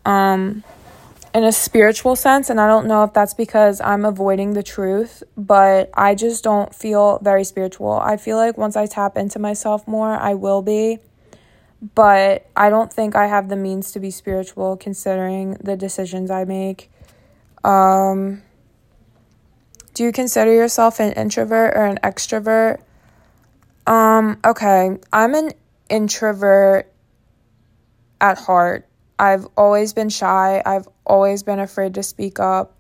Um 0.05 0.63
in 1.35 1.45
a 1.45 1.53
spiritual 1.53 2.15
sense, 2.15 2.51
and 2.51 2.61
I 2.61 2.67
don't 2.67 2.87
know 2.87 3.05
if 3.05 3.15
that's 3.15 3.35
because 3.35 3.81
I'm 3.81 4.05
avoiding 4.05 4.53
the 4.53 4.63
truth, 4.63 5.23
but 5.37 5.91
I 5.95 6.15
just 6.15 6.45
don't 6.45 6.75
feel 6.75 7.19
very 7.23 7.45
spiritual. 7.45 7.93
I 7.93 8.19
feel 8.19 8.37
like 8.37 8.59
once 8.59 8.77
I 8.77 8.87
tap 8.87 9.17
into 9.17 9.39
myself 9.39 9.89
more, 9.89 10.11
I 10.11 10.35
will 10.35 10.61
be, 10.61 10.99
but 11.95 12.47
I 12.55 12.69
don't 12.69 12.93
think 12.93 13.17
I 13.17 13.29
have 13.29 13.49
the 13.49 13.57
means 13.57 13.93
to 13.93 14.01
be 14.01 14.11
spiritual 14.11 14.77
considering 14.77 15.55
the 15.55 15.77
decisions 15.77 16.31
I 16.31 16.45
make. 16.45 16.91
Um, 17.65 18.43
do 19.95 20.05
you 20.05 20.13
consider 20.13 20.53
yourself 20.53 21.01
an 21.01 21.13
introvert 21.13 21.77
or 21.77 21.85
an 21.85 21.99
extrovert? 22.03 22.81
Um, 23.87 24.39
okay, 24.45 24.99
I'm 25.13 25.35
an 25.35 25.53
introvert 25.89 26.93
at 28.21 28.39
heart. 28.39 28.89
I've 29.19 29.47
always 29.57 29.93
been 29.93 30.09
shy. 30.09 30.63
I've 30.65 30.89
always 31.05 31.43
been 31.43 31.59
afraid 31.59 31.95
to 31.95 32.03
speak 32.03 32.41
up. 32.41 32.77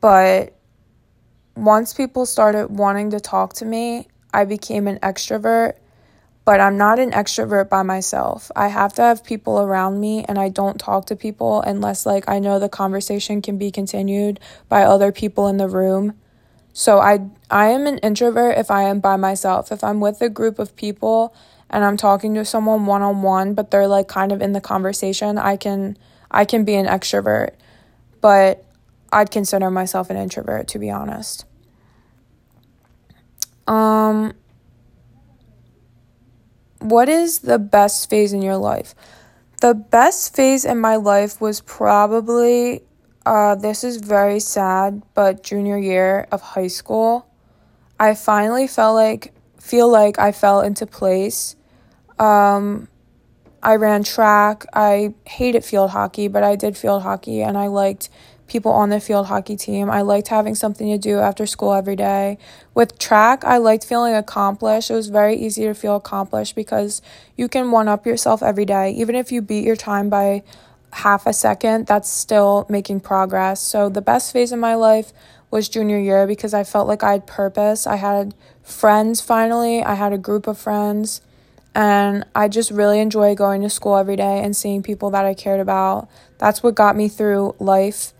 But 0.00 0.54
once 1.54 1.94
people 1.94 2.26
started 2.26 2.68
wanting 2.68 3.10
to 3.10 3.20
talk 3.20 3.54
to 3.54 3.64
me, 3.64 4.08
I 4.34 4.44
became 4.44 4.88
an 4.88 4.98
extrovert. 5.00 5.74
But 6.44 6.60
I'm 6.60 6.76
not 6.76 6.98
an 6.98 7.12
extrovert 7.12 7.68
by 7.68 7.82
myself. 7.82 8.50
I 8.56 8.68
have 8.68 8.92
to 8.94 9.02
have 9.02 9.22
people 9.22 9.60
around 9.60 10.00
me, 10.00 10.24
and 10.24 10.38
I 10.38 10.48
don't 10.48 10.78
talk 10.78 11.06
to 11.06 11.16
people 11.16 11.62
unless, 11.62 12.04
like, 12.04 12.28
I 12.28 12.40
know 12.40 12.58
the 12.58 12.68
conversation 12.68 13.40
can 13.42 13.58
be 13.58 13.70
continued 13.70 14.40
by 14.68 14.82
other 14.82 15.12
people 15.12 15.46
in 15.46 15.56
the 15.56 15.68
room. 15.68 16.14
So 16.72 16.98
I 16.98 17.20
I 17.50 17.66
am 17.66 17.86
an 17.86 17.98
introvert 17.98 18.56
if 18.56 18.70
I 18.70 18.84
am 18.84 19.00
by 19.00 19.16
myself. 19.16 19.70
If 19.70 19.84
I'm 19.84 20.00
with 20.00 20.20
a 20.22 20.28
group 20.28 20.58
of 20.58 20.74
people 20.74 21.34
and 21.68 21.84
I'm 21.84 21.96
talking 21.96 22.34
to 22.34 22.44
someone 22.44 22.86
one 22.86 23.02
on 23.02 23.22
one, 23.22 23.54
but 23.54 23.70
they're 23.70 23.88
like 23.88 24.08
kind 24.08 24.32
of 24.32 24.40
in 24.40 24.52
the 24.52 24.60
conversation, 24.60 25.38
I 25.38 25.56
can 25.56 25.98
I 26.30 26.44
can 26.44 26.64
be 26.64 26.74
an 26.74 26.86
extrovert, 26.86 27.50
but 28.20 28.64
I'd 29.12 29.30
consider 29.30 29.70
myself 29.70 30.08
an 30.08 30.16
introvert 30.16 30.68
to 30.68 30.78
be 30.78 30.90
honest. 30.90 31.44
Um 33.66 34.32
what 36.82 37.08
is 37.08 37.40
the 37.40 37.58
best 37.58 38.10
phase 38.10 38.32
in 38.32 38.42
your 38.42 38.56
life? 38.56 38.94
The 39.60 39.74
best 39.74 40.34
phase 40.34 40.64
in 40.64 40.78
my 40.78 40.96
life 40.96 41.40
was 41.40 41.60
probably 41.60 42.82
uh 43.24 43.54
this 43.54 43.84
is 43.84 43.98
very 43.98 44.40
sad, 44.40 45.02
but 45.14 45.42
junior 45.42 45.78
year 45.78 46.26
of 46.32 46.40
high 46.42 46.68
school. 46.68 47.26
I 47.98 48.14
finally 48.14 48.66
felt 48.66 48.96
like 48.96 49.32
feel 49.58 49.88
like 49.88 50.18
I 50.18 50.32
fell 50.32 50.60
into 50.60 50.86
place 50.86 51.56
um, 52.22 52.88
I 53.62 53.76
ran 53.76 54.04
track. 54.04 54.64
I 54.72 55.14
hated 55.26 55.64
field 55.64 55.90
hockey, 55.90 56.28
but 56.28 56.42
I 56.42 56.56
did 56.56 56.76
field 56.76 57.02
hockey 57.02 57.42
and 57.42 57.58
I 57.58 57.66
liked 57.66 58.10
people 58.52 58.70
on 58.70 58.90
the 58.90 59.00
field 59.00 59.26
hockey 59.26 59.56
team. 59.56 59.88
I 59.88 60.02
liked 60.02 60.28
having 60.28 60.54
something 60.54 60.86
to 60.88 60.98
do 60.98 61.18
after 61.18 61.46
school 61.46 61.72
every 61.72 61.96
day. 61.96 62.36
With 62.74 62.98
track, 62.98 63.44
I 63.44 63.56
liked 63.56 63.84
feeling 63.84 64.14
accomplished. 64.14 64.90
It 64.90 64.94
was 64.94 65.08
very 65.08 65.34
easy 65.34 65.64
to 65.64 65.74
feel 65.74 65.96
accomplished 65.96 66.54
because 66.54 67.00
you 67.34 67.48
can 67.48 67.70
one 67.70 67.88
up 67.88 68.04
yourself 68.04 68.42
every 68.42 68.66
day. 68.66 68.92
Even 68.92 69.14
if 69.14 69.32
you 69.32 69.40
beat 69.40 69.64
your 69.64 69.74
time 69.74 70.10
by 70.10 70.42
half 70.92 71.26
a 71.26 71.32
second, 71.32 71.86
that's 71.86 72.10
still 72.10 72.66
making 72.68 73.00
progress. 73.00 73.62
So 73.62 73.88
the 73.88 74.02
best 74.02 74.34
phase 74.34 74.52
of 74.52 74.58
my 74.58 74.74
life 74.74 75.14
was 75.50 75.70
junior 75.70 75.98
year 75.98 76.26
because 76.26 76.52
I 76.52 76.62
felt 76.62 76.86
like 76.86 77.02
I 77.02 77.12
had 77.12 77.26
purpose. 77.26 77.86
I 77.86 77.96
had 77.96 78.34
friends 78.62 79.22
finally. 79.22 79.82
I 79.82 79.94
had 79.94 80.12
a 80.12 80.18
group 80.18 80.46
of 80.46 80.58
friends 80.58 81.22
and 81.74 82.24
I 82.34 82.48
just 82.48 82.70
really 82.70 83.00
enjoy 83.00 83.34
going 83.34 83.62
to 83.62 83.70
school 83.70 83.96
every 83.96 84.16
day 84.16 84.42
and 84.42 84.54
seeing 84.54 84.82
people 84.82 85.10
that 85.10 85.24
I 85.24 85.32
cared 85.32 85.60
about. 85.60 86.08
That's 86.36 86.62
what 86.62 86.74
got 86.74 86.96
me 86.96 87.08
through 87.08 87.54
life. 87.58 88.12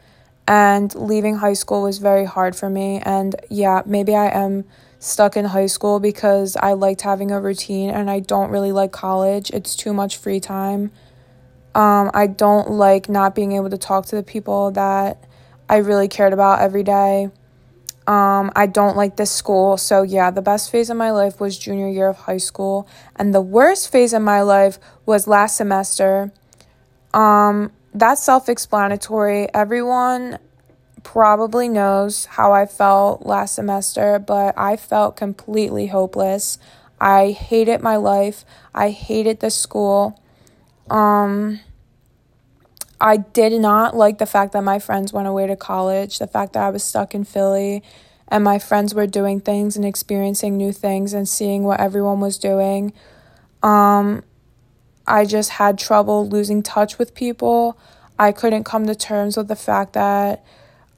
And 0.47 0.95
leaving 0.95 1.37
high 1.37 1.53
school 1.53 1.83
was 1.83 1.99
very 1.99 2.25
hard 2.25 2.57
for 2.57 2.69
me. 2.69 3.01
And 3.05 3.37
yeah, 3.49 3.83
maybe 3.87 4.15
I 4.15 4.29
am 4.29 4.65
stuck 4.99 5.37
in 5.37 5.47
high 5.47 5.67
school 5.67 5.99
because 6.01 6.57
I 6.57 6.73
liked 6.73 7.03
having 7.03 7.31
a 7.31 7.41
routine 7.41 7.91
and 7.91 8.11
I 8.11 8.21
don't 8.21 8.51
really 8.51 8.73
like 8.73 8.93
college. 8.93 9.51
It's 9.51 9.75
too 9.75 9.93
much 9.93 10.17
free 10.17 10.41
time. 10.41 10.93
Um, 11.75 12.11
I 12.13 12.27
don't 12.27 12.71
like 12.71 13.09
not 13.09 13.35
being 13.35 13.53
able 13.53 13.71
to 13.71 13.79
talk 13.79 14.07
to 14.07 14.17
the 14.17 14.23
people 14.23 14.71
that 14.73 15.25
I 15.69 15.79
really 15.79 16.09
cared 16.09 16.33
about 16.33 16.61
every 16.61 16.83
day. 16.83 17.31
Um, 18.07 18.51
I 18.55 18.67
don't 18.67 18.97
like 18.97 19.17
this 19.17 19.31
school. 19.31 19.77
So, 19.77 20.03
yeah, 20.03 20.31
the 20.31 20.43
best 20.43 20.71
phase 20.71 20.91
of 20.91 20.97
my 20.97 21.11
life 21.13 21.41
was 21.41 21.57
junior 21.57 21.89
year 21.89 22.09
of 22.09 22.19
high 22.19 22.39
school. 22.39 22.87
And 23.17 23.35
the 23.35 23.41
worst 23.41 23.91
phase 23.91 24.13
of 24.13 24.23
my 24.23 24.43
life 24.43 24.79
was 25.07 25.27
last 25.27 25.57
semester. 25.57 26.33
Um, 27.15 27.73
that's 27.95 28.23
self 28.23 28.49
explanatory. 28.49 29.49
Everyone 29.55 30.39
probably 31.03 31.69
knows 31.69 32.27
how 32.27 32.53
I 32.53 32.67
felt 32.67 33.27
last 33.27 33.55
semester, 33.55 34.19
but 34.19 34.55
I 34.57 34.77
felt 34.77 35.17
completely 35.17 35.89
hopeless. 35.89 36.59
I 37.01 37.33
hated 37.33 37.81
my 37.81 37.97
life. 37.97 38.45
I 38.75 38.91
hated 38.91 39.41
the 39.41 39.51
school. 39.51 40.21
Um, 40.89 41.61
I 43.01 43.17
did 43.17 43.61
not 43.61 43.97
like 43.97 44.19
the 44.19 44.27
fact 44.27 44.53
that 44.53 44.63
my 44.63 44.79
friends 44.79 45.13
went 45.13 45.27
away 45.27 45.49
to 45.49 45.57
college, 45.57 46.19
the 46.19 46.29
fact 46.29 46.53
that 46.53 46.63
I 46.63 46.71
was 46.71 46.85
stuck 46.85 47.15
in 47.15 47.25
Philly 47.25 47.83
and 48.29 48.45
my 48.45 48.59
friends 48.59 48.95
were 48.95 49.07
doing 49.07 49.41
things 49.41 49.77
and 49.77 49.85
experiencing 49.85 50.57
new 50.57 50.73
things 50.73 51.13
and 51.13 51.29
seeing 51.29 51.65
what 51.65 51.81
everyone 51.81 52.21
was 52.21 52.39
doing. 52.39 52.93
Um, 53.63 54.23
I 55.07 55.25
just 55.25 55.51
had 55.51 55.79
trouble 55.79 56.29
losing 56.29 56.63
touch 56.63 56.99
with 56.99 57.15
people. 57.15 57.79
I 58.19 58.33
couldn't 58.33 58.65
come 58.65 58.87
to 58.87 58.95
terms 58.95 59.37
with 59.37 59.49
the 59.49 59.57
fact 59.57 59.95
that 59.95 60.45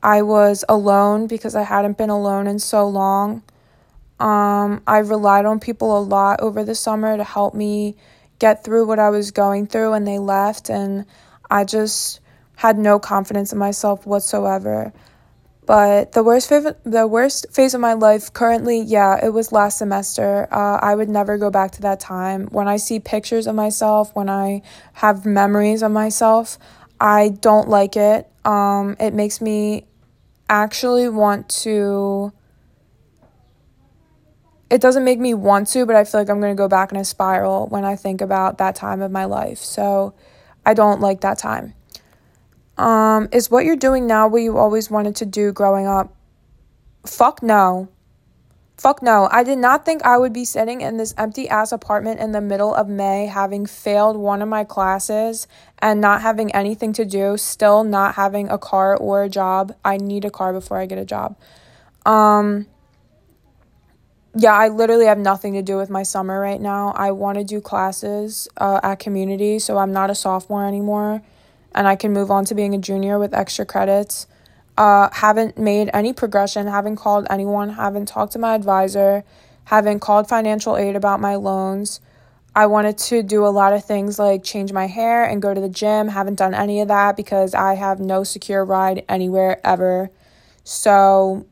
I 0.03 0.23
was 0.23 0.65
alone 0.69 1.27
because 1.27 1.55
I 1.55 1.63
hadn't 1.63 1.97
been 1.97 2.11
alone 2.11 2.47
in 2.47 2.59
so 2.59 2.87
long. 2.87 3.43
Um, 4.21 4.83
I 4.87 4.99
relied 4.99 5.47
on 5.47 5.61
people 5.61 5.99
a 5.99 6.01
lot 6.01 6.41
over 6.41 6.63
the 6.63 6.75
summer 6.75 7.17
to 7.17 7.25
help 7.25 7.55
me 7.55 7.97
get 8.39 8.63
through 8.65 8.87
what 8.87 8.99
I 8.99 9.11
was 9.11 9.31
going 9.31 9.67
through, 9.67 9.95
and 9.95 10.07
they 10.07 10.19
left, 10.19 10.69
and 10.69 11.07
I 11.51 11.65
just 11.65 12.21
had 12.57 12.79
no 12.79 12.99
confidence 12.99 13.53
in 13.53 13.59
myself 13.59 14.07
whatsoever. 14.07 14.93
But 15.67 16.12
the 16.12 16.23
worst 16.23 16.49
phase, 16.49 16.67
the 16.85 17.07
worst 17.07 17.47
phase 17.51 17.73
of 17.73 17.81
my 17.81 17.95
life 17.95 18.33
currently, 18.33 18.81
yeah, 18.81 19.25
it 19.25 19.31
was 19.31 19.51
last 19.51 19.79
semester. 19.79 20.47
Uh, 20.51 20.79
I 20.83 20.95
would 20.95 21.09
never 21.09 21.39
go 21.39 21.51
back 21.51 21.73
to 21.73 21.83
that 21.83 22.01
time. 22.01 22.49
When 22.49 22.69
I 22.69 22.77
see 22.77 23.01
pictures 23.01 23.47
of 23.47 23.55
myself, 23.55 24.15
when 24.15 24.29
I 24.29 24.61
have 24.95 25.25
memories 25.25 25.83
of 25.83 25.91
myself, 25.91 26.59
I 27.01 27.31
don't 27.31 27.69
like 27.69 27.97
it. 27.97 28.29
Um, 28.45 28.97
it 29.01 29.15
makes 29.15 29.41
me 29.41 29.87
actually 30.51 31.09
want 31.09 31.49
to. 31.49 32.33
It 34.69 34.81
doesn't 34.81 35.05
make 35.05 35.19
me 35.19 35.33
want 35.33 35.69
to, 35.69 35.87
but 35.87 35.97
I 35.97 36.05
feel 36.05 36.21
like 36.21 36.29
I'm 36.29 36.41
going 36.41 36.55
to 36.55 36.61
go 36.61 36.69
back 36.69 36.91
in 36.91 36.99
a 36.99 37.05
spiral 37.05 37.69
when 37.69 37.85
I 37.85 37.97
think 37.97 38.21
about 38.21 38.59
that 38.59 38.75
time 38.75 39.01
of 39.01 39.11
my 39.11 39.25
life. 39.25 39.59
So 39.59 40.15
I 40.67 40.75
don't 40.75 41.01
like 41.01 41.21
that 41.23 41.39
time. 41.39 41.75
Um, 42.77 43.29
is 43.31 43.51
what 43.51 43.64
you're 43.64 43.77
doing 43.77 44.07
now 44.07 44.27
what 44.27 44.43
you 44.43 44.59
always 44.59 44.91
wanted 44.91 45.16
to 45.16 45.27
do 45.27 45.53
growing 45.53 45.87
up? 45.87 46.12
Fuck 47.07 47.43
no. 47.43 47.89
Fuck 48.77 49.03
no. 49.03 49.29
I 49.31 49.45
did 49.45 49.59
not 49.59 49.85
think 49.85 50.03
I 50.03 50.18
would 50.18 50.33
be 50.33 50.45
sitting 50.45 50.81
in 50.81 50.97
this 50.97 51.14
empty 51.16 51.49
ass 51.49 51.70
apartment 51.70 52.18
in 52.18 52.33
the 52.33 52.41
middle 52.41 52.75
of 52.75 52.89
May, 52.89 53.27
having 53.27 53.66
failed 53.66 54.16
one 54.16 54.43
of 54.43 54.49
my 54.49 54.64
classes 54.64 55.47
and 55.79 56.01
not 56.01 56.22
having 56.22 56.53
anything 56.53 56.93
to 56.95 57.05
do, 57.05 57.37
still 57.37 57.85
not 57.85 58.16
having 58.16 58.49
a 58.49 58.59
car 58.59 58.97
or 58.97 59.22
a 59.22 59.29
job. 59.29 59.77
I 59.85 59.97
need 59.97 60.25
a 60.25 60.31
car 60.31 60.53
before 60.53 60.79
I 60.79 60.87
get 60.87 60.99
a 60.99 61.05
job. 61.05 61.37
Um, 62.05 62.66
yeah, 64.35 64.55
I 64.55 64.66
literally 64.66 65.07
have 65.07 65.18
nothing 65.18 65.53
to 65.53 65.62
do 65.62 65.77
with 65.77 65.89
my 65.89 66.03
summer 66.03 66.41
right 66.41 66.61
now. 66.61 66.93
I 66.97 67.12
want 67.12 67.39
to 67.39 67.45
do 67.45 67.61
classes 67.61 68.49
uh, 68.57 68.81
at 68.83 68.99
community, 68.99 69.61
so 69.61 69.79
I'm 69.79 69.93
not 69.93 70.11
a 70.11 70.16
sophomore 70.16 70.66
anymore 70.66 71.22
and 71.75 71.87
I 71.87 71.97
can 71.97 72.12
move 72.12 72.31
on 72.31 72.45
to 72.47 72.55
being 72.55 72.75
a 72.75 72.79
junior 72.79 73.18
with 73.18 73.35
extra 73.35 73.64
credits. 73.64 74.27
Uh, 74.77 75.09
haven't 75.12 75.57
made 75.57 75.91
any 75.93 76.12
progression, 76.12 76.66
haven't 76.66 76.97
called 76.97 77.27
anyone, 77.31 77.70
haven't 77.70 78.07
talked 78.07 78.33
to 78.33 78.39
my 78.39 78.55
advisor, 78.55 79.25
haven't 79.64 80.01
called 80.01 80.29
financial 80.29 80.77
aid 80.77 80.97
about 80.97 81.20
my 81.20 81.37
loans. 81.37 82.01
I 82.57 82.66
wanted 82.66 82.99
to 82.99 83.22
do 83.22 83.45
a 83.45 83.49
lot 83.49 83.72
of 83.72 83.85
things 83.85 84.18
like 84.18 84.45
change 84.45 84.72
my 84.72 84.87
hair 84.87 85.25
and 85.25 85.43
go 85.43 85.53
to 85.53 85.61
the 85.61 85.68
gym. 85.68 86.09
Haven't 86.09 86.37
done 86.37 86.55
any 86.55 86.81
of 86.81 86.89
that 86.89 87.16
because 87.16 87.53
I 87.53 87.75
have 87.75 87.99
no 87.99 88.22
secure 88.22 88.64
ride 88.64 89.05
anywhere 89.09 89.61
ever. 89.64 90.11
So 90.62 91.47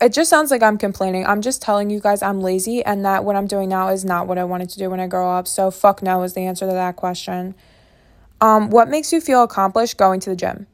it 0.00 0.12
just 0.12 0.28
sounds 0.28 0.50
like 0.50 0.62
I'm 0.62 0.76
complaining. 0.76 1.24
I'm 1.24 1.40
just 1.40 1.62
telling 1.62 1.88
you 1.88 2.00
guys 2.00 2.20
I'm 2.20 2.40
lazy 2.40 2.84
and 2.84 3.04
that 3.06 3.24
what 3.24 3.36
I'm 3.36 3.46
doing 3.46 3.70
now 3.70 3.88
is 3.88 4.04
not 4.04 4.26
what 4.26 4.36
I 4.36 4.44
wanted 4.44 4.68
to 4.70 4.78
do 4.78 4.90
when 4.90 5.00
I 5.00 5.06
grow 5.06 5.30
up. 5.30 5.48
So 5.48 5.70
fuck 5.70 6.02
no 6.02 6.22
is 6.22 6.34
the 6.34 6.40
answer 6.40 6.66
to 6.66 6.72
that 6.72 6.96
question. 6.96 7.54
Um, 8.40 8.70
what 8.70 8.88
makes 8.88 9.12
you 9.12 9.20
feel 9.20 9.42
accomplished 9.42 9.96
going 9.96 10.20
to 10.20 10.30
the 10.30 10.36
gym? 10.36 10.66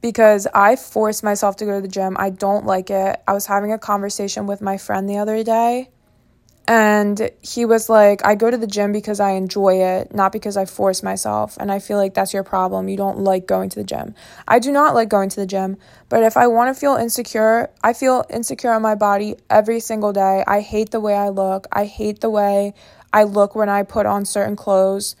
Because 0.00 0.46
I 0.54 0.76
force 0.76 1.22
myself 1.22 1.56
to 1.56 1.64
go 1.64 1.76
to 1.76 1.80
the 1.80 1.88
gym. 1.88 2.16
I 2.18 2.30
don't 2.30 2.66
like 2.66 2.90
it. 2.90 3.20
I 3.26 3.32
was 3.32 3.46
having 3.46 3.72
a 3.72 3.78
conversation 3.78 4.46
with 4.46 4.60
my 4.60 4.78
friend 4.78 5.08
the 5.08 5.18
other 5.18 5.42
day, 5.42 5.90
and 6.68 7.30
he 7.40 7.64
was 7.64 7.88
like, 7.88 8.22
I 8.26 8.34
go 8.34 8.50
to 8.50 8.58
the 8.58 8.66
gym 8.66 8.92
because 8.92 9.20
I 9.20 9.30
enjoy 9.30 9.82
it, 9.82 10.14
not 10.14 10.32
because 10.32 10.58
I 10.58 10.66
force 10.66 11.02
myself. 11.02 11.56
And 11.58 11.72
I 11.72 11.78
feel 11.78 11.96
like 11.96 12.12
that's 12.12 12.34
your 12.34 12.44
problem. 12.44 12.90
You 12.90 12.96
don't 12.98 13.20
like 13.20 13.46
going 13.46 13.70
to 13.70 13.76
the 13.76 13.84
gym. 13.84 14.14
I 14.46 14.58
do 14.58 14.70
not 14.70 14.94
like 14.94 15.08
going 15.08 15.30
to 15.30 15.36
the 15.36 15.46
gym, 15.46 15.78
but 16.10 16.22
if 16.22 16.36
I 16.36 16.46
want 16.46 16.72
to 16.72 16.78
feel 16.78 16.94
insecure, 16.94 17.70
I 17.82 17.94
feel 17.94 18.26
insecure 18.28 18.70
on 18.70 18.82
my 18.82 18.94
body 18.94 19.36
every 19.48 19.80
single 19.80 20.12
day. 20.12 20.44
I 20.46 20.60
hate 20.60 20.90
the 20.90 21.00
way 21.00 21.14
I 21.14 21.30
look. 21.30 21.66
I 21.72 21.86
hate 21.86 22.20
the 22.20 22.28
way 22.28 22.74
I 23.14 23.24
look 23.24 23.54
when 23.54 23.70
I 23.70 23.82
put 23.82 24.04
on 24.04 24.26
certain 24.26 24.54
clothes. 24.54 25.16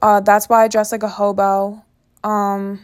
Uh, 0.00 0.20
that's 0.20 0.48
why 0.48 0.64
I 0.64 0.68
dress 0.68 0.92
like 0.92 1.02
a 1.02 1.08
hobo. 1.08 1.84
Um, 2.22 2.80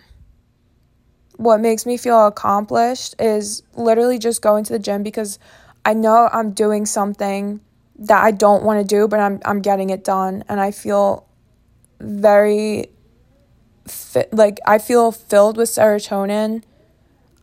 what 1.36 1.60
makes 1.60 1.86
me 1.86 1.96
feel 1.96 2.26
accomplished 2.26 3.14
is 3.18 3.62
literally 3.74 4.18
just 4.18 4.42
going 4.42 4.64
to 4.64 4.72
the 4.72 4.78
gym 4.78 5.02
because 5.02 5.38
I 5.84 5.94
know 5.94 6.28
I'm 6.32 6.52
doing 6.52 6.86
something 6.86 7.60
that 7.98 8.22
I 8.22 8.30
don't 8.30 8.64
want 8.64 8.80
to 8.80 8.86
do, 8.86 9.06
but 9.06 9.20
I'm 9.20 9.40
I'm 9.44 9.60
getting 9.60 9.90
it 9.90 10.02
done, 10.02 10.44
and 10.48 10.60
I 10.60 10.70
feel 10.70 11.26
very 12.00 12.88
fit, 13.86 14.32
like 14.32 14.58
I 14.66 14.78
feel 14.78 15.12
filled 15.12 15.56
with 15.56 15.68
serotonin. 15.68 16.62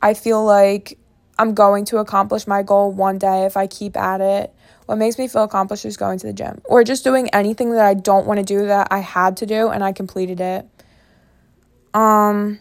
I 0.01 0.13
feel 0.13 0.43
like 0.43 0.97
I'm 1.37 1.53
going 1.53 1.85
to 1.85 1.97
accomplish 1.97 2.47
my 2.47 2.63
goal 2.63 2.91
one 2.91 3.17
day 3.17 3.45
if 3.45 3.55
I 3.55 3.67
keep 3.67 3.95
at 3.95 4.19
it. 4.21 4.53
What 4.91 4.97
makes 4.97 5.17
me 5.17 5.29
feel 5.29 5.43
accomplished 5.43 5.85
is 5.85 5.95
going 5.95 6.19
to 6.19 6.27
the 6.27 6.33
gym 6.33 6.61
or 6.65 6.83
just 6.83 7.05
doing 7.05 7.29
anything 7.29 7.71
that 7.71 7.85
I 7.85 7.93
don't 7.93 8.27
want 8.27 8.39
to 8.39 8.43
do 8.43 8.65
that 8.65 8.89
I 8.91 8.99
had 8.99 9.37
to 9.37 9.45
do 9.45 9.69
and 9.69 9.85
I 9.85 9.93
completed 9.93 10.41
it. 10.41 10.67
Um 11.93 12.59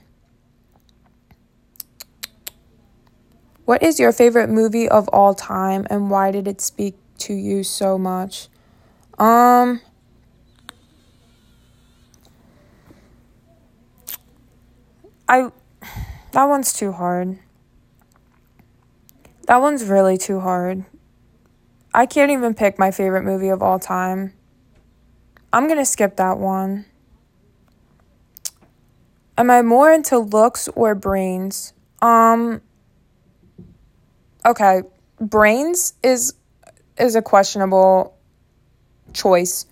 What 3.64 3.82
is 3.82 3.98
your 3.98 4.12
favorite 4.12 4.48
movie 4.48 4.88
of 4.88 5.08
all 5.08 5.34
time 5.34 5.88
and 5.90 6.08
why 6.08 6.30
did 6.30 6.46
it 6.46 6.60
speak 6.60 6.94
to 7.18 7.34
you 7.34 7.64
so 7.64 7.98
much? 7.98 8.46
Um 9.18 9.80
I 15.28 15.50
that 16.30 16.44
one's 16.44 16.72
too 16.72 16.92
hard. 16.92 17.40
That 19.48 19.60
one's 19.60 19.82
really 19.82 20.16
too 20.16 20.38
hard. 20.38 20.84
I 21.92 22.06
can't 22.06 22.30
even 22.30 22.54
pick 22.54 22.78
my 22.78 22.90
favorite 22.90 23.24
movie 23.24 23.48
of 23.48 23.62
all 23.62 23.78
time. 23.78 24.32
I'm 25.52 25.66
going 25.66 25.78
to 25.78 25.84
skip 25.84 26.16
that 26.16 26.38
one. 26.38 26.84
Am 29.36 29.50
I 29.50 29.62
more 29.62 29.90
into 29.90 30.18
looks 30.18 30.68
or 30.68 30.94
brains? 30.94 31.72
Um 32.02 32.60
Okay, 34.44 34.82
brains 35.18 35.94
is 36.02 36.34
is 36.98 37.14
a 37.14 37.22
questionable 37.22 38.18
choice. 39.14 39.64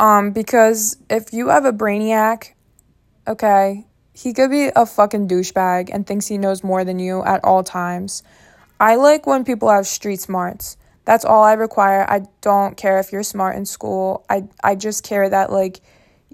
Um 0.00 0.32
because 0.32 0.96
if 1.10 1.34
you 1.34 1.48
have 1.48 1.66
a 1.66 1.72
brainiac, 1.72 2.54
okay, 3.28 3.86
he 4.14 4.32
could 4.32 4.50
be 4.50 4.70
a 4.74 4.86
fucking 4.86 5.28
douchebag 5.28 5.90
and 5.92 6.06
thinks 6.06 6.26
he 6.26 6.38
knows 6.38 6.64
more 6.64 6.82
than 6.82 6.98
you 6.98 7.22
at 7.24 7.44
all 7.44 7.62
times. 7.62 8.22
I 8.80 8.96
like 8.96 9.26
when 9.26 9.44
people 9.44 9.70
have 9.70 9.86
street 9.86 10.20
smarts. 10.20 10.78
That's 11.04 11.24
all 11.24 11.42
I 11.42 11.52
require. 11.54 12.06
I 12.08 12.22
don't 12.40 12.76
care 12.76 12.98
if 12.98 13.12
you're 13.12 13.22
smart 13.22 13.56
in 13.56 13.66
school. 13.66 14.24
I 14.28 14.44
I 14.62 14.74
just 14.74 15.02
care 15.02 15.28
that 15.28 15.52
like 15.52 15.80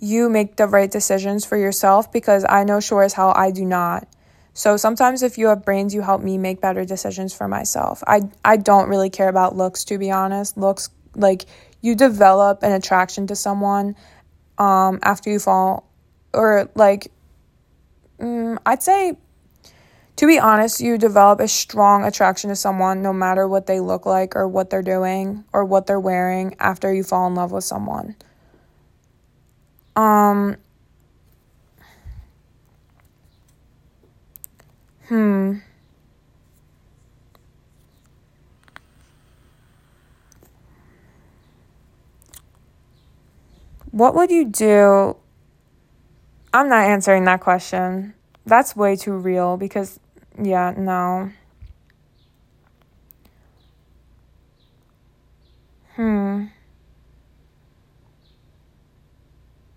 you 0.00 0.30
make 0.30 0.56
the 0.56 0.66
right 0.66 0.90
decisions 0.90 1.44
for 1.44 1.56
yourself 1.56 2.12
because 2.12 2.44
I 2.48 2.64
know 2.64 2.80
sure 2.80 3.02
as 3.02 3.12
hell 3.12 3.32
I 3.36 3.50
do 3.50 3.64
not. 3.64 4.06
So 4.54 4.76
sometimes 4.76 5.22
if 5.22 5.38
you 5.38 5.48
have 5.48 5.64
brains, 5.64 5.94
you 5.94 6.02
help 6.02 6.22
me 6.22 6.38
make 6.38 6.60
better 6.60 6.84
decisions 6.84 7.34
for 7.34 7.48
myself. 7.48 8.02
I 8.06 8.22
I 8.44 8.56
don't 8.56 8.88
really 8.88 9.10
care 9.10 9.28
about 9.28 9.56
looks 9.56 9.84
to 9.86 9.98
be 9.98 10.10
honest. 10.10 10.56
Looks 10.56 10.90
like 11.14 11.46
you 11.80 11.94
develop 11.94 12.62
an 12.62 12.72
attraction 12.72 13.26
to 13.28 13.36
someone 13.36 13.96
um 14.58 14.98
after 15.02 15.30
you 15.30 15.38
fall 15.38 15.88
or 16.32 16.70
like 16.74 17.10
mm, 18.20 18.58
I'd 18.64 18.82
say 18.82 19.16
to 20.20 20.26
be 20.26 20.38
honest, 20.38 20.82
you 20.82 20.98
develop 20.98 21.40
a 21.40 21.48
strong 21.48 22.04
attraction 22.04 22.50
to 22.50 22.54
someone 22.54 23.00
no 23.00 23.10
matter 23.10 23.48
what 23.48 23.66
they 23.66 23.80
look 23.80 24.04
like 24.04 24.36
or 24.36 24.46
what 24.46 24.68
they're 24.68 24.82
doing 24.82 25.42
or 25.50 25.64
what 25.64 25.86
they're 25.86 25.98
wearing 25.98 26.54
after 26.60 26.92
you 26.92 27.02
fall 27.02 27.26
in 27.26 27.34
love 27.34 27.52
with 27.52 27.64
someone. 27.64 28.14
Um 29.96 30.58
Hmm. 35.08 35.60
What 43.90 44.14
would 44.14 44.30
you 44.30 44.44
do? 44.44 45.16
I'm 46.52 46.68
not 46.68 46.84
answering 46.84 47.24
that 47.24 47.40
question. 47.40 48.12
That's 48.44 48.76
way 48.76 48.96
too 48.96 49.14
real 49.14 49.56
because 49.56 49.98
yeah, 50.40 50.74
no. 50.76 51.30
Hmm. 55.96 56.46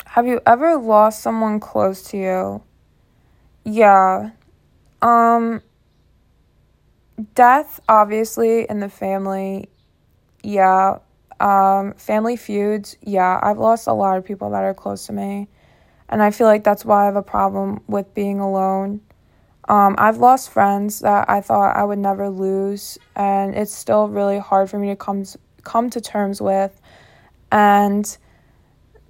Have 0.06 0.28
you 0.28 0.40
ever 0.46 0.78
lost 0.78 1.22
someone 1.22 1.60
close 1.60 2.04
to 2.12 2.18
you? 2.18 2.64
Yeah. 3.66 4.32
Um 5.02 5.62
death 7.36 7.80
obviously 7.90 8.66
in 8.70 8.80
the 8.80 8.90
family. 8.90 9.70
Yeah. 10.44 11.00
Um 11.40 11.94
family 11.96 12.36
feuds. 12.38 12.96
Yeah, 13.02 13.40
I've 13.42 13.58
lost 13.58 13.88
a 13.88 13.94
lot 13.94 14.18
of 14.18 14.26
people 14.26 14.52
that 14.52 14.64
are 14.64 14.74
close 14.74 15.08
to 15.08 15.14
me. 15.14 15.48
And 16.10 16.22
I 16.22 16.32
feel 16.32 16.48
like 16.48 16.64
that's 16.64 16.86
why 16.86 17.04
I 17.04 17.06
have 17.06 17.16
a 17.16 17.24
problem 17.24 17.82
with 17.88 18.14
being 18.14 18.40
alone. 18.40 19.02
Um, 19.70 19.96
I've 19.98 20.18
lost 20.18 20.50
friends 20.50 21.00
that 21.00 21.30
I 21.30 21.42
thought 21.42 21.76
I 21.76 21.84
would 21.84 22.00
never 22.00 22.30
lose, 22.30 22.98
and 23.16 23.56
it's 23.56 23.74
still 23.74 24.10
really 24.10 24.40
hard 24.40 24.70
for 24.70 24.78
me 24.78 24.90
to 24.90 24.96
come 24.96 25.24
come 25.64 25.90
to 25.92 26.02
terms 26.02 26.42
with. 26.42 26.80
And 27.52 28.18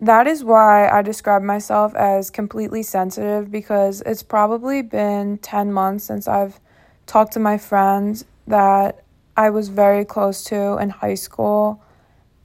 that 0.01 0.27
is 0.27 0.43
why 0.43 0.89
I 0.89 1.01
describe 1.01 1.41
myself 1.41 1.95
as 1.95 2.29
completely 2.29 2.83
sensitive 2.83 3.49
because 3.49 4.01
it's 4.05 4.21
probably 4.21 4.81
been 4.81 5.37
10 5.39 5.71
months 5.71 6.03
since 6.03 6.27
I've 6.27 6.59
talked 7.05 7.33
to 7.33 7.39
my 7.39 7.57
friends 7.57 8.25
that 8.47 9.03
I 9.35 9.49
was 9.49 9.69
very 9.69 10.05
close 10.05 10.43
to 10.45 10.77
in 10.77 10.89
high 10.89 11.15
school, 11.15 11.81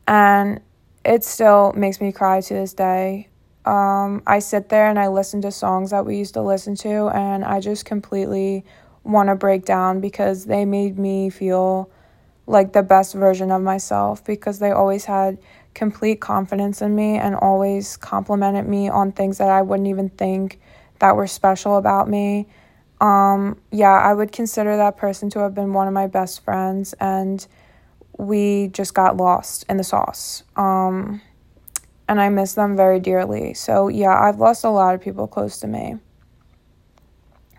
and 0.07 0.61
it 1.05 1.25
still 1.25 1.73
makes 1.75 2.01
me 2.01 2.13
cry 2.13 2.41
to 2.41 2.55
this 2.55 2.73
day. 2.73 3.29
Um, 3.65 4.23
I 4.27 4.39
sit 4.39 4.69
there 4.69 4.89
and 4.89 4.99
I 4.99 5.09
listen 5.09 5.43
to 5.43 5.53
songs 5.53 5.91
that 5.91 6.07
we 6.07 6.17
used 6.17 6.35
to 6.35 6.43
listen 6.43 6.75
to, 6.77 7.09
and 7.09 7.45
I 7.45 7.61
just 7.61 7.85
completely 7.85 8.65
want 9.05 9.29
to 9.29 9.35
break 9.35 9.65
down 9.65 10.01
because 10.01 10.45
they 10.45 10.65
made 10.65 10.99
me 10.99 11.31
feel 11.31 11.91
like 12.47 12.73
the 12.73 12.83
best 12.83 13.15
version 13.15 13.51
of 13.51 13.63
myself 13.63 14.25
because 14.25 14.59
they 14.59 14.71
always 14.71 15.05
had 15.05 15.39
complete 15.75 16.21
confidence 16.21 16.81
in 16.81 16.95
me 16.95 17.17
and 17.17 17.35
always 17.35 17.97
complimented 17.97 18.67
me 18.67 18.89
on 18.89 19.13
things 19.13 19.39
that 19.39 19.49
I 19.49 19.63
wouldn't 19.63 19.89
even 19.89 20.09
think 20.09 20.61
that 20.99 21.15
were 21.15 21.27
special 21.27 21.77
about 21.77 22.09
me. 22.09 22.49
Um, 23.01 23.61
yeah, 23.71 23.93
I 23.93 24.13
would 24.13 24.33
consider 24.33 24.77
that 24.77 24.97
person 24.97 25.31
to 25.31 25.41
have 25.41 25.55
been 25.55 25.73
one 25.73 25.87
of 25.87 25.95
my 25.95 26.07
best 26.07 26.43
friends, 26.43 26.95
and 26.95 27.47
we 28.17 28.69
just 28.69 28.95
got 28.95 29.17
lost 29.17 29.65
in 29.69 29.77
the 29.77 29.85
sauce. 29.85 30.43
Um, 30.57 31.21
and 32.09 32.21
I 32.21 32.31
miss 32.31 32.55
them 32.55 32.77
very 32.77 32.99
dearly. 32.99 33.55
So, 33.55 33.89
yeah, 33.89 34.19
I've 34.19 34.39
lost 34.39 34.65
a 34.65 34.71
lot 34.71 34.95
of 34.95 35.01
people 35.01 35.27
close 35.27 35.61
to 35.61 35.67
me. 35.67 35.99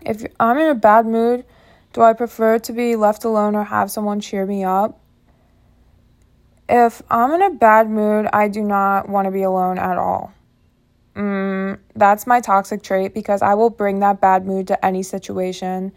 If 0.02 0.24
I'm 0.40 0.58
in 0.58 0.68
a 0.68 0.74
bad 0.74 1.06
mood, 1.06 1.44
do 1.92 2.02
I 2.02 2.12
prefer 2.12 2.58
to 2.58 2.72
be 2.72 2.96
left 2.96 3.24
alone 3.24 3.54
or 3.54 3.64
have 3.64 3.90
someone 3.90 4.20
cheer 4.20 4.44
me 4.44 4.64
up? 4.64 5.00
If 6.68 7.02
I'm 7.10 7.32
in 7.32 7.42
a 7.42 7.50
bad 7.50 7.88
mood, 7.88 8.28
I 8.32 8.48
do 8.48 8.62
not 8.62 9.08
want 9.08 9.26
to 9.26 9.30
be 9.30 9.42
alone 9.42 9.78
at 9.78 9.98
all. 9.98 10.32
Mm, 11.14 11.78
that's 11.96 12.26
my 12.26 12.40
toxic 12.40 12.82
trait 12.82 13.12
because 13.12 13.42
I 13.42 13.54
will 13.54 13.70
bring 13.70 14.00
that 14.00 14.20
bad 14.20 14.46
mood 14.46 14.68
to 14.68 14.84
any 14.84 15.02
situation, 15.02 15.92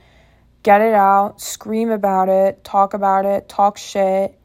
get 0.64 0.82
it 0.82 0.94
out, 0.94 1.40
scream 1.40 1.92
about 1.92 2.30
it, 2.30 2.64
talk 2.64 2.94
about 2.94 3.26
it, 3.26 3.48
talk 3.48 3.78
shit. 3.78 4.38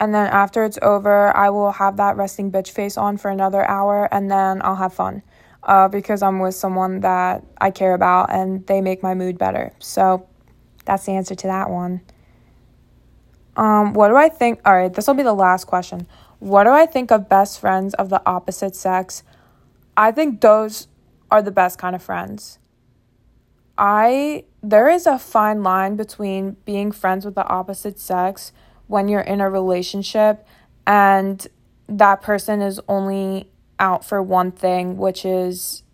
And 0.00 0.14
then 0.14 0.28
after 0.28 0.64
it's 0.64 0.78
over, 0.80 1.36
I 1.36 1.50
will 1.50 1.72
have 1.72 1.98
that 1.98 2.16
resting 2.16 2.50
bitch 2.50 2.70
face 2.70 2.96
on 2.96 3.18
for 3.18 3.30
another 3.30 3.68
hour 3.68 4.08
and 4.10 4.30
then 4.30 4.62
I'll 4.64 4.76
have 4.76 4.94
fun 4.94 5.22
uh, 5.62 5.88
because 5.88 6.22
I'm 6.22 6.38
with 6.38 6.54
someone 6.54 7.00
that 7.00 7.44
I 7.60 7.70
care 7.70 7.92
about 7.92 8.32
and 8.32 8.66
they 8.66 8.80
make 8.80 9.02
my 9.02 9.14
mood 9.14 9.36
better. 9.36 9.72
So 9.78 10.26
that's 10.86 11.04
the 11.04 11.12
answer 11.12 11.34
to 11.34 11.46
that 11.48 11.68
one. 11.68 12.00
Um, 13.56 13.92
what 13.92 14.08
do 14.08 14.16
I 14.16 14.30
think? 14.30 14.60
All 14.64 14.74
right, 14.74 14.92
this 14.92 15.06
will 15.06 15.14
be 15.14 15.22
the 15.22 15.34
last 15.34 15.66
question. 15.66 16.06
What 16.38 16.64
do 16.64 16.70
I 16.70 16.86
think 16.86 17.12
of 17.12 17.28
best 17.28 17.60
friends 17.60 17.92
of 17.94 18.08
the 18.08 18.22
opposite 18.24 18.74
sex? 18.74 19.22
I 19.98 20.12
think 20.12 20.40
those 20.40 20.88
are 21.30 21.42
the 21.42 21.50
best 21.50 21.78
kind 21.78 21.94
of 21.94 22.02
friends. 22.02 22.58
I 23.76 24.44
there 24.62 24.88
is 24.88 25.06
a 25.06 25.18
fine 25.18 25.62
line 25.62 25.96
between 25.96 26.56
being 26.64 26.92
friends 26.92 27.24
with 27.24 27.34
the 27.34 27.46
opposite 27.46 27.98
sex 27.98 28.52
when 28.90 29.06
you're 29.06 29.20
in 29.20 29.40
a 29.40 29.48
relationship 29.48 30.44
and 30.84 31.46
that 31.88 32.20
person 32.20 32.60
is 32.60 32.80
only 32.88 33.48
out 33.78 34.04
for 34.04 34.20
one 34.20 34.50
thing, 34.50 34.98
which 34.98 35.24
is 35.24 35.84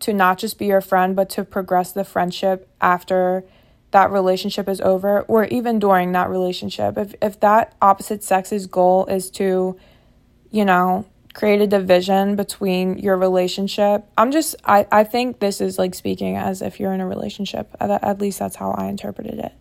to 0.00 0.14
not 0.14 0.38
just 0.38 0.58
be 0.58 0.66
your 0.66 0.80
friend, 0.80 1.14
but 1.14 1.28
to 1.28 1.44
progress 1.44 1.92
the 1.92 2.04
friendship 2.04 2.66
after 2.80 3.44
that 3.90 4.10
relationship 4.10 4.66
is 4.66 4.80
over 4.80 5.22
or 5.22 5.44
even 5.46 5.78
during 5.78 6.12
that 6.12 6.30
relationship. 6.30 6.96
If 6.96 7.14
if 7.20 7.38
that 7.40 7.74
opposite 7.82 8.24
sex's 8.24 8.66
goal 8.66 9.04
is 9.06 9.30
to, 9.32 9.78
you 10.50 10.64
know, 10.64 11.04
create 11.34 11.60
a 11.60 11.66
division 11.66 12.34
between 12.34 12.96
your 12.98 13.16
relationship. 13.16 14.06
I'm 14.16 14.30
just 14.32 14.56
I 14.64 14.86
I 14.90 15.04
think 15.04 15.38
this 15.38 15.60
is 15.60 15.78
like 15.78 15.94
speaking 15.94 16.36
as 16.36 16.62
if 16.62 16.80
you're 16.80 16.92
in 16.94 17.00
a 17.00 17.06
relationship. 17.06 17.76
At, 17.78 17.90
at 18.02 18.20
least 18.20 18.38
that's 18.38 18.56
how 18.56 18.70
I 18.72 18.86
interpreted 18.86 19.38
it. 19.38 19.52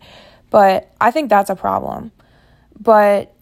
But 0.50 0.90
I 1.02 1.12
think 1.12 1.30
that's 1.30 1.50
a 1.50 1.56
problem. 1.56 2.12
But 2.80 3.34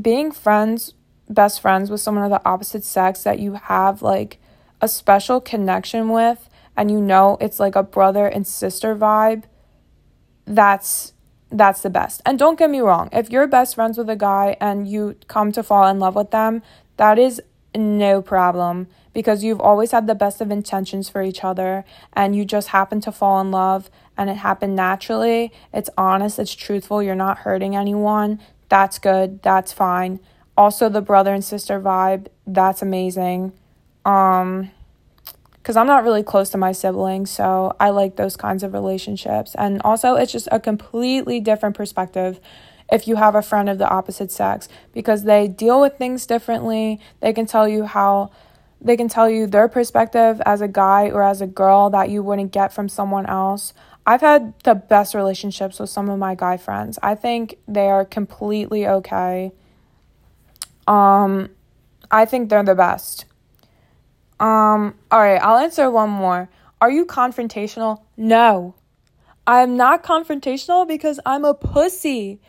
being 0.00 0.32
friends, 0.32 0.94
best 1.28 1.60
friends 1.60 1.90
with 1.90 2.00
someone 2.00 2.24
of 2.24 2.30
the 2.30 2.48
opposite 2.48 2.84
sex 2.84 3.22
that 3.22 3.38
you 3.38 3.54
have 3.54 4.02
like 4.02 4.38
a 4.80 4.88
special 4.88 5.40
connection 5.40 6.08
with 6.10 6.48
and 6.76 6.90
you 6.90 7.00
know 7.00 7.38
it's 7.40 7.58
like 7.58 7.76
a 7.76 7.82
brother 7.82 8.26
and 8.26 8.46
sister 8.46 8.94
vibe 8.94 9.44
that's 10.46 11.14
that's 11.50 11.82
the 11.82 11.90
best. 11.90 12.20
And 12.26 12.38
don't 12.38 12.58
get 12.58 12.68
me 12.68 12.80
wrong, 12.80 13.08
if 13.12 13.30
you're 13.30 13.46
best 13.46 13.76
friends 13.76 13.96
with 13.96 14.10
a 14.10 14.16
guy 14.16 14.56
and 14.60 14.88
you 14.88 15.16
come 15.28 15.52
to 15.52 15.62
fall 15.62 15.86
in 15.88 16.00
love 16.00 16.16
with 16.16 16.32
them, 16.32 16.62
that 16.96 17.18
is 17.18 17.40
no 17.76 18.20
problem 18.22 18.88
because 19.12 19.44
you've 19.44 19.60
always 19.60 19.92
had 19.92 20.06
the 20.06 20.14
best 20.14 20.40
of 20.40 20.50
intentions 20.50 21.08
for 21.08 21.22
each 21.22 21.44
other 21.44 21.84
and 22.12 22.34
you 22.34 22.44
just 22.44 22.68
happen 22.68 23.00
to 23.00 23.12
fall 23.12 23.40
in 23.40 23.50
love 23.50 23.88
and 24.16 24.30
it 24.30 24.34
happened 24.34 24.74
naturally. 24.74 25.52
It's 25.72 25.90
honest, 25.96 26.38
it's 26.38 26.54
truthful, 26.54 27.02
you're 27.02 27.14
not 27.14 27.38
hurting 27.38 27.76
anyone. 27.76 28.40
That's 28.74 28.98
good, 28.98 29.40
that's 29.40 29.72
fine. 29.72 30.18
Also 30.56 30.88
the 30.88 31.00
brother 31.00 31.32
and 31.32 31.44
sister 31.44 31.78
vibe, 31.80 32.26
that's 32.44 32.82
amazing. 32.82 33.52
Um 34.04 34.72
because 35.54 35.76
I'm 35.76 35.86
not 35.86 36.02
really 36.02 36.24
close 36.24 36.50
to 36.50 36.58
my 36.58 36.72
siblings, 36.72 37.30
so 37.30 37.76
I 37.78 37.90
like 37.90 38.16
those 38.16 38.36
kinds 38.36 38.64
of 38.64 38.72
relationships. 38.74 39.54
And 39.56 39.80
also, 39.82 40.16
it's 40.16 40.32
just 40.32 40.48
a 40.50 40.58
completely 40.58 41.38
different 41.40 41.76
perspective 41.76 42.40
if 42.90 43.06
you 43.06 43.14
have 43.16 43.36
a 43.36 43.42
friend 43.42 43.70
of 43.70 43.78
the 43.78 43.88
opposite 43.88 44.32
sex 44.32 44.68
because 44.92 45.22
they 45.22 45.46
deal 45.46 45.80
with 45.80 45.96
things 45.96 46.26
differently. 46.26 47.00
They 47.20 47.32
can 47.32 47.46
tell 47.46 47.68
you 47.68 47.84
how 47.84 48.32
they 48.80 48.96
can 48.96 49.08
tell 49.08 49.30
you 49.30 49.46
their 49.46 49.68
perspective 49.68 50.42
as 50.44 50.60
a 50.60 50.68
guy 50.68 51.10
or 51.10 51.22
as 51.22 51.40
a 51.40 51.46
girl 51.46 51.90
that 51.90 52.10
you 52.10 52.24
wouldn't 52.24 52.50
get 52.50 52.72
from 52.72 52.88
someone 52.88 53.26
else. 53.26 53.72
I've 54.06 54.20
had 54.20 54.54
the 54.64 54.74
best 54.74 55.14
relationships 55.14 55.78
with 55.78 55.90
some 55.90 56.08
of 56.10 56.18
my 56.18 56.34
guy 56.34 56.56
friends. 56.56 56.98
I 57.02 57.14
think 57.14 57.56
they 57.66 57.88
are 57.88 58.04
completely 58.04 58.86
okay. 58.86 59.52
Um 60.86 61.50
I 62.10 62.26
think 62.26 62.48
they're 62.48 62.62
the 62.62 62.74
best. 62.74 63.24
Um, 64.38 64.94
all 65.10 65.20
right, 65.20 65.40
I'll 65.42 65.58
answer 65.58 65.90
one 65.90 66.10
more. 66.10 66.48
Are 66.80 66.90
you 66.90 67.06
confrontational? 67.06 68.02
No. 68.16 68.74
I'm 69.46 69.76
not 69.76 70.02
confrontational 70.02 70.86
because 70.86 71.20
I'm 71.24 71.44
a 71.44 71.54
pussy. 71.54 72.40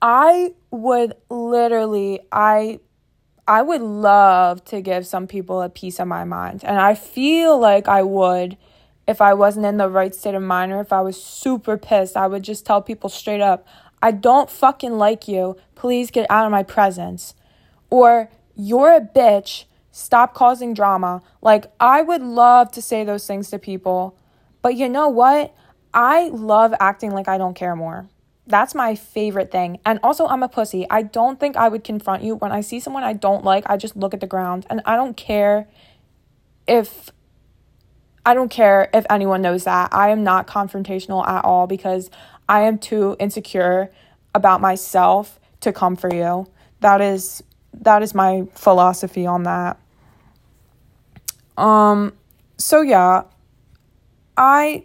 I 0.00 0.54
would 0.70 1.14
literally 1.30 2.20
I 2.30 2.80
I 3.46 3.62
would 3.62 3.80
love 3.80 4.64
to 4.66 4.80
give 4.80 5.06
some 5.06 5.26
people 5.26 5.62
a 5.62 5.68
piece 5.68 5.98
of 5.98 6.06
my 6.06 6.24
mind. 6.24 6.64
And 6.64 6.78
I 6.78 6.94
feel 6.94 7.58
like 7.58 7.88
I 7.88 8.02
would 8.02 8.56
if 9.08 9.20
I 9.20 9.34
wasn't 9.34 9.66
in 9.66 9.78
the 9.78 9.88
right 9.88 10.14
state 10.14 10.36
of 10.36 10.42
mind 10.42 10.70
or 10.70 10.80
if 10.80 10.92
I 10.92 11.00
was 11.00 11.20
super 11.20 11.76
pissed. 11.76 12.16
I 12.16 12.28
would 12.28 12.44
just 12.44 12.64
tell 12.64 12.80
people 12.80 13.10
straight 13.10 13.40
up, 13.40 13.66
I 14.00 14.12
don't 14.12 14.48
fucking 14.48 14.96
like 14.96 15.26
you. 15.26 15.56
Please 15.74 16.12
get 16.12 16.30
out 16.30 16.44
of 16.44 16.52
my 16.52 16.62
presence. 16.62 17.34
Or 17.90 18.30
you're 18.54 18.94
a 18.94 19.00
bitch 19.00 19.64
Stop 19.98 20.32
causing 20.32 20.74
drama. 20.74 21.22
Like, 21.42 21.72
I 21.80 22.02
would 22.02 22.22
love 22.22 22.70
to 22.70 22.80
say 22.80 23.02
those 23.02 23.26
things 23.26 23.50
to 23.50 23.58
people, 23.58 24.16
but 24.62 24.76
you 24.76 24.88
know 24.88 25.08
what? 25.08 25.52
I 25.92 26.28
love 26.28 26.72
acting 26.78 27.10
like 27.10 27.26
I 27.26 27.36
don't 27.36 27.54
care 27.54 27.74
more. 27.74 28.08
That's 28.46 28.76
my 28.76 28.94
favorite 28.94 29.50
thing. 29.50 29.80
And 29.84 29.98
also, 30.04 30.28
I'm 30.28 30.44
a 30.44 30.48
pussy. 30.48 30.86
I 30.88 31.02
don't 31.02 31.40
think 31.40 31.56
I 31.56 31.68
would 31.68 31.82
confront 31.82 32.22
you. 32.22 32.36
When 32.36 32.52
I 32.52 32.60
see 32.60 32.78
someone 32.78 33.02
I 33.02 33.12
don't 33.12 33.42
like, 33.42 33.64
I 33.66 33.76
just 33.76 33.96
look 33.96 34.14
at 34.14 34.20
the 34.20 34.28
ground. 34.28 34.66
And 34.70 34.82
I 34.84 34.94
don't 34.94 35.16
care 35.16 35.66
if. 36.68 37.10
I 38.28 38.34
don't 38.34 38.50
care 38.50 38.90
if 38.92 39.06
anyone 39.08 39.40
knows 39.40 39.64
that. 39.64 39.88
I 39.90 40.10
am 40.10 40.22
not 40.22 40.46
confrontational 40.46 41.26
at 41.26 41.46
all 41.46 41.66
because 41.66 42.10
I 42.46 42.60
am 42.64 42.76
too 42.76 43.16
insecure 43.18 43.90
about 44.34 44.60
myself 44.60 45.40
to 45.60 45.72
come 45.72 45.96
for 45.96 46.12
you. 46.12 46.46
That 46.80 47.00
is 47.00 47.42
that 47.72 48.02
is 48.02 48.14
my 48.14 48.46
philosophy 48.54 49.24
on 49.24 49.44
that. 49.44 49.80
Um, 51.56 52.12
so 52.58 52.82
yeah, 52.82 53.22
I 54.36 54.84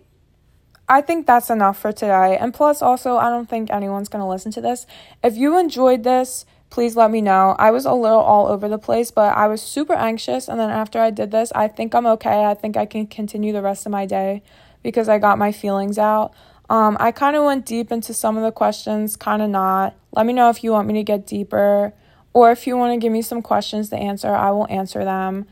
I 0.88 1.02
think 1.02 1.28
that's 1.28 1.50
enough 1.50 1.78
for 1.78 1.92
today. 1.92 2.38
And 2.38 2.54
plus, 2.54 2.82
also, 2.82 3.18
I 3.18 3.30
don't 3.30 3.50
think 3.50 3.70
anyone's 3.70 4.08
going 4.08 4.22
to 4.22 4.30
listen 4.30 4.54
to 4.54 4.62
this. 4.62 4.88
If 5.22 5.36
you 5.36 5.60
enjoyed 5.60 6.06
this, 6.06 6.46
please 6.74 6.96
let 6.96 7.12
me 7.12 7.22
know. 7.22 7.56
I 7.60 7.70
was 7.70 7.86
a 7.86 7.94
little 7.94 8.20
all 8.20 8.48
over 8.48 8.68
the 8.68 8.80
place, 8.80 9.12
but 9.12 9.38
I 9.38 9.46
was 9.46 9.62
super 9.62 9.94
anxious. 9.94 10.48
And 10.48 10.60
then 10.60 10.72
after 10.72 11.00
I 11.00 11.12
did 11.12 11.30
this, 11.30 11.52
I 11.54 11.68
think 11.68 11.94
I'm 11.94 12.08
okay. 12.08 12.46
I 12.46 12.56
think 12.56 12.76
I 12.76 12.88
can 12.88 13.06
continue 13.06 13.54
the 13.54 13.62
rest 13.62 13.86
of 13.86 13.92
my 13.92 14.08
day 14.08 14.42
because 14.82 15.08
I 15.08 15.20
got 15.20 15.38
my 15.38 15.52
feelings 15.52 16.00
out. 16.00 16.34
Um, 16.72 16.98
I 17.00 17.12
kind 17.12 17.36
of 17.36 17.44
went 17.44 17.68
deep 17.68 17.92
into 17.92 18.12
some 18.12 18.38
of 18.38 18.44
the 18.44 18.52
questions, 18.52 19.16
kind 19.16 19.44
of 19.44 19.52
not. 19.52 19.96
Let 20.14 20.26
me 20.26 20.34
know 20.34 20.50
if 20.50 20.64
you 20.64 20.72
want 20.72 20.88
me 20.88 20.96
to 20.96 21.04
get 21.04 21.28
deeper 21.28 21.94
or 22.34 22.52
if 22.52 22.66
you 22.66 22.76
want 22.76 22.92
to 22.92 22.98
give 22.98 23.14
me 23.14 23.22
some 23.22 23.44
questions 23.44 23.90
to 23.90 23.96
answer, 23.96 24.30
I 24.30 24.50
will 24.50 24.66
answer 24.68 25.06
them 25.06 25.46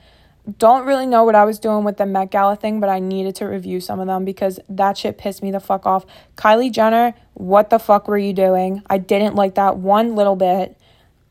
don't 0.58 0.86
really 0.86 1.06
know 1.06 1.24
what 1.24 1.36
I 1.36 1.46
was 1.46 1.60
doing 1.60 1.84
with 1.84 1.98
the 1.98 2.06
Met 2.06 2.32
Gala 2.32 2.56
thing, 2.56 2.80
but 2.80 2.90
I 2.90 3.00
needed 3.00 3.36
to 3.36 3.46
review 3.46 3.80
some 3.80 4.00
of 4.00 4.08
them 4.08 4.26
because 4.26 4.60
that 4.70 4.98
shit 4.98 5.18
pissed 5.18 5.44
me 5.44 5.52
the 5.52 5.60
fuck 5.60 5.86
off. 5.86 6.06
Kylie 6.36 6.72
Jenner, 6.72 7.14
what 7.36 7.70
the 7.70 7.78
fuck 7.78 8.08
were 8.08 8.18
you 8.18 8.34
doing? 8.34 8.82
I 8.90 8.98
didn't 8.98 9.36
like 9.36 9.56
that 9.56 9.78
one 9.78 10.16
little 10.16 10.36
bit. 10.36 10.78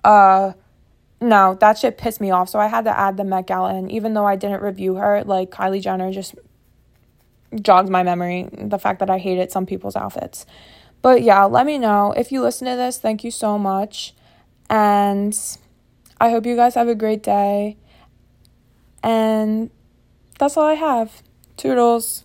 Uh 0.05 0.53
no, 1.21 1.55
that 1.61 1.77
shit 1.79 1.99
pissed 1.99 2.21
me 2.21 2.31
off. 2.31 2.49
So 2.49 2.59
I 2.59 2.67
had 2.67 2.85
to 2.85 2.99
add 2.99 3.17
the 3.17 3.25
Met 3.25 3.47
Gala 3.47 3.75
in, 3.75 3.91
even 3.91 4.15
though 4.15 4.27
I 4.27 4.37
didn't 4.37 4.63
review 4.63 4.95
her. 4.95 5.23
Like 5.25 5.51
Kylie 5.51 5.83
Jenner 5.83 6.11
just 6.13 6.35
jogs 7.61 7.91
my 7.91 8.03
memory. 8.03 8.49
The 8.53 8.79
fact 8.79 9.01
that 9.01 9.11
I 9.11 9.19
hated 9.19 9.53
some 9.53 9.67
people's 9.67 9.97
outfits. 9.97 10.47
But 11.03 11.23
yeah, 11.23 11.45
let 11.45 11.67
me 11.67 11.79
know 11.79 12.13
if 12.13 12.33
you 12.33 12.43
listen 12.43 12.67
to 12.69 12.77
this. 12.77 12.99
Thank 12.99 13.25
you 13.25 13.31
so 13.31 13.59
much, 13.59 14.15
and 14.69 15.39
I 16.21 16.31
hope 16.31 16.45
you 16.45 16.57
guys 16.57 16.75
have 16.75 16.89
a 16.89 16.95
great 16.95 17.23
day. 17.23 17.77
And 19.03 19.71
that's 20.39 20.57
all 20.57 20.65
I 20.67 20.75
have. 20.75 21.23
Toodles. 21.57 22.25